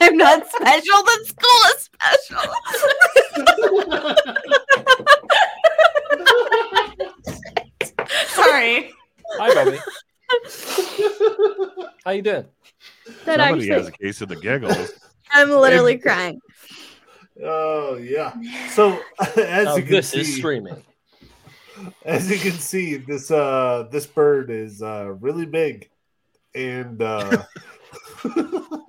[0.00, 1.02] I'm not special.
[1.04, 2.54] The school is special.
[8.28, 8.92] Sorry.
[9.38, 9.78] Hi, Bobby.
[12.04, 12.44] How you doing?
[13.24, 14.92] That Somebody has a case of the giggles.
[15.32, 16.40] I'm literally crying.
[17.42, 18.34] Oh yeah.
[18.70, 19.00] So
[19.36, 20.82] as Oh, you can this see, is streaming.
[22.04, 25.88] as you can see, this uh this bird is uh really big.
[26.54, 27.44] and uh,
[28.24, 28.34] Big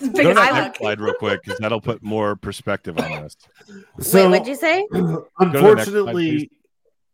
[0.00, 3.36] Go to that next slide real quick because that'll put more perspective on this.
[4.00, 4.86] so Wait, what'd you say?
[4.90, 6.50] next slide, unfortunately,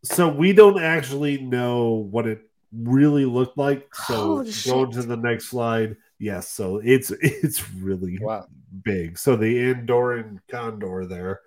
[0.03, 2.41] so we don't actually know what it
[2.73, 3.93] really looked like.
[3.93, 4.91] So Oh, going shit.
[4.93, 5.95] to the next slide.
[6.19, 8.47] Yes, so it's it's really Wow.
[8.83, 9.17] big.
[9.17, 11.41] So the Andean condor there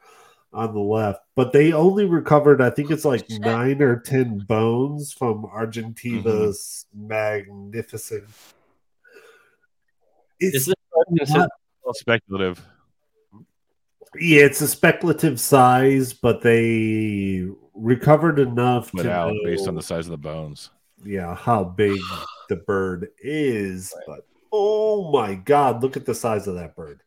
[0.53, 3.41] on the left, but they only recovered, I think it's like Shit.
[3.41, 7.09] nine or ten bones from Argentiva's mm-hmm.
[7.09, 8.25] magnificent.
[10.41, 10.75] It's, this
[11.17, 11.49] considered-
[11.95, 12.67] Speculative.
[14.19, 19.75] yeah, it's a speculative size, but they recovered enough Put to out know, based on
[19.75, 20.71] the size of the bones.
[21.05, 21.99] yeah how big
[22.51, 23.95] the bird is.
[24.07, 27.03] But oh my god, look at the size of that bird!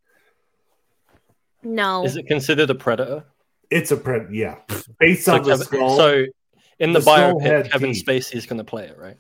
[1.64, 2.04] No.
[2.04, 3.24] is it considered a predator?
[3.70, 4.56] It's a print, yeah,
[5.00, 5.96] based So, on the skull.
[5.96, 6.26] so
[6.80, 8.04] in the, The skull had Kevin teeth.
[8.06, 9.18] Spacey is going to play it, right?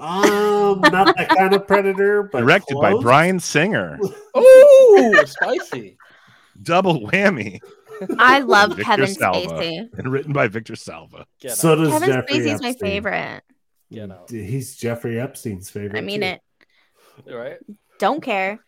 [0.00, 2.94] Um, not that kind of predator, but Directed by.
[2.94, 3.98] Bryan Singer.
[4.32, 5.98] Oh, spicy!
[6.62, 7.60] Double whammy.
[8.18, 9.48] I love Victor Kevin Salva.
[9.48, 9.98] Spacey.
[9.98, 11.26] And written by Victor Salva.
[11.48, 13.42] So does Kevin Jeffrey Spacey's my favorite.
[13.90, 14.30] Get out.
[14.30, 15.98] He's Jeffrey Epstein's favorite.
[15.98, 16.26] I mean too.
[16.26, 16.40] it.
[17.34, 17.58] Right?
[17.98, 18.60] Don't care.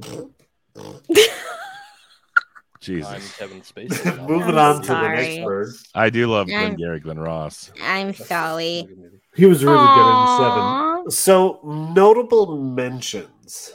[2.80, 3.08] Jesus.
[3.08, 4.28] I'm Kevin Spacey.
[4.28, 5.68] Moving I'm on to the next bird.
[5.94, 7.70] I do love Glenn Gary, Glen Ross.
[7.82, 8.86] I'm sorry.
[9.38, 10.96] He was really Aw.
[10.96, 11.10] good in seven.
[11.12, 11.60] So
[11.94, 13.72] notable mentions.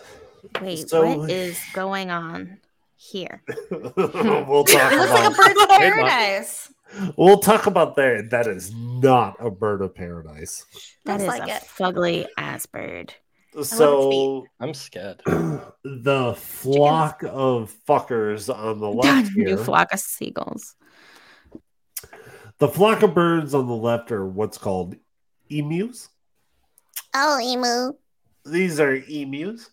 [0.62, 2.60] Wait, So- what is going on
[2.98, 3.42] here?
[3.72, 6.70] we'll talk It looks like a bird of paradise.
[7.18, 8.28] We'll talk about that.
[8.30, 10.66] That is not a bird of paradise.
[11.06, 11.64] That Looks like a it.
[11.64, 13.14] fugly ass bird.
[13.64, 15.22] So I'm scared.
[15.26, 19.58] the flock of fuckers on the left New here.
[19.58, 20.76] flock of seagulls.
[22.60, 24.96] The flock of birds on the left are what's called
[25.50, 26.10] emus.
[27.14, 27.94] Oh, emu.
[28.46, 29.70] These are emus.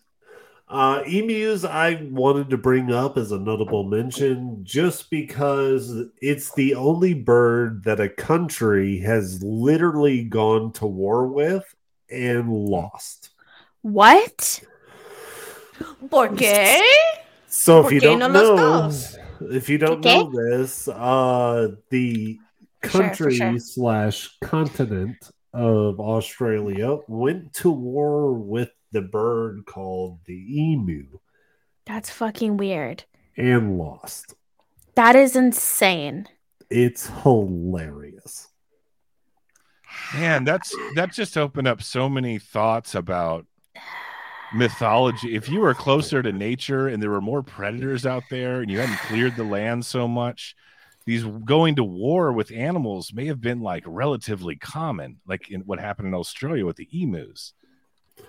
[0.67, 6.75] Uh, emus, I wanted to bring up as a notable mention just because it's the
[6.75, 11.75] only bird that a country has literally gone to war with
[12.09, 13.31] and lost.
[13.81, 14.63] What?
[16.09, 16.79] Porque?
[17.47, 18.91] So if you don't no know,
[19.41, 20.23] if you don't Okay.
[20.23, 22.39] know this, uh, the
[22.81, 23.59] For sure, country sure.
[23.59, 31.19] slash continent of Australia went to war with the bird called the emu
[31.85, 33.03] That's fucking weird.
[33.37, 34.35] and lost.
[34.95, 36.27] That is insane.
[36.69, 38.47] It's hilarious.
[40.13, 43.45] Man, that's that just opened up so many thoughts about
[44.53, 45.35] mythology.
[45.35, 48.79] If you were closer to nature and there were more predators out there and you
[48.79, 50.55] hadn't cleared the land so much,
[51.05, 55.79] these going to war with animals may have been like relatively common, like in what
[55.79, 57.53] happened in Australia with the emus.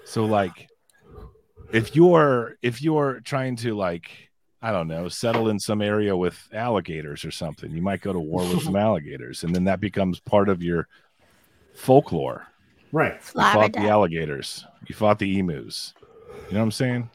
[0.05, 0.69] So like
[1.73, 4.11] if you're if you're trying to like
[4.65, 8.21] I don't know, settle in some area with alligators or something, you might go to
[8.21, 10.89] war with some alligators and then that becomes part of your
[11.75, 12.47] folklore.
[12.93, 13.15] Right.
[13.35, 14.65] You fought the alligators.
[14.87, 15.95] You fought the emus.
[16.49, 17.11] You know what I'm saying?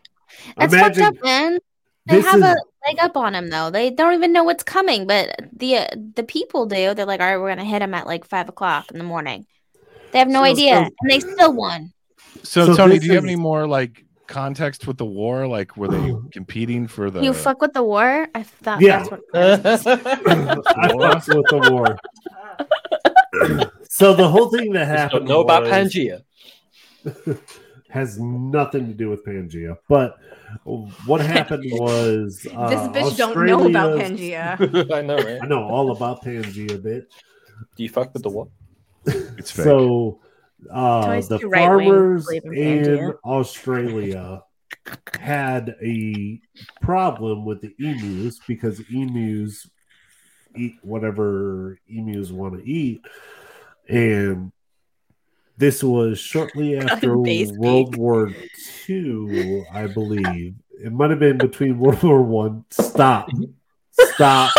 [0.57, 1.59] That's Imagine- fucked up, man.
[2.07, 2.55] They This have is- a
[2.87, 3.69] leg up on them though.
[3.69, 6.93] They don't even know what's coming, but the uh, the people do.
[6.93, 9.45] They're like, all right, we're gonna hit them at like five o'clock in the morning.
[10.11, 11.91] They have no So- idea, so- and they still won.
[12.43, 15.47] So, So Tony, do you have any more like context with the war?
[15.47, 17.21] Like, were they competing for the?
[17.21, 18.27] You fuck with the war.
[18.33, 18.99] I thought Yeah.
[18.99, 19.21] that's what.
[19.33, 19.57] I
[21.11, 21.97] fucked with the war.
[23.89, 26.23] so the whole thing that Just happened don't know about was- Pangea.
[27.97, 29.77] has nothing to do with Pangea.
[29.89, 30.17] But
[31.05, 34.91] what happened was uh, this bitch don't know about Australia's- Pangea.
[34.93, 35.39] I know, right?
[35.41, 37.07] I know all about Pangea, bitch.
[37.75, 38.47] Do you fuck with the what?
[39.37, 39.63] It's fake.
[39.65, 40.19] So
[40.71, 44.43] uh, the too right-wing to farmers in in Australia
[45.19, 46.39] had a
[46.81, 49.69] problem with the emus because emus
[50.55, 53.01] eat whatever emus want to eat,
[53.87, 54.51] and
[55.57, 58.31] this was shortly after Base World War
[58.87, 60.55] II, I believe.
[60.83, 62.65] It might have been between World War One.
[62.69, 63.29] Stop.
[63.91, 64.53] Stop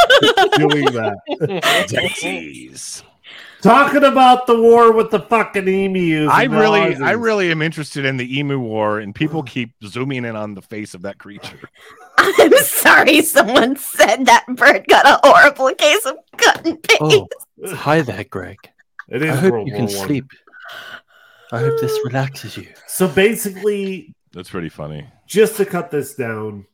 [0.57, 1.19] doing that.
[1.89, 3.05] Jeez.
[3.61, 6.31] Talking about the war with the fucking emus.
[6.31, 9.73] I and the really, I really am interested in the emu war, and people keep
[9.85, 11.69] zooming in on the face of that creature.
[12.19, 17.47] I'm sorry, someone said that bird got a horrible case of cut and oh, paste.
[17.65, 18.59] Oh, hi there, Greg.
[19.09, 20.29] It is I hope World you can War One.
[20.69, 21.53] Sleep.
[21.53, 22.69] I hope this relaxes you.
[22.87, 25.07] So basically, That's pretty funny.
[25.27, 26.67] just to cut this down,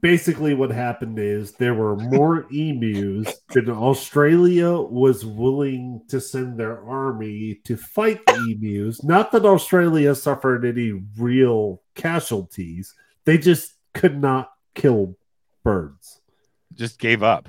[0.00, 6.80] basically what happened is there were more emus than Australia was willing to send their
[6.84, 9.02] army to fight the emus.
[9.02, 12.94] Not that Australia suffered any real casualties,
[13.24, 15.16] they just could not kill
[15.64, 16.20] birds.
[16.74, 17.48] Just gave up.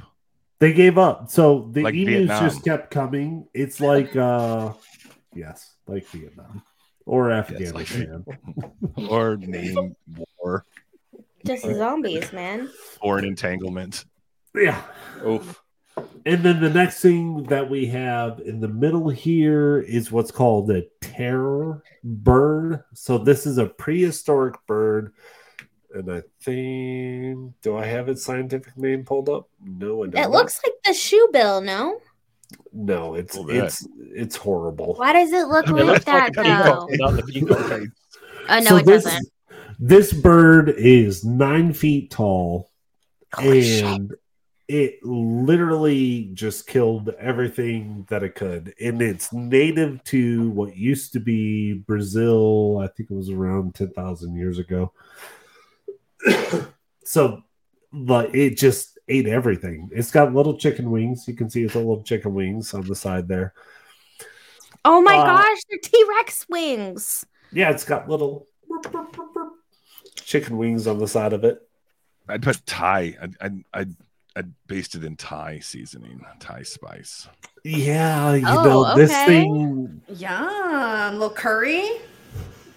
[0.60, 1.30] They gave up.
[1.30, 2.44] So the Like emus Vietnam.
[2.50, 3.48] just kept coming.
[3.54, 4.74] It's like uh
[5.36, 6.64] yes, like Vietnam
[7.06, 8.26] or like Afghanistan.
[9.10, 9.96] Or name
[10.38, 10.66] war
[11.46, 12.70] Just zombies, man.
[13.02, 14.06] or an entanglement.
[14.56, 14.82] yeah.
[15.26, 15.60] Oof.
[16.26, 20.72] And then the next thing that we have in the middle here is what's called
[20.72, 22.84] a terror bird.
[22.94, 25.14] So this is a prehistoric bird.
[25.94, 29.50] And I think do I have its scientific name pulled up?
[29.64, 30.24] No, I don't.
[30.24, 32.00] It looks like the shoe bill, no?
[32.72, 33.64] No, it's Little bit.
[33.66, 34.96] it's it's horrible.
[34.96, 36.88] Why does it look like looks that like though?
[36.90, 37.82] without the peacock.
[38.50, 39.28] Oh no, So it this, doesn't.
[39.80, 42.70] This bird is nine feet tall
[43.34, 43.84] Holy shit.
[43.86, 44.14] and
[44.68, 48.74] it literally just killed everything that it could.
[48.82, 52.80] And it's native to what used to be Brazil.
[52.84, 54.92] I think it was around 10,000 years ago.
[57.04, 57.44] so,
[57.92, 59.90] but it just ate everything.
[59.94, 61.28] It's got little chicken wings.
[61.28, 63.54] You can see it's a little chicken wings on the side there.
[64.86, 67.26] Oh my uh, gosh, they're T Rex wings.
[67.52, 68.48] Yeah, it's got little
[70.16, 71.62] chicken wings on the side of it.
[72.28, 73.16] I'd put Thai.
[73.22, 73.96] I'd, I'd, I'd,
[74.36, 77.28] I'd baste it in Thai seasoning, Thai spice.
[77.64, 79.26] Yeah, you Oh, know, this okay.
[79.26, 80.02] thing.
[80.10, 81.14] Yum.
[81.14, 81.88] Little curry.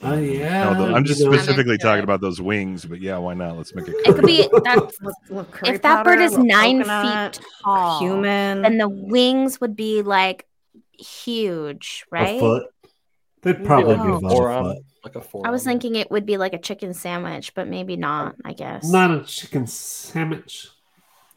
[0.03, 0.73] Oh, yeah.
[0.73, 2.05] No, the- I'm just specifically talking it.
[2.05, 3.57] about those wings, but yeah, why not?
[3.57, 3.95] Let's make it.
[4.07, 8.63] It could be that's Little- little if that bird is nine coconut, feet tall, human.
[8.63, 10.47] then the wings would be like
[10.99, 12.41] huge, a right?
[12.41, 12.67] foot.
[13.43, 14.03] They'd probably Oh.
[14.03, 14.79] be about a Forearm, foot.
[15.05, 15.47] like a forearm.
[15.49, 18.35] I was thinking it would be like a chicken sandwich, but maybe not.
[18.45, 18.89] I guess.
[18.91, 20.69] Not a chicken sandwich.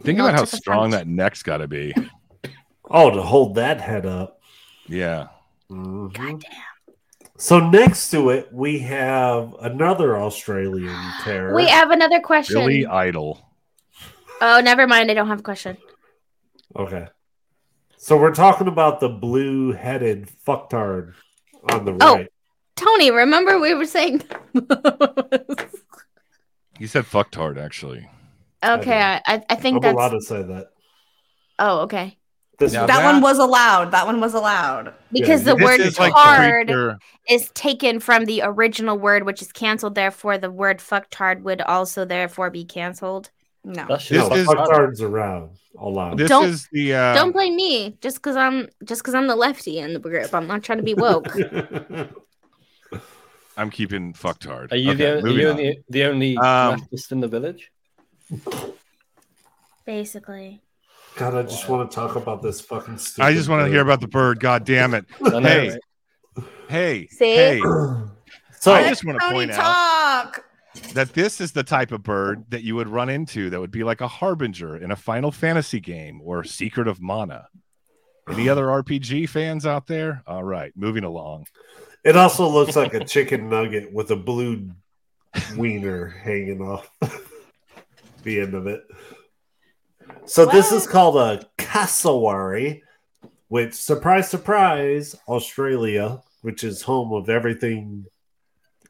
[0.02, 1.00] Think No, about how it's like a strong sandwich.
[1.00, 1.94] that neck's got to be.
[2.90, 4.40] Oh, to hold that head up.
[4.88, 5.28] Yeah.
[5.70, 6.12] Mhm.
[6.14, 6.50] Goddamn.
[7.42, 10.94] So next to it, we have another Australian
[11.24, 11.56] terror.
[11.56, 12.56] We have another question.
[12.60, 13.40] Billy Idol.
[14.42, 15.10] Oh, never mind.
[15.10, 15.78] I don't have a question.
[16.76, 17.08] okay.
[17.98, 21.14] So we're talking about the blue-headed fucktard
[21.72, 22.16] on the Oh.
[22.16, 22.28] right.
[22.76, 24.22] Tony, remember we were saying.
[26.78, 28.10] He said fucked hard, actually.
[28.64, 29.94] okay, I, I I think I'm that's.
[29.94, 30.68] allowed to say that.
[31.60, 32.18] Oh, okay.
[32.60, 33.92] This that, that- one was allowed.
[33.92, 34.94] That one was allowed.
[35.12, 36.72] Because Yeah, the word is like "hard"
[37.30, 39.96] is taken from the original word, which is canceled.
[39.96, 43.32] Therefore, the word "fucktard" would also therefore be canceled.
[43.64, 43.86] No.
[43.88, 45.52] That's This just no, is- fucktards around.
[45.78, 46.18] Allowed.
[46.18, 46.94] This Don't- is the.
[46.96, 50.34] Uh, Don't blame me just because I'm just because I'm the lefty in the group.
[50.34, 51.28] I'm not trying to be woke.
[53.58, 54.72] I'm keeping fucked hard.
[54.72, 55.56] Are you, Okay, the, are moving you on.
[55.58, 57.72] the, the only Um, leftist in the village?
[59.86, 60.62] Basically,
[61.16, 63.26] God, I just want to talk about this fucking stupid.
[63.28, 64.40] I just want to hear about the bird.
[64.40, 65.06] God damn it.
[65.26, 65.70] I know, Hey.
[65.70, 65.80] right?
[66.70, 67.36] Hey, See?
[67.36, 67.62] hey.
[68.62, 70.34] So I just want to Tony point out
[70.94, 73.86] that this is the type of bird that you would run into that would be
[73.86, 77.48] like a harbinger in a Final Fantasy game or Secret of Mana.
[78.30, 80.24] Any other RPG fans out there?
[80.28, 81.46] All right, moving along.
[82.04, 84.70] it also looks like a chicken nugget with a blue
[85.56, 86.90] wiener hanging off
[88.24, 88.84] the end of it.
[90.30, 92.84] So this is called a cassowary,
[93.48, 98.06] which surprise, surprise, Australia, which is home of everything,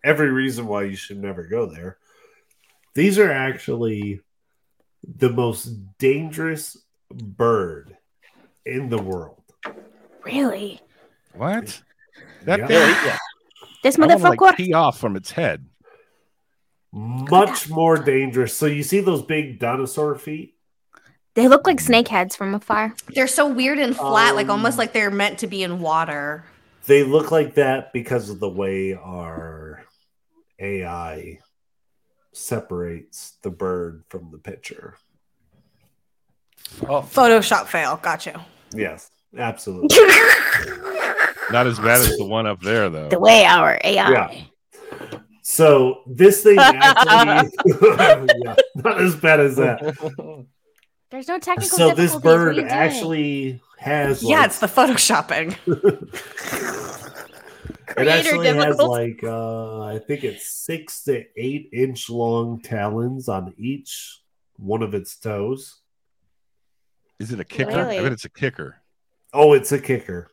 [0.04, 1.98] every reason why you should never go there.
[2.94, 4.20] These are actually
[5.04, 6.76] the most dangerous
[7.10, 7.96] bird
[8.66, 9.42] in the world.
[10.26, 10.82] really,
[11.34, 11.82] What?
[12.44, 12.68] That Yeah.
[12.68, 13.18] thing Yeah, yeah.
[13.82, 14.42] this motherfucker.
[14.42, 15.70] like tee off from its head.
[16.92, 18.54] Much more dangerous.
[18.58, 20.59] So you see those big dinosaur feet?
[21.40, 22.94] They look like snake heads from afar.
[23.16, 26.44] They're so weird and flat, like Um, almost like they're meant to be in water.
[26.86, 29.86] They look like that because of the way our
[30.60, 31.40] AI
[32.34, 34.98] separates the bird from the picture.
[36.84, 37.96] Oh, Photoshop fail.
[38.02, 38.34] Got you.
[38.74, 39.96] Yes, absolutely.
[41.52, 43.08] Not as bad as the one up there, though.
[43.08, 44.12] the way our AI.
[44.12, 44.42] Yeah.
[45.42, 47.50] So this thing actually,
[47.98, 50.46] yeah, not as bad as that.
[51.10, 51.78] There's no technical.
[51.78, 52.24] So this difficulties.
[52.24, 55.56] What bird actually has Yeah, it's the photoshopping.
[57.90, 63.28] It Creator actually has like uh I think it's six to eight inch long talons
[63.28, 64.22] on each
[64.58, 65.80] one of its toes.
[67.20, 67.72] Is it a kicker?
[67.72, 67.98] Really?
[67.98, 68.82] I bet it's a kicker.
[69.34, 70.30] Oh, it's a kicker.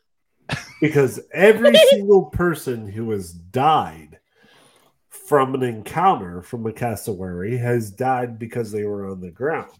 [0.80, 4.20] Because every single person who has died
[5.08, 9.72] from an encounter from a cassowary has died because they were on the ground.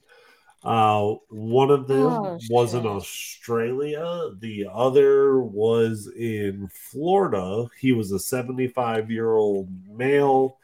[0.67, 2.85] Uh, one of them Oh, was in.
[2.87, 4.31] Australia.
[4.41, 7.69] The other was in Florida.
[7.79, 10.59] He was a 75 year old male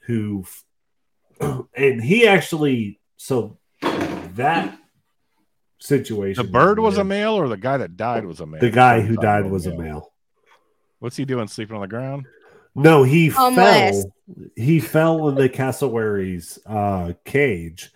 [0.00, 0.44] who,
[1.40, 3.56] and he actually, so
[4.34, 4.78] that
[5.78, 6.44] situation.
[6.44, 8.60] The bird was a male, or the guy that died was a male.
[8.60, 10.12] The guy who died was a male.
[10.98, 12.26] What's he doing, sleeping on the ground?
[12.74, 14.02] No, he Homeless.
[14.02, 14.12] fell.
[14.54, 17.90] He fell in the cassowary's uh, cage.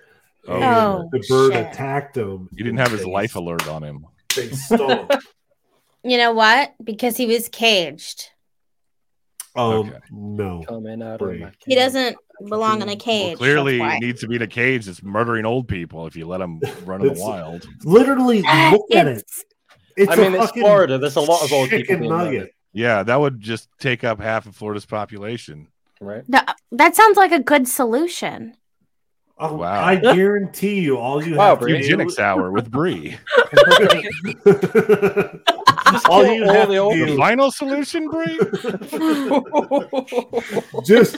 [0.49, 0.55] Oh.
[0.63, 1.67] Oh, the bird shit.
[1.67, 2.49] attacked him.
[2.57, 4.07] He didn't have his They- life alert on him.
[4.37, 5.17] They stomped.
[6.03, 6.73] You know what?
[6.83, 8.31] Because he was caged.
[9.55, 9.99] um, Okay.
[10.11, 10.63] no.
[10.67, 12.17] Coming out of my He doesn't
[12.49, 13.37] belong in a Well, cage.
[13.37, 16.41] clearly, he needs to be in a cage that's murdering old people if you let
[16.41, 17.69] him run in the wild.
[17.85, 19.19] Literally, look at it.
[19.19, 19.45] It's-
[19.99, 20.97] It's I mean, it's Florida.
[20.97, 22.55] There's a lot of old people nugget.
[22.73, 25.69] Yeah, that would just take up half of Florida's population.
[26.01, 26.27] right?
[26.27, 26.41] No,
[26.73, 28.55] that sounds like a good solution.
[29.43, 29.83] Oh, Wow.
[29.83, 31.73] I guarantee you, all you Wow, have to Bri.
[31.73, 31.79] do.
[31.79, 33.17] Eugenics hour with Bri.
[36.07, 38.37] all you all have the to old The final solution, Bri?
[40.85, 41.17] just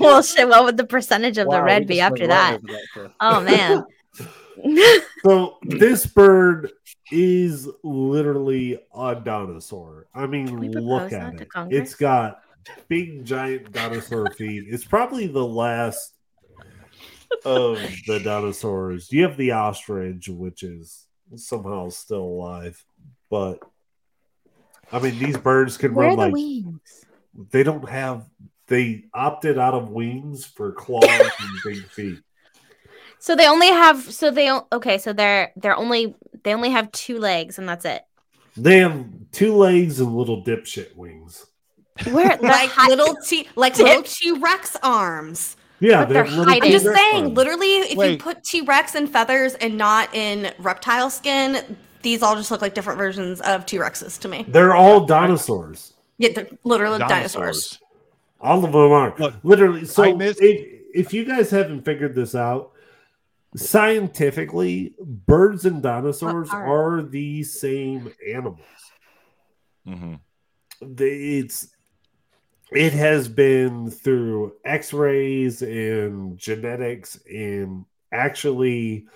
[0.00, 0.48] well, shit.
[0.48, 2.60] What would the percentage of the red be after that?
[2.62, 3.12] that.
[3.20, 3.84] Oh man.
[5.24, 6.72] So this bird
[7.12, 10.08] is literally a dinosaur.
[10.14, 11.48] I mean, look at it.
[11.70, 12.40] It's got
[12.88, 14.64] big, giant dinosaur feet.
[14.68, 16.14] It's probably the last
[17.44, 19.10] of the dinosaurs.
[19.12, 22.84] You have the ostrich, which is somehow still alive,
[23.30, 23.60] but
[24.92, 27.04] I mean, these birds can Where run the like wings?
[27.50, 28.26] they don't have.
[28.66, 32.20] They opted out of wings for claws and big feet.
[33.18, 34.02] So they only have.
[34.02, 34.98] So they okay.
[34.98, 36.14] So they're they're only
[36.44, 38.02] they only have two legs and that's it.
[38.56, 41.46] They have two legs and little dipshit wings.
[42.10, 43.86] Where the like little T like Tip?
[43.86, 45.56] little T Rex arms.
[45.80, 46.62] Yeah, But they're little hiding.
[46.62, 47.36] I'm just saying, arms.
[47.36, 52.36] literally, if you put T Rex in feathers and not in reptile skin, these all
[52.36, 54.44] just look like different versions of T Rexes to me.
[54.48, 55.94] They're all dinosaurs.
[56.18, 57.80] Yeah, they're literally dinosaurs.
[58.40, 59.84] All of them are Look, literally.
[59.84, 62.72] So I miss- if, if you guys haven't figured this out,
[63.56, 68.60] scientifically, birds and dinosaurs What are- are the same animals.
[69.86, 70.20] Mhm.
[70.80, 71.68] They, it's
[72.74, 79.06] it has been through X-rays and genetics and actually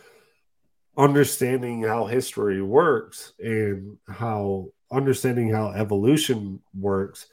[0.97, 7.27] understanding how history works and how understanding how evolution works.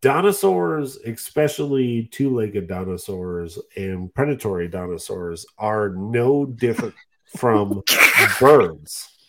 [0.00, 6.94] Dinosaurs especially two-legged dinosaurs and predatory dinosaurs are no different
[7.36, 7.82] from
[8.40, 9.19] birds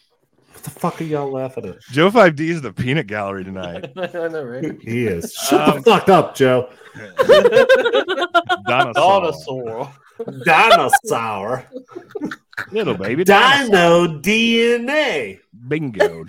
[0.61, 3.91] what the fuck are y'all laughing at Joe 5D is the peanut gallery tonight.
[3.97, 4.77] I know, right?
[4.81, 6.69] he is shut Um, the fuck up joe
[8.67, 9.21] Dinosaur.
[9.25, 9.91] Dinosaur.
[10.45, 11.65] dinosaur
[12.71, 14.19] Little baby dinosaur.
[14.19, 16.25] dino dna Bingo.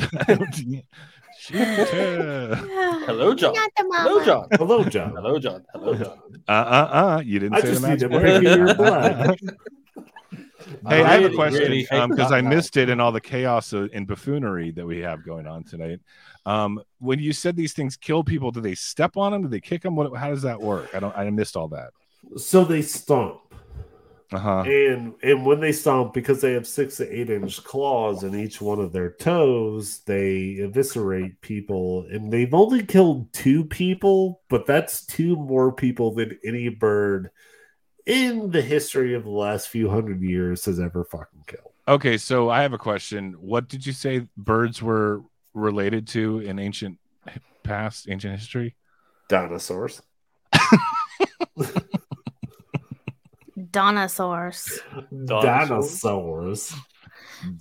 [1.38, 1.58] Shoot.
[1.58, 3.52] Hello, John.
[3.54, 4.24] Not the Hello.
[4.24, 4.46] John.
[4.52, 5.64] hello joe Hello, John.
[5.74, 6.18] Hello, John.
[6.48, 7.22] Uh uh uh.
[7.24, 8.56] You didn't I say just the need to match break word.
[8.58, 9.38] your blood.
[10.88, 13.20] Hey, I have a really, question really hate because I missed it in all the
[13.20, 16.00] chaos uh, and buffoonery that we have going on tonight.
[16.46, 19.42] Um, when you said these things kill people, do they step on them?
[19.42, 19.96] Do they kick them?
[19.96, 20.16] What?
[20.16, 20.90] How does that work?
[20.94, 21.16] I don't.
[21.16, 21.90] I missed all that.
[22.36, 23.40] so they stomp
[24.32, 24.64] Uh huh.
[24.66, 28.60] and and when they stomp because they have six to eight inch claws in each
[28.62, 35.04] one of their toes they eviscerate people and they've only killed two people but that's
[35.04, 37.30] two more people than any bird
[38.06, 42.48] in the history of the last few hundred years has ever fucking killed Okay, so
[42.48, 43.32] I have a question.
[43.40, 45.22] What did you say birds were
[45.52, 46.98] related to in ancient
[47.64, 48.76] past, ancient history?
[49.28, 50.02] dinosaurs
[53.70, 54.80] Dinosaurs.
[55.26, 56.74] dinosaurs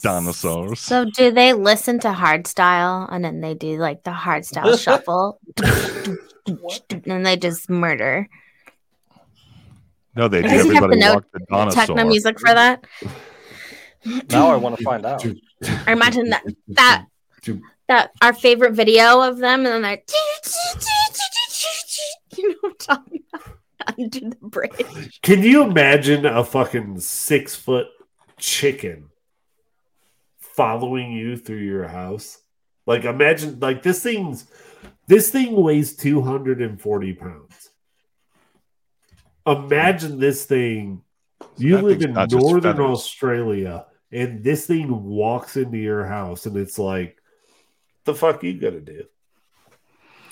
[0.02, 0.80] Dinosaurs.
[0.80, 5.40] So do they listen to hardstyle and then they do like the hardstyle shuffle
[7.06, 8.28] and they just murder?
[10.16, 10.50] No, they do.
[10.50, 11.86] Does he have Everybody to know walked the dinosaur.
[11.86, 12.86] Techno music for that?
[14.32, 15.24] Now I want to find out.
[15.86, 17.06] I imagine that that
[17.88, 20.02] that our favorite video of them and then they're
[22.38, 23.58] you know what I'm talking about
[24.00, 25.20] under the bridge.
[25.22, 27.88] Can you imagine a fucking six foot
[28.40, 29.10] chicken
[30.40, 32.40] following you through your house?
[32.88, 34.48] Like imagine like this thing's
[35.08, 37.61] this thing weighs 240 pounds.
[39.46, 41.02] Imagine this thing.
[41.58, 42.80] You That live in northern feathers.
[42.80, 47.18] Australia and this thing walks into your house and it's like
[48.06, 49.04] the fuck you gonna do?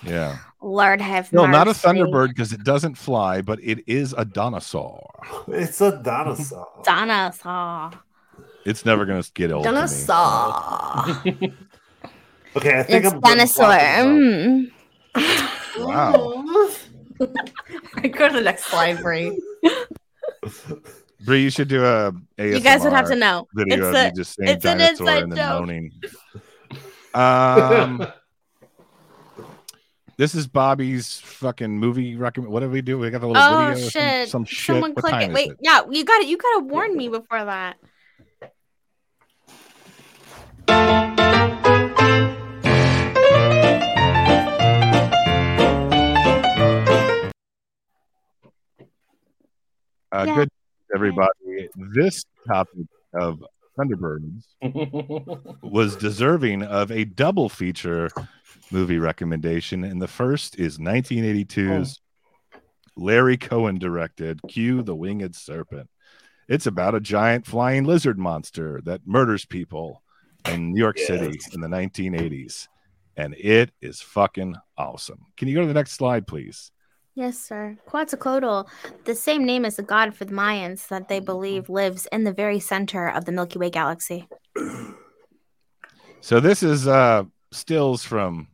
[0.04, 0.38] Yeah.
[0.62, 5.10] Lord have No, not a thunderbird because it doesn't fly, but it is a dinosaur.
[5.48, 6.68] It's a dinosaur.
[6.84, 7.92] Dinosaur.
[8.66, 9.64] It's never gonna get old.
[9.64, 9.76] to me.
[9.76, 11.24] Dinosaur.
[12.56, 13.66] Okay, I think It's I'm dinosaur.
[13.68, 14.72] Mm.
[15.78, 16.39] Wow.
[17.96, 19.38] I go to the next slide, Bri.
[21.26, 23.48] Bri, you should do a ASMR You guys would have to know.
[23.54, 25.60] video It's of a- you just saying it's an dinosaur inside and then joke.
[25.60, 25.92] moaning.
[27.14, 28.08] Um,
[30.18, 32.54] this is Bobby's fucking movie recommend.
[32.54, 32.98] What do we do?
[33.00, 33.90] We got the little Oh video.
[33.90, 34.30] shit!
[34.30, 34.66] Some, some shit.
[34.76, 35.34] Someone what click it.
[35.34, 35.58] Wait, it?
[35.62, 36.28] yeah, you got it.
[36.28, 37.78] You gotta warn me before that.
[50.12, 50.36] Uh, Yeah.
[50.36, 50.50] Good,
[50.96, 51.70] everybody.
[51.76, 53.44] This topic of
[53.78, 54.44] Thunderbirds
[55.64, 58.10] was deserving of a double feature
[58.72, 62.00] movie recommendation, and the first is 1982's
[62.98, 65.90] Larry Cohen directed "Q the Winged Serpent."
[66.48, 70.02] It's about a giant flying lizard monster that murders people
[70.52, 72.68] in New York City in the 1980s,
[73.16, 75.20] and it is fucking awesome.
[75.38, 76.72] Can you go to the next slide, please?
[77.20, 77.76] Yes, sir.
[77.86, 78.70] Quetzalcoatl,
[79.04, 82.32] the same name as the god for the Mayans that they believe lives in the
[82.32, 84.26] very center of the Milky Way galaxy.
[86.22, 88.48] So this is uh stills from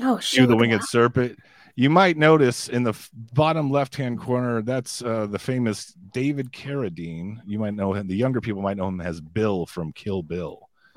[0.00, 0.48] Oh to shit!
[0.48, 0.86] the winged that.
[0.86, 1.40] serpent.
[1.74, 6.52] You might notice in the f- bottom left hand corner, that's uh, the famous David
[6.52, 7.38] Carradine.
[7.48, 8.06] You might know him.
[8.06, 10.68] The younger people might know him as Bill from Kill Bill.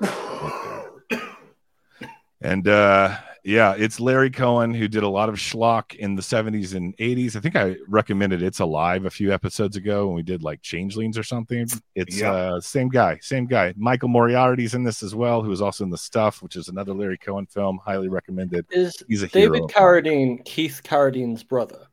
[2.40, 6.74] and uh, yeah, it's Larry Cohen who did a lot of schlock in the 70s
[6.74, 7.36] and 80s.
[7.36, 11.18] I think I recommended It's Alive a few episodes ago when we did like Changelings
[11.18, 11.66] or something.
[11.94, 12.32] It's Yep.
[12.32, 13.74] uh, same guy, same guy.
[13.76, 16.94] Michael Moriarty's in this as well, who is also in The Stuff, which is another
[16.94, 17.78] Larry Cohen film.
[17.84, 18.64] Highly recommended.
[18.70, 19.68] Is He's a David hero.
[19.68, 21.86] Carradine Keith Carradine's brother?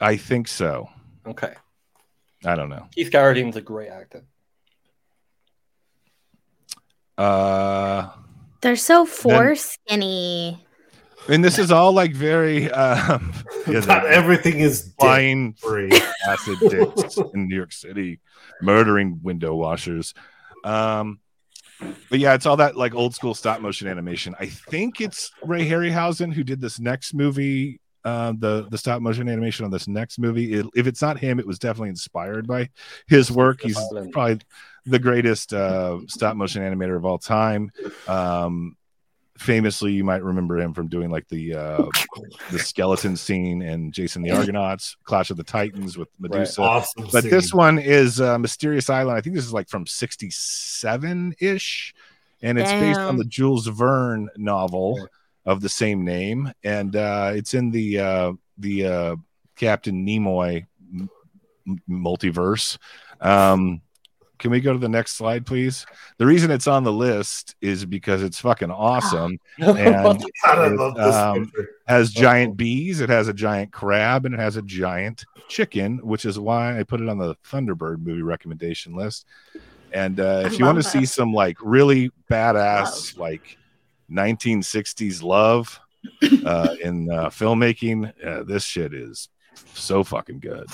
[0.00, 0.88] I think so.
[1.26, 1.54] Okay.
[2.44, 2.86] I don't know.
[2.94, 4.22] Keith Carradine's a great actor.
[7.16, 8.10] Uh,
[8.60, 10.64] They're so foreskinny.
[11.28, 13.32] And this is all like very um,
[13.66, 15.90] yeah, Not everything is dick flying free.
[16.26, 18.20] acid dicks in New York City,
[18.62, 20.14] murdering window washers.
[20.64, 21.20] Um,
[22.10, 24.34] but yeah, it's all that like old school stop motion animation.
[24.40, 29.28] I think it's Ray Harryhausen who did this next movie, uh, the the stop motion
[29.28, 30.54] animation on this next movie.
[30.54, 32.70] It, if it's not him, it was definitely inspired by
[33.06, 33.60] his work.
[33.62, 33.78] He's
[34.12, 34.40] probably
[34.86, 37.70] the greatest uh, stop motion animator of all time.
[38.08, 38.76] Um,
[39.38, 41.86] famously, you might remember him from doing like the uh,
[42.50, 46.60] the skeleton scene in Jason the Argonauts, Clash of the Titans with Medusa.
[46.60, 47.08] Awesome.
[47.12, 47.30] But scene.
[47.30, 49.16] this one is uh, Mysterious Island.
[49.16, 51.94] I think this is like from 67 ish.
[52.40, 55.08] And it's based on the Jules Verne novel
[55.44, 56.52] of the same name.
[56.62, 59.16] And uh, it's in the uh, the uh,
[59.56, 60.66] Captain Nemo m-
[61.66, 62.78] m- multiverse.
[63.20, 63.80] Um,
[64.38, 65.84] can we go to the next slide, please?
[66.18, 69.38] The reason it's on the list is because it's fucking awesome.
[69.58, 71.50] And it, love this um,
[71.86, 76.24] has giant bees, it has a giant crab, and it has a giant chicken, which
[76.24, 79.26] is why I put it on the Thunderbird movie recommendation list.
[79.92, 83.58] And uh, if you want to see some like really badass, like
[84.10, 85.80] 1960s love
[86.44, 89.28] uh, in uh, filmmaking, uh, this shit is
[89.74, 90.66] so fucking good.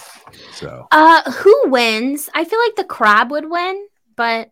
[0.52, 2.28] So Uh, who wins?
[2.34, 3.86] I feel like the crab would win,
[4.16, 4.50] but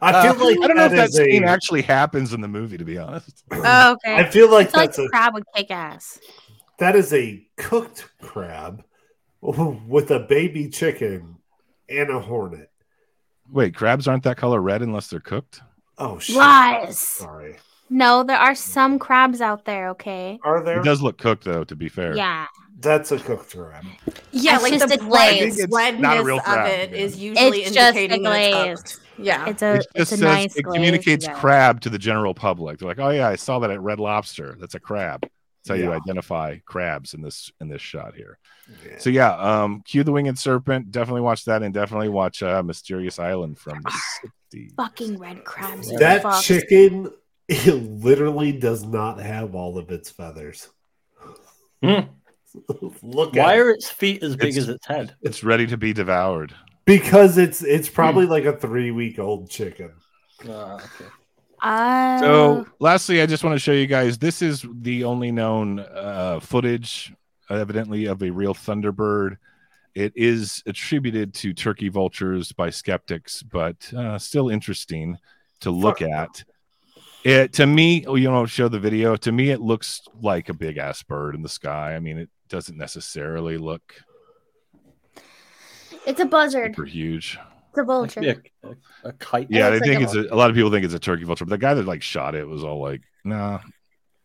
[0.00, 2.32] I feel Uh, like I don't know if that that is a- scene actually happens
[2.32, 3.44] in the movie, to be honest.
[3.52, 4.16] oh, okay.
[4.16, 6.18] I feel like I feel that's the a crab would kick ass.
[6.78, 8.84] that is a cooked crab
[9.40, 11.36] with a baby chicken
[11.88, 12.70] and a hornet.
[13.50, 15.60] Wait, crabs aren't that color red unless they're cooked?
[15.98, 16.36] Oh shit!
[16.36, 16.98] Lies.
[16.98, 17.56] Sorry.
[17.92, 19.90] No, there are some crabs out there.
[19.90, 20.38] Okay.
[20.44, 20.80] Are there?
[20.80, 22.16] It does look cooked though, to be fair.
[22.16, 22.46] Yeah.
[22.80, 23.84] That's a cooked crab.
[24.32, 25.58] Yeah, It's like just the a glaze.
[25.58, 26.96] It's not a redness real of crab, it yeah.
[26.96, 28.82] is usually It's just a indicating that it's glaze.
[28.98, 29.08] cooked.
[29.18, 29.48] Yeah.
[29.48, 31.34] It's a it it's a says nice it glaze, communicates yeah.
[31.38, 32.78] crab to the general public.
[32.78, 34.56] They're like, oh yeah, I saw that at Red Lobster.
[34.58, 35.20] That's a crab.
[35.22, 38.38] That's how you identify crabs in this in this shot here.
[38.84, 38.98] Yeah.
[38.98, 40.90] So yeah, um, cue the winged serpent.
[40.90, 43.92] Definitely watch that, and definitely watch uh, Mysterious Island from the
[44.56, 44.74] 60s.
[44.76, 45.92] Fucking red crabs.
[45.92, 46.44] are That fucked.
[46.44, 47.10] chicken
[47.66, 50.68] it literally does not have all of its feathers.
[51.82, 52.00] Hmm.
[53.02, 53.60] Look Why at it.
[53.60, 55.14] are its feet as big It's- as its head?
[55.22, 56.54] It's ready to be devoured.
[56.84, 59.92] because it's it's probably like a three week old chicken.
[60.48, 61.04] Ah, okay.
[61.62, 65.78] Uh, So, lastly, I just want to show you guys this is the only known
[65.80, 67.12] uh, footage,
[67.48, 69.36] evidently, of a real Thunderbird.
[69.94, 75.18] It is attributed to turkey vultures by skeptics, but uh, still interesting
[75.60, 76.08] to look Fuck.
[76.08, 76.44] at.
[77.24, 79.16] It to me, oh, you know, show the video.
[79.16, 81.94] To me, it looks like a big ass bird in the sky.
[81.94, 83.94] I mean, it doesn't necessarily look
[86.06, 86.74] It's a buzzard.
[86.74, 87.38] super huge.
[87.70, 88.20] It's a vulture.
[88.20, 88.74] a, a,
[89.04, 89.46] a kite.
[89.50, 91.24] Yeah, they looks think like it's a, a lot of people think it's a turkey
[91.24, 93.60] vulture, but the guy that like shot it was all like, "Nah,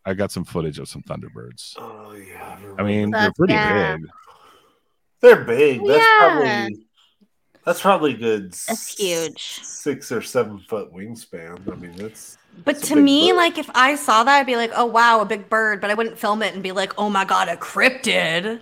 [0.06, 1.76] I got some footage of some thunderbirds.
[1.78, 2.58] Oh yeah.
[2.78, 3.96] I mean, Fuck they're pretty yeah.
[3.98, 4.06] big.
[5.22, 5.86] they're big.
[5.86, 6.18] That's Yeah.
[6.20, 6.86] probably
[7.64, 8.52] that's probably good.
[8.54, 9.60] That's huge.
[9.64, 11.72] Six or seven foot wingspan.
[11.72, 13.38] I mean, that's But It's to me, bird.
[13.38, 15.94] like if I saw that, I'd be like, "Oh wow, a big bird!" But I
[15.94, 18.62] wouldn't film it and be like, "Oh my god, a cryptid."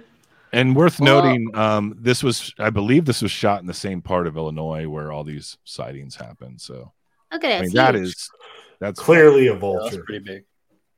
[0.53, 4.01] And worth Well- noting, um, this was, I believe, this was shot in the same
[4.01, 6.57] part of Illinois where all these sightings happen.
[6.59, 6.91] So,
[7.31, 7.55] Look at it.
[7.55, 7.65] I mean,
[8.03, 8.37] it's that
[8.79, 10.03] that's clearly a Yeah, that's vulture.
[10.03, 10.45] pretty big.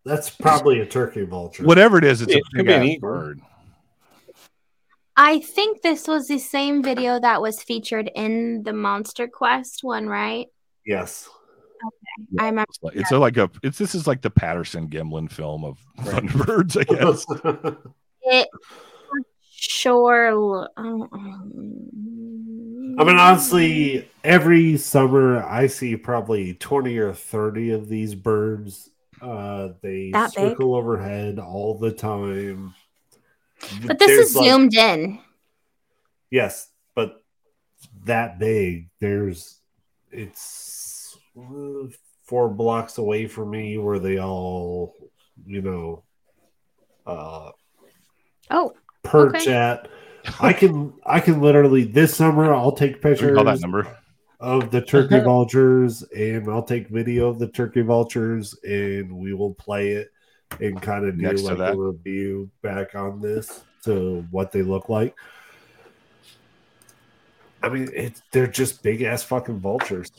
[0.06, 1.64] That's probably a turkey vulture.
[1.64, 2.22] whatever it is.
[2.22, 3.10] It's a It could big be an ass eagle.
[3.10, 3.41] bird.
[5.15, 10.07] I think this was the same video that was featured in the Monster Quest one,
[10.07, 10.48] right?
[10.86, 11.28] Yes.
[12.31, 12.68] Yeah, I remember.
[12.69, 15.77] It's like, it's a, like a, it's this is like the Patterson Gimlin film of
[15.99, 17.26] thunderbirds, I guess.
[18.23, 18.48] It
[19.52, 20.34] sure.
[20.35, 21.15] lo- oh, I
[23.02, 28.89] um, mean, honestly, every summer I see probably 20 or 30 of these birds.
[29.22, 30.49] Uh, they That big?
[30.52, 32.76] circle overhead all the time.
[33.85, 35.19] But this There's is like- zoomed in.
[36.30, 37.23] Yes, but
[38.03, 39.60] that big, there's
[40.11, 41.18] it's
[42.28, 44.95] four blocks away from me where they all,
[45.45, 46.04] you know,
[47.06, 47.52] uh,
[48.52, 48.74] Oh,
[49.04, 49.54] perch Okay.
[49.54, 49.88] at.
[50.40, 53.88] I can I can literally this summer I'll take pictures call that number.
[54.40, 59.54] of the turkey vultures and I'll take video of the turkey vultures and we will
[59.54, 60.10] play it
[60.60, 64.90] and kind of do Next like a review back on this to what they look
[64.90, 65.16] like.
[67.64, 70.12] I mean, it's they're just big ass fucking vultures.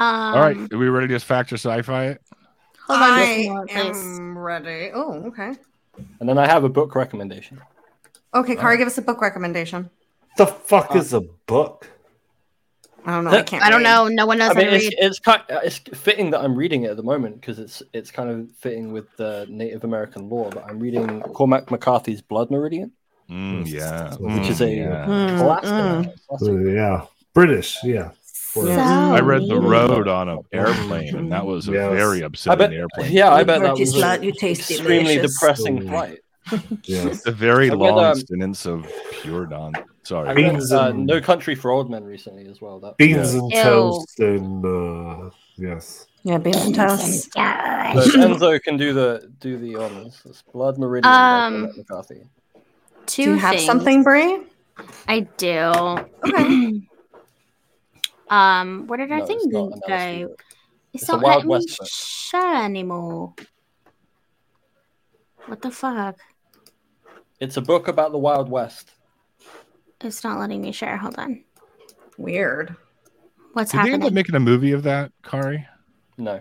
[0.00, 2.22] Um, All right, are we ready to just factor sci-fi it?
[2.86, 4.18] Hold on, I just a moment, please.
[4.18, 4.90] am ready.
[4.92, 5.52] Oh, okay.
[6.20, 7.60] And then I have a book recommendation.
[8.34, 9.88] Okay, Kari, give us a book recommendation.
[10.36, 11.88] The fuck Uh, is a book?
[13.06, 13.30] I don't know.
[13.30, 13.62] I can't.
[13.62, 13.90] I don't read.
[13.90, 14.08] know.
[14.08, 14.94] No one knows I mean, it's, read.
[14.98, 18.30] it's kind it's fitting that I'm reading it at the moment because it's it's kind
[18.30, 20.50] of fitting with the Native American law.
[20.50, 22.92] But I'm reading Cormac McCarthy's Blood Meridian,
[23.30, 25.06] Mm, yeah, which is a yeah.
[25.06, 25.70] Mm, classic.
[25.70, 26.66] mm.
[26.66, 27.78] Uh, yeah, British.
[27.84, 28.10] Yeah,
[28.54, 29.60] So I read The.
[29.60, 31.92] Road on an airplane, and that was a Yes.
[31.92, 32.72] very upsetting bet.
[32.72, 33.12] airplane.
[33.12, 35.40] Yeah, I bet that was slut, an you taste extremely delicious.
[35.40, 36.18] depressing flight.
[36.84, 37.26] yes.
[37.26, 38.86] A very I read, long um, sentence of
[39.22, 39.72] pure don.
[40.04, 40.28] Sorry.
[40.28, 42.78] I read Beans uh, and- No Country for Old Men recently as well.
[42.80, 43.40] That Beans Yeah.
[43.40, 43.62] and Ew.
[43.62, 46.06] toast and uh, yes.
[46.22, 47.30] Yeah, beans and toast.
[47.36, 47.92] Yeah.
[47.94, 50.20] but Enzo can do the do the honors.
[50.26, 52.22] It's Blood Meridian by Um, McCarthy.
[53.06, 54.40] Two Do you have something, Bri?
[55.08, 55.98] I do.
[56.26, 56.82] Okay.
[58.34, 59.72] um, where did I think it's not go?
[59.72, 60.44] an LSD book.
[60.92, 61.88] It's, It's not letting me West book.
[61.88, 63.34] shut anymore.
[65.46, 66.16] What the fuck?
[67.40, 68.90] It's a book about the Wild West.
[70.00, 70.96] It's not letting me share.
[70.96, 71.44] Hold on.
[72.18, 72.76] Weird.
[73.52, 75.66] What's Did they end up making a movie of that, Kari?
[76.18, 76.40] No,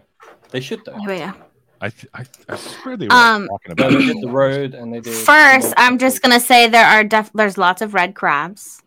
[0.52, 0.98] they should though.
[0.98, 1.34] Here we go.
[1.82, 4.14] I th- I, I swear they were Um, talking No, about they it.
[4.14, 5.14] did the road and they did.
[5.14, 8.82] First, I'm just gonna say there are def- there's lots of red crabs.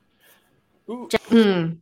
[0.88, 1.72] Ooh, Hmm.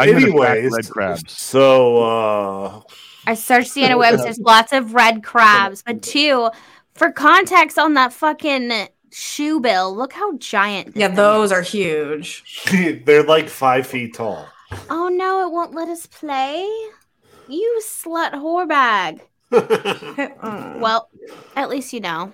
[0.00, 1.32] I'm Anyways, red crabs.
[1.36, 2.80] So uh
[3.26, 4.22] I searched the interwebs.
[4.24, 6.50] There's lots of red crabs, but two,
[6.94, 10.96] for context on that fucking shoe bill, look how giant.
[10.96, 11.52] Yeah, thing those is.
[11.52, 12.64] are huge.
[13.04, 14.48] they're like five feet tall.
[14.88, 16.66] Oh no, it won't let us play.
[17.48, 19.20] You slut whore bag.
[20.80, 21.08] Well,
[21.56, 22.32] at least you know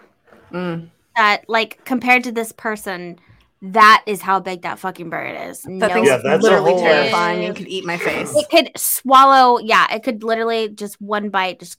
[0.52, 0.90] Mm.
[1.16, 3.18] that, like, compared to this person,
[3.62, 5.62] that is how big that fucking bird is.
[5.62, 7.42] That no, thing's Yeah, that's literally whole- terrifying.
[7.42, 8.34] You could eat my face.
[8.36, 9.58] it could swallow.
[9.58, 11.78] Yeah, it could literally just one bite, just.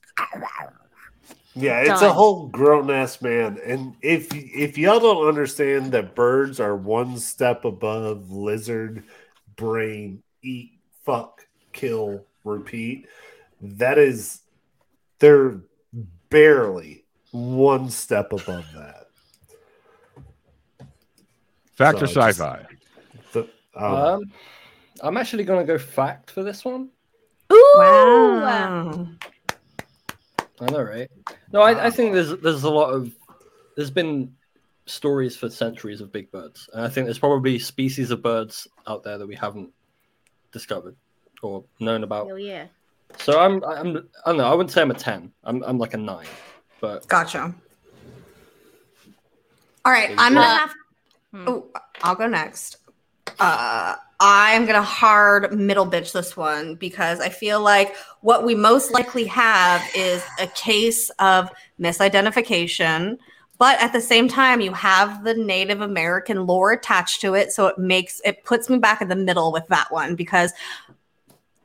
[1.54, 2.10] Yeah, it's Done.
[2.10, 3.58] a whole grown ass man.
[3.64, 9.02] And if if y'all don't understand that birds are one step above lizard
[9.56, 13.06] brain, eat, fuck, kill, repeat,
[13.60, 14.40] that is
[15.18, 15.60] they're
[16.30, 19.07] barely one step above that.
[21.78, 22.66] Factor So I just- sci-fi.
[23.32, 24.32] The, um, um,
[25.00, 26.90] I'm actually gonna go fact for this one.
[27.52, 27.74] Ooh!
[27.76, 29.06] Wow.
[30.60, 31.08] I know, right?
[31.52, 33.14] No, I, I think there's there's a lot of
[33.76, 34.34] there's been
[34.86, 39.04] stories for centuries of big birds, and I think there's probably species of birds out
[39.04, 39.70] there that we haven't
[40.50, 40.96] discovered
[41.42, 42.26] or known about.
[42.26, 42.66] Hell yeah.
[43.18, 44.50] So I'm I'm I don't know.
[44.50, 45.32] I wouldn't say I'm a ten.
[45.44, 46.26] I'm I'm like a nine,
[46.80, 47.54] but Gotcha.
[49.84, 50.40] All right, I'm go.
[50.40, 50.74] gonna have.
[51.32, 51.44] Hmm.
[51.46, 51.66] Oh,
[52.02, 52.78] I'll go next.
[53.38, 58.92] Uh, I'm gonna hard middle bitch this one because I feel like what we most
[58.92, 63.18] likely have is a case of misidentification,
[63.58, 67.66] but at the same time, you have the Native American lore attached to it, so
[67.66, 70.52] it makes it puts me back in the middle with that one because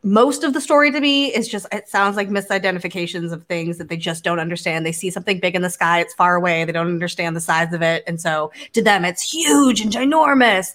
[0.03, 3.87] most of the story to me is just it sounds like misidentifications of things that
[3.87, 4.85] they just don't understand.
[4.85, 7.73] They see something big in the sky, it's far away, they don't understand the size
[7.73, 10.73] of it, and so to them it's huge and ginormous.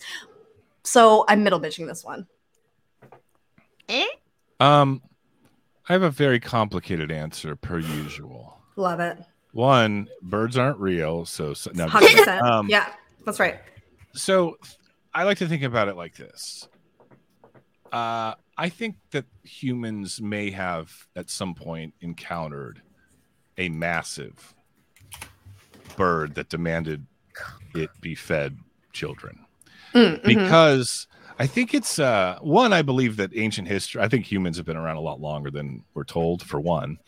[0.83, 2.27] So I'm middle bitching this one.
[3.89, 4.07] Eh?
[4.61, 5.03] Um,
[5.89, 8.59] I have a very complicated answer per usual.
[8.77, 9.19] Love it.
[9.53, 12.43] One, birds aren't real, so, so no, Hundred percent.
[12.43, 12.93] Um, Yeah,
[13.25, 13.59] that's right.
[14.15, 14.57] so
[15.15, 16.69] I like to think about it like this.
[17.91, 22.83] Uh, I think that humans may have at some point encountered
[23.57, 24.55] a massive
[25.97, 27.07] bird that demanded
[27.75, 28.57] it be fed
[28.93, 29.39] children
[29.95, 30.23] Mm, mhm.
[30.25, 31.07] because
[31.39, 32.73] I think it's uh, one.
[32.75, 34.03] I believe that ancient history.
[34.03, 36.43] I think humans have been around a lot longer than we're told.
[36.43, 36.99] For one,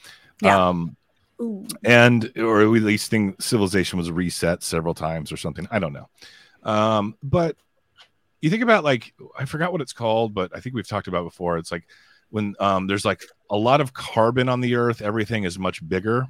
[0.40, 0.68] Yeah.
[0.68, 0.96] um,
[1.42, 1.66] Ooh.
[1.84, 5.66] and or at least think civilization was reset several times or something.
[5.70, 6.08] I don't know.
[6.62, 7.56] Um, but
[8.40, 11.24] you think about like I forgot what it's called, but I think we've talked about
[11.24, 11.58] before.
[11.58, 11.86] It's like
[12.30, 16.28] when um, there's like a lot of carbon on the earth, everything is much bigger.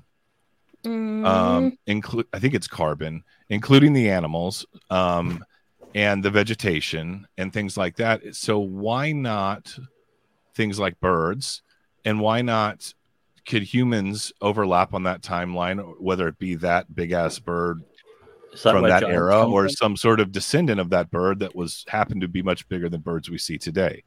[0.84, 5.44] Mm, Um, include I think it's carbon, including the animals, um,
[5.94, 8.34] and the vegetation and things like that.
[8.34, 9.76] So why not
[10.54, 11.62] things like birds,
[12.04, 12.94] and why not
[13.46, 17.82] could humans overlap on that timeline, whether it be that big ass bird
[18.56, 19.70] from that era come or from?
[19.70, 23.00] some sort of descendant of that bird that was happened to be much bigger than
[23.00, 24.02] birds we see today.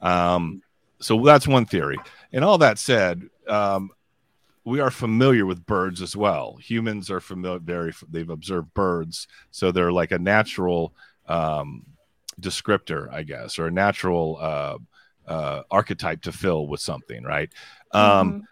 [0.00, 0.62] Um,
[1.00, 1.98] so that's one theory.
[2.32, 3.90] And all that said, um,
[4.64, 6.56] we are familiar with birds as well.
[6.56, 10.94] Humans are familiar, very they've observed birds, so they're like a natural
[11.26, 11.84] um,
[12.40, 14.78] descriptor, I guess, or a natural uh,
[15.26, 17.52] uh, archetype to fill with something, right?
[17.90, 18.44] Um,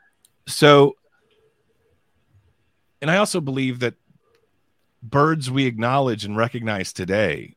[0.46, 0.96] so,
[3.00, 3.94] and I also believe that
[5.02, 7.56] birds we acknowledge and recognize today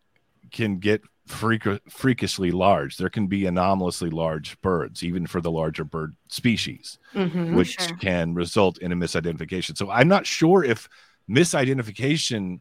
[0.51, 2.97] can get freak- freakishly large.
[2.97, 7.55] There can be anomalously large birds, even for the larger bird species, Mhm.
[7.55, 7.97] which sure.
[7.97, 9.77] can result in a misidentification.
[9.77, 10.87] So I'm not sure if
[11.29, 12.59] misidentification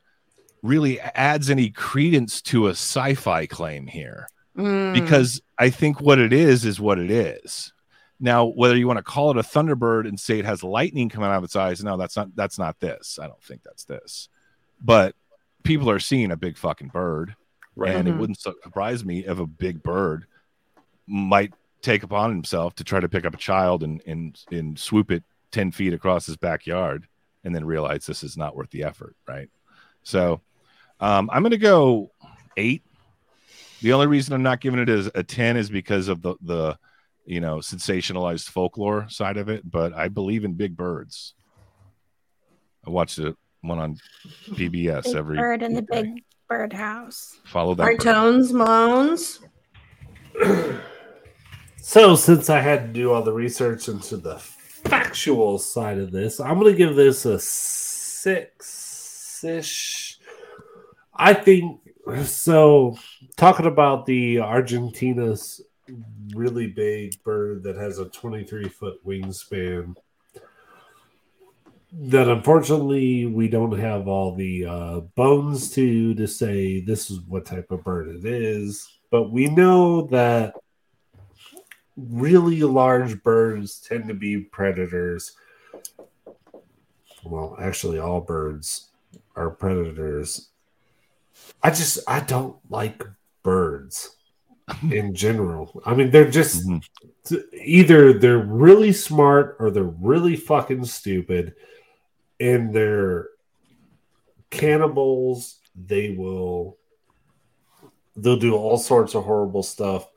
[0.62, 4.94] really adds any credence to a sci-fi claim here Mm.
[4.94, 7.72] because I think what it is is what it is.
[8.20, 11.28] Now, whether you want to call it a thunderbird and say it has lightning coming
[11.28, 13.18] out of its eyes, no, that's not that's not this.
[13.20, 14.28] I don't think that's this.
[14.82, 15.14] But
[15.62, 17.36] people are seeing a big fucking bird,
[17.76, 17.94] Right.
[17.94, 18.18] and it Mhm.
[18.18, 20.26] wouldn't surprise me if a big bird
[21.06, 21.52] might
[21.82, 25.24] take upon himself to try to pick up a child and and and swoop it
[25.50, 27.06] ten feet across his backyard,
[27.44, 29.50] and then realize this is not worth the effort, right?
[30.02, 30.40] So,
[31.00, 32.10] um, I'm going to go
[32.56, 32.82] eight.
[33.82, 36.78] The only reason I'm not giving it as a 10 is because of the the
[37.24, 41.34] you know sensationalized folklore side of it, but I believe in big birds.
[42.86, 43.96] I watched it one on
[44.50, 46.02] PBS Big every bird in the weekday.
[46.02, 47.38] big birdhouse.
[47.44, 48.04] follow that All right, bird.
[48.04, 49.40] Tones, Malones.
[51.84, 56.38] So, since I had to do all the research into the factual side of this,
[56.38, 60.16] I'm going to give this a six ish.
[61.12, 61.80] I think
[62.22, 62.96] so.
[63.36, 65.60] Talking about the Argentina's
[66.36, 69.96] really big bird that has a 23 foot wingspan,
[71.92, 77.44] that unfortunately we don't have all the uh, bones to to say this is what
[77.44, 80.54] type of bird it is, but we know that
[81.96, 85.32] really large birds tend to be predators.
[87.24, 88.88] Well, actually, all birds
[89.36, 90.48] are predators.
[91.62, 93.04] I just I don't like
[93.42, 94.16] birds
[94.90, 95.82] in general.
[95.84, 96.82] I mean, they're just Mhm.
[97.52, 101.54] either they're really smart or they're really fucking stupid,
[102.42, 103.28] and they're
[104.50, 105.60] cannibals.
[105.74, 106.76] They will
[108.16, 110.08] they'll do all sorts of horrible stuff.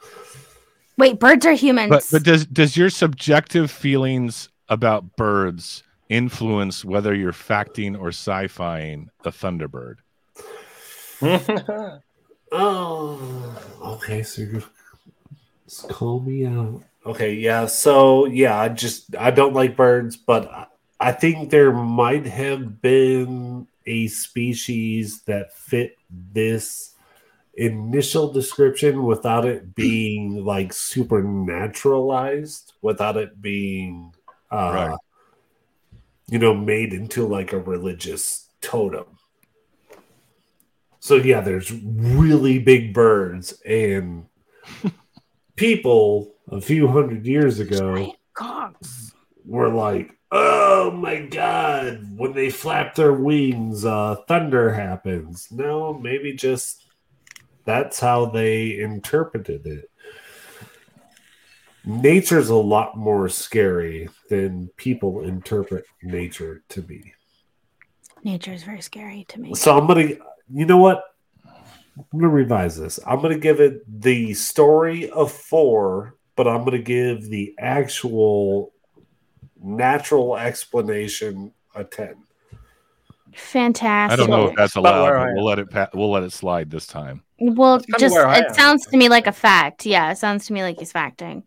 [0.98, 1.90] Wait, birds are humans.
[1.90, 9.10] But but does does your subjective feelings about birds influence whether you're facting or sci-fiing
[9.24, 9.96] a thunderbird?
[12.52, 14.24] Oh, okay.
[14.24, 14.64] So you're
[15.66, 16.84] just call me out.
[17.06, 17.66] Okay, yeah.
[17.66, 20.70] So yeah, I just I don't like birds, but
[21.00, 26.96] I- I think there might have been a species that fit this
[27.54, 34.14] initial description without it being like supernaturalized, without it being
[34.52, 34.98] uh Right.
[36.28, 39.06] you know made into like a religious totem.
[41.00, 44.26] So yeah, there's really big birds, and
[45.56, 48.14] people a few hundred years ago
[49.46, 55.48] were like, "Oh my god!" When they flap their wings, uh, thunder happens.
[55.52, 56.86] No, maybe just
[57.66, 59.90] that's how they interpreted it.
[61.86, 67.14] Nature's a lot more scary than people interpret nature to be.
[68.24, 69.54] Nature is very scary to me.
[69.54, 70.14] So I'm gonna,
[70.52, 71.04] you know what?
[71.46, 73.00] I'm gonna revise this.
[73.06, 78.74] I'm gonna give it the story of four, but I'm gonna give the actual
[79.66, 82.16] natural explanation a ten.
[83.34, 84.14] Fantastic.
[84.14, 85.10] I don't know if that's allowed.
[85.10, 85.70] But we'll let it.
[85.70, 87.24] Pa- we'll let it slide this time.
[87.40, 89.86] Well, That's just it sounds to me like a fact.
[89.86, 91.44] Yeah, it sounds to me like he's facting.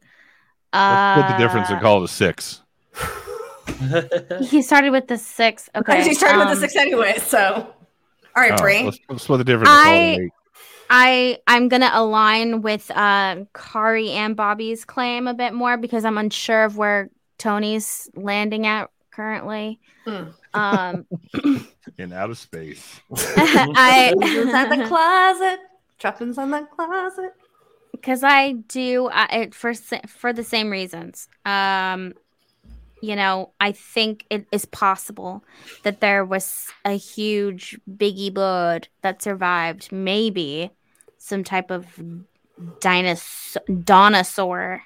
[0.75, 2.63] Let's split the difference and Uh, call it a six.
[4.43, 5.71] He started with the six.
[5.77, 6.03] Okay.
[6.03, 7.17] he started with um, the six anyway.
[7.19, 7.73] So,
[8.37, 8.83] all right, Bri.
[8.85, 9.71] let's, let's split the difference.
[9.71, 10.31] and call it I-
[10.91, 16.17] I I'm gonna align with uh Kari and Bobby's claim a bit more because I'm
[16.17, 19.81] unsure of where Tony's landing at currently.
[20.05, 20.25] Hmm.
[20.55, 21.07] Um,
[21.99, 23.01] in outer space.
[23.17, 25.61] I inside the closet.
[25.99, 27.33] Trapping's inside the closet.
[27.93, 31.29] because I do uh, it for for the same reasons.
[31.45, 32.15] Um,
[33.01, 35.45] you know, I think it is possible
[35.85, 40.71] that there was a huge biggie bird that survived, maybe
[41.17, 41.87] some type of
[42.81, 44.83] dinosaur, dinosaur,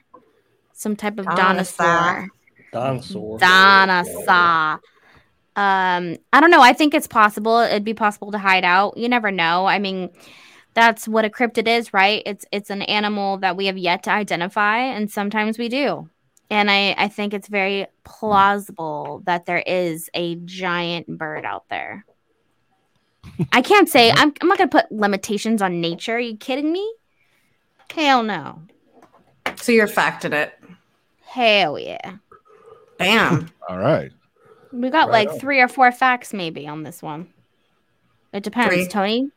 [0.73, 1.87] some type of Dinosaur.
[1.87, 2.29] dinosaur,
[2.73, 3.39] Dinosaur.
[3.39, 4.81] dinosaur.
[5.55, 6.63] Um, I don't know.
[6.63, 7.59] I think it's possible.
[7.59, 8.97] It'd be possible to hide out.
[8.97, 9.67] You never know.
[9.67, 10.09] I mean,
[10.75, 12.23] that's what a cryptid is, right?
[12.25, 16.09] It's it's an animal that we have yet to identify, and sometimes we do.
[16.49, 22.07] And I I think it's very plausible that there is a giant bird out there.
[23.53, 26.17] I can't say I'm I'm not gonna put limitations on nature.
[26.17, 26.91] Are you kidding me?
[27.91, 28.63] Hell no.
[29.57, 30.59] So you're facting it.
[31.25, 32.17] Hell yeah.
[33.03, 33.51] Bam.
[33.69, 34.11] All right.
[34.73, 35.39] We got Right like on.
[35.41, 37.29] three or four facts maybe on this one.
[38.33, 38.75] It depends.
[38.75, 38.87] Three.
[38.89, 39.31] Tony.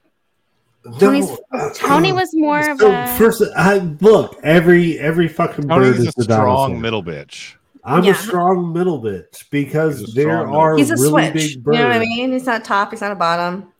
[0.85, 3.41] No, Tony's- uh, Tony was more of a- first.
[3.57, 6.79] I, look, every every fucking bird is a a strong dinosaur.
[6.79, 7.55] middle bitch.
[7.83, 8.11] I'm Yeah.
[8.11, 11.33] a strong middle bitch because He's a there are He's a really switch.
[11.33, 12.31] big You know what I mean?
[12.31, 12.91] He's not top.
[12.91, 13.71] He's not a bottom.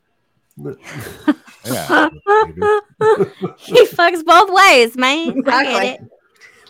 [0.57, 2.10] Yeah.
[3.57, 5.30] he fucks both ways, man.
[5.30, 5.88] I get Exactly.
[5.88, 6.02] it.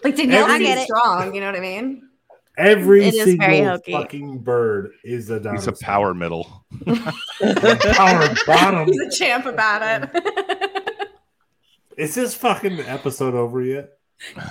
[0.03, 1.33] Like Danielle Every- is strong.
[1.33, 2.04] You know what I mean?
[2.57, 3.91] Every It is very single hokey.
[3.91, 5.73] fucking bird is a dinosaur.
[5.73, 6.65] He's a power middle.
[6.85, 8.87] power bottom.
[8.87, 9.81] He's a champ about
[10.13, 11.09] it.
[11.97, 13.89] Is this fucking episode over yet?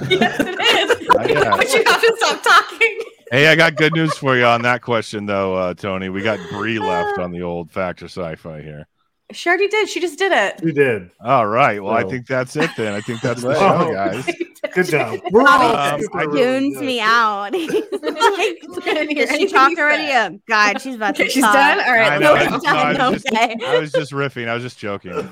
[0.08, 1.08] yes, it is.
[1.34, 1.58] Not.
[1.58, 2.98] But you have to stop talking.
[3.30, 6.08] Hey, I got good news for you on that question, though, uh, Tony.
[6.10, 8.86] We got Bri left on the old Factor Sci-Fi here.
[9.32, 9.88] She already did.
[9.88, 10.62] She just did it.
[10.62, 11.10] You did.
[11.24, 11.82] All right.
[11.82, 12.10] Well, I Oh.
[12.10, 12.92] think that's it then.
[12.92, 14.24] I think that's the show, guys.
[14.74, 15.20] Good job.
[15.30, 15.48] We're Um,
[16.14, 17.50] I Tunes me out.
[17.52, 20.12] Did she talk already?
[20.12, 21.54] Oh, God, she's about to she's talk.
[21.54, 21.80] done.
[21.80, 22.12] All right.
[22.12, 22.50] I know, I go.
[22.50, 23.56] just- no, I Done, was just- okay.
[23.66, 24.48] I was just riffing.
[24.48, 25.12] I was just joking.
[25.12, 25.28] All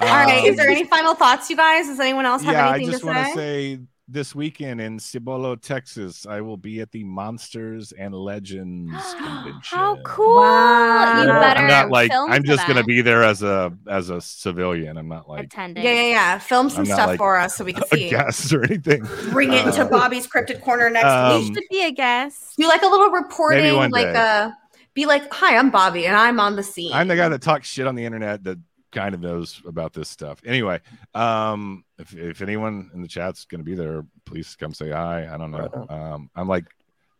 [0.00, 0.44] right.
[0.44, 1.86] Is there Um, any final thoughts, you guys?
[1.86, 3.78] Does anyone else have yeah, I anything just to want to say
[4.08, 9.60] this weekend in Cibolo, Texas, I will be at the Monsters and Legends convention.
[9.62, 10.36] How cool!
[10.36, 11.22] Wow.
[11.22, 13.72] You I'm better I'm not like film I'm for just gonna be there as a
[13.86, 14.96] as a civilian.
[14.96, 15.84] I'm not like attending.
[15.84, 16.38] Yeah, yeah, yeah.
[16.38, 18.10] Film some I'm stuff like for us so we can see a see.
[18.10, 19.06] guest or anything.
[19.30, 21.48] Bring it into Uh, Bobby's cryptid corner next um, week.
[21.48, 22.54] You should be a guest.
[22.56, 24.16] Do like a little reporting, Maybe one like day.
[24.16, 24.50] uh
[24.94, 27.68] be like, "Hi, I'm Bobby, and I'm on the scene." I'm the guy that talks
[27.68, 28.58] shit on the internet that
[28.98, 30.40] kind of knows about this stuff.
[30.44, 30.80] Anyway,
[31.14, 35.32] um, if, if anyone in the chat's going to be there, please come say hi.
[35.32, 35.68] I don't know.
[35.72, 36.64] Right Um, I'm like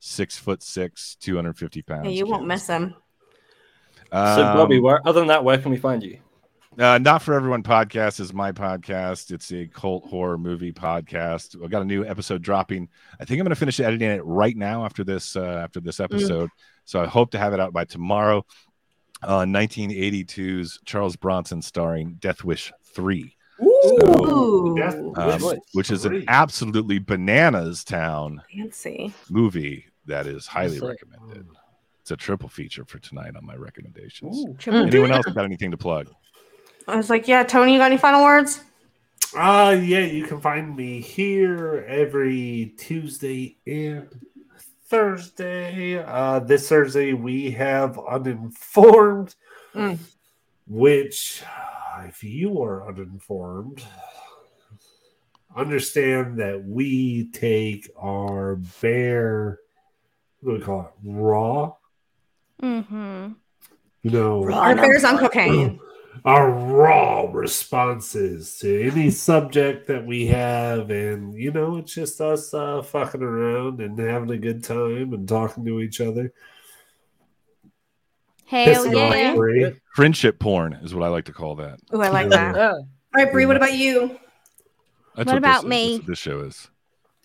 [0.00, 2.04] six foot six, 250 pounds.
[2.06, 2.94] Yeah, you won't Can't- miss him.
[4.10, 6.18] So, Um, Bobby, where, other than that, where can we find you?
[6.78, 9.30] Uh, Not for Everyone podcast is my podcast.
[9.30, 11.62] It's a cult horror movie podcast.
[11.62, 12.88] I've got a new episode dropping.
[13.20, 16.00] I think I'm going to finish editing it right now after this uh, after this
[16.00, 16.50] episode.
[16.84, 18.46] So I hope to have it out by tomorrow.
[19.22, 26.24] Uh, 1982's Charles Bronson starring Death Wish three, Ooh, Death um, Wish which is an
[26.28, 29.12] absolutely bananas town fancy.
[29.28, 31.46] movie that is highly recommended.
[32.00, 34.38] It's a triple feature for tonight on my recommendations.
[34.38, 34.56] Ooh.
[34.72, 36.08] Anyone else got anything to plug?
[36.86, 38.62] I was like, "Yeah, Tony, you got any final words?"
[39.36, 44.08] Uh yeah, you can find me here every Tuesday and
[44.88, 45.98] Thursday.
[45.98, 49.34] Uh this Thursday we have uninformed,
[49.74, 49.98] Mm.
[50.66, 53.82] which uh, if you are uninformed,
[55.54, 59.58] understand that we take our bear
[60.40, 60.92] what do we call it?
[61.04, 61.72] Raw?
[62.62, 63.32] Mm-hmm.
[64.02, 65.80] You know Our bears on cocaine.
[66.24, 72.52] Our raw responses to any subject that we have, and you know, it's just us
[72.52, 76.32] uh, fucking around and having a good time and talking to each other.
[78.46, 79.34] Hell Pissing yeah.
[79.34, 79.80] Bri.
[79.94, 81.80] Friendship porn is what I like to call that.
[81.94, 82.56] Ooh, I like that.
[82.56, 82.72] Yeah.
[82.72, 82.84] All
[83.14, 84.18] right, Bri, what about you?
[85.16, 85.90] That's What about this me?
[85.90, 86.70] That's what this show is.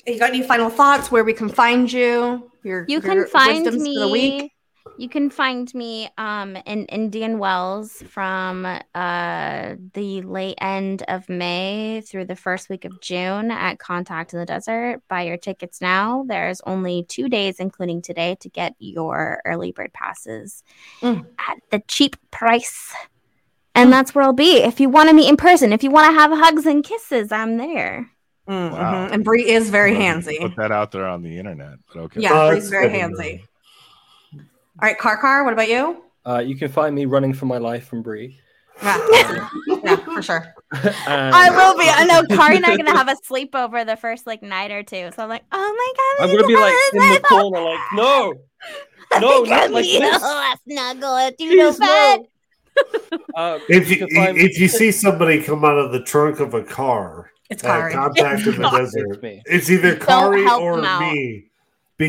[0.05, 2.51] You got any final thoughts where we can find you?
[2.63, 4.41] Your You your can find wisdoms for the week?
[4.43, 4.52] me.
[4.97, 12.01] You can find me um, in Indian Wells from uh, the late end of May
[12.05, 15.01] through the first week of June at Contact in the Desert.
[15.07, 16.25] Buy your tickets now.
[16.27, 20.63] There's only two days, including today, to get your early bird passes
[21.01, 21.25] Mm.
[21.39, 22.93] at the cheap price.
[23.75, 24.57] And that's where I'll be.
[24.57, 27.31] If you want to meet in person, if you want to have hugs and kisses,
[27.31, 28.11] I'm there.
[28.47, 29.07] Mm, Wow.
[29.07, 29.13] mhm.
[29.13, 30.39] And Bri is very Put handsy.
[30.39, 31.79] Put that out there on the internet.
[31.87, 32.19] But okay.
[32.21, 33.43] Yeah, Bri's very good to handsy.
[34.75, 34.85] Know.
[34.85, 36.03] All right, Car Car, what about you?
[36.25, 38.39] Uh, you can find me running for my life from Bri.
[38.81, 38.97] Yeah,
[39.83, 40.53] yeah for sure.
[40.73, 41.85] And I will be.
[41.87, 44.81] I know Kari and I are gonna have a sleepover the first like night or
[44.83, 45.11] two.
[45.15, 45.93] So I'm like, oh my
[46.25, 48.33] god, I'm gonna be like in the corner, like, no,
[49.19, 50.19] no, not like this.
[50.23, 52.19] Oh, snuggle it, you know, Please, bed.
[53.11, 53.19] no.
[53.35, 56.55] Uh, If you can find if you see somebody come out of the trunk of
[56.55, 57.93] a car It's at Kari.
[57.93, 59.41] contact in the desert, It's me.
[59.45, 61.01] it's either Don't Kari or them out.
[61.13, 61.51] me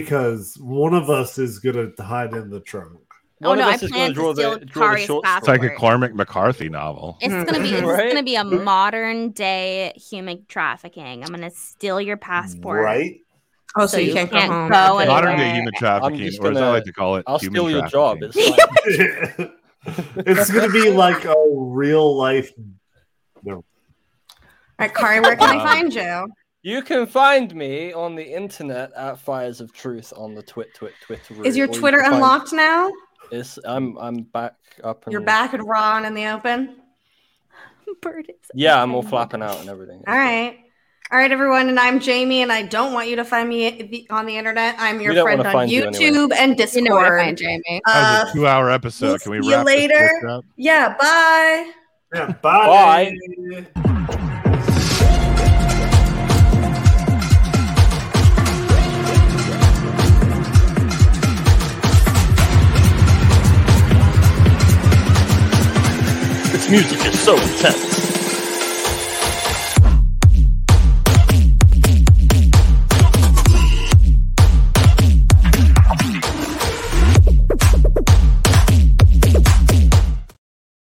[0.00, 2.98] because one of us is gonna hide in the trunk.
[3.42, 6.14] Oh One no, I plan gonna steal the draw Kari's short It's like a Cormac
[6.14, 7.18] McCarthy novel.
[7.20, 7.70] It's gonna be.
[7.74, 8.08] It's Right?
[8.08, 11.22] gonna be a modern day human trafficking.
[11.22, 12.82] I'm gonna steal your passport.
[12.82, 13.20] Right?
[13.76, 14.70] Oh, so, So you, you can't, can't go home.
[14.70, 15.08] go Okay.
[15.08, 17.70] Modern day human trafficking, just or as I like to call it, I'll human steal
[17.70, 18.18] your job.
[18.20, 18.54] trafficking.
[18.86, 19.52] It's
[20.16, 22.50] it's gonna be like a real life.
[23.42, 23.56] No.
[23.56, 23.64] All
[24.78, 26.28] right, Kari, where can I Um, find you?
[26.66, 30.94] You can find me on the internet at Fires of Truth on the twit twit
[31.02, 31.44] Twitter.
[31.44, 32.90] Is your or you Twitter find- unlocked now?
[33.30, 35.04] It's, I'm I'm back up.
[35.04, 36.76] And, You're back and raw and in the open?
[38.00, 39.08] Bird is Yeah, I'm all okay.
[39.10, 40.02] flapping out and everything.
[40.08, 40.58] All right.
[41.12, 41.68] All right, everyone.
[41.68, 44.74] And I'm Jaimie, and I don't want you to find me on the internet.
[44.78, 46.56] I'm your friend on find you YouTube and Discord.
[46.56, 46.84] You Discord.
[46.84, 47.80] know where to find Jaimie.
[47.84, 49.06] That Uh, was a two-hour episode.
[49.06, 50.10] we'll Can we see you wrap this later.
[50.24, 50.44] bitch up?
[50.56, 51.70] yeah, bye.
[52.14, 54.30] Yeah, bye.
[66.70, 67.93] Music is so intense.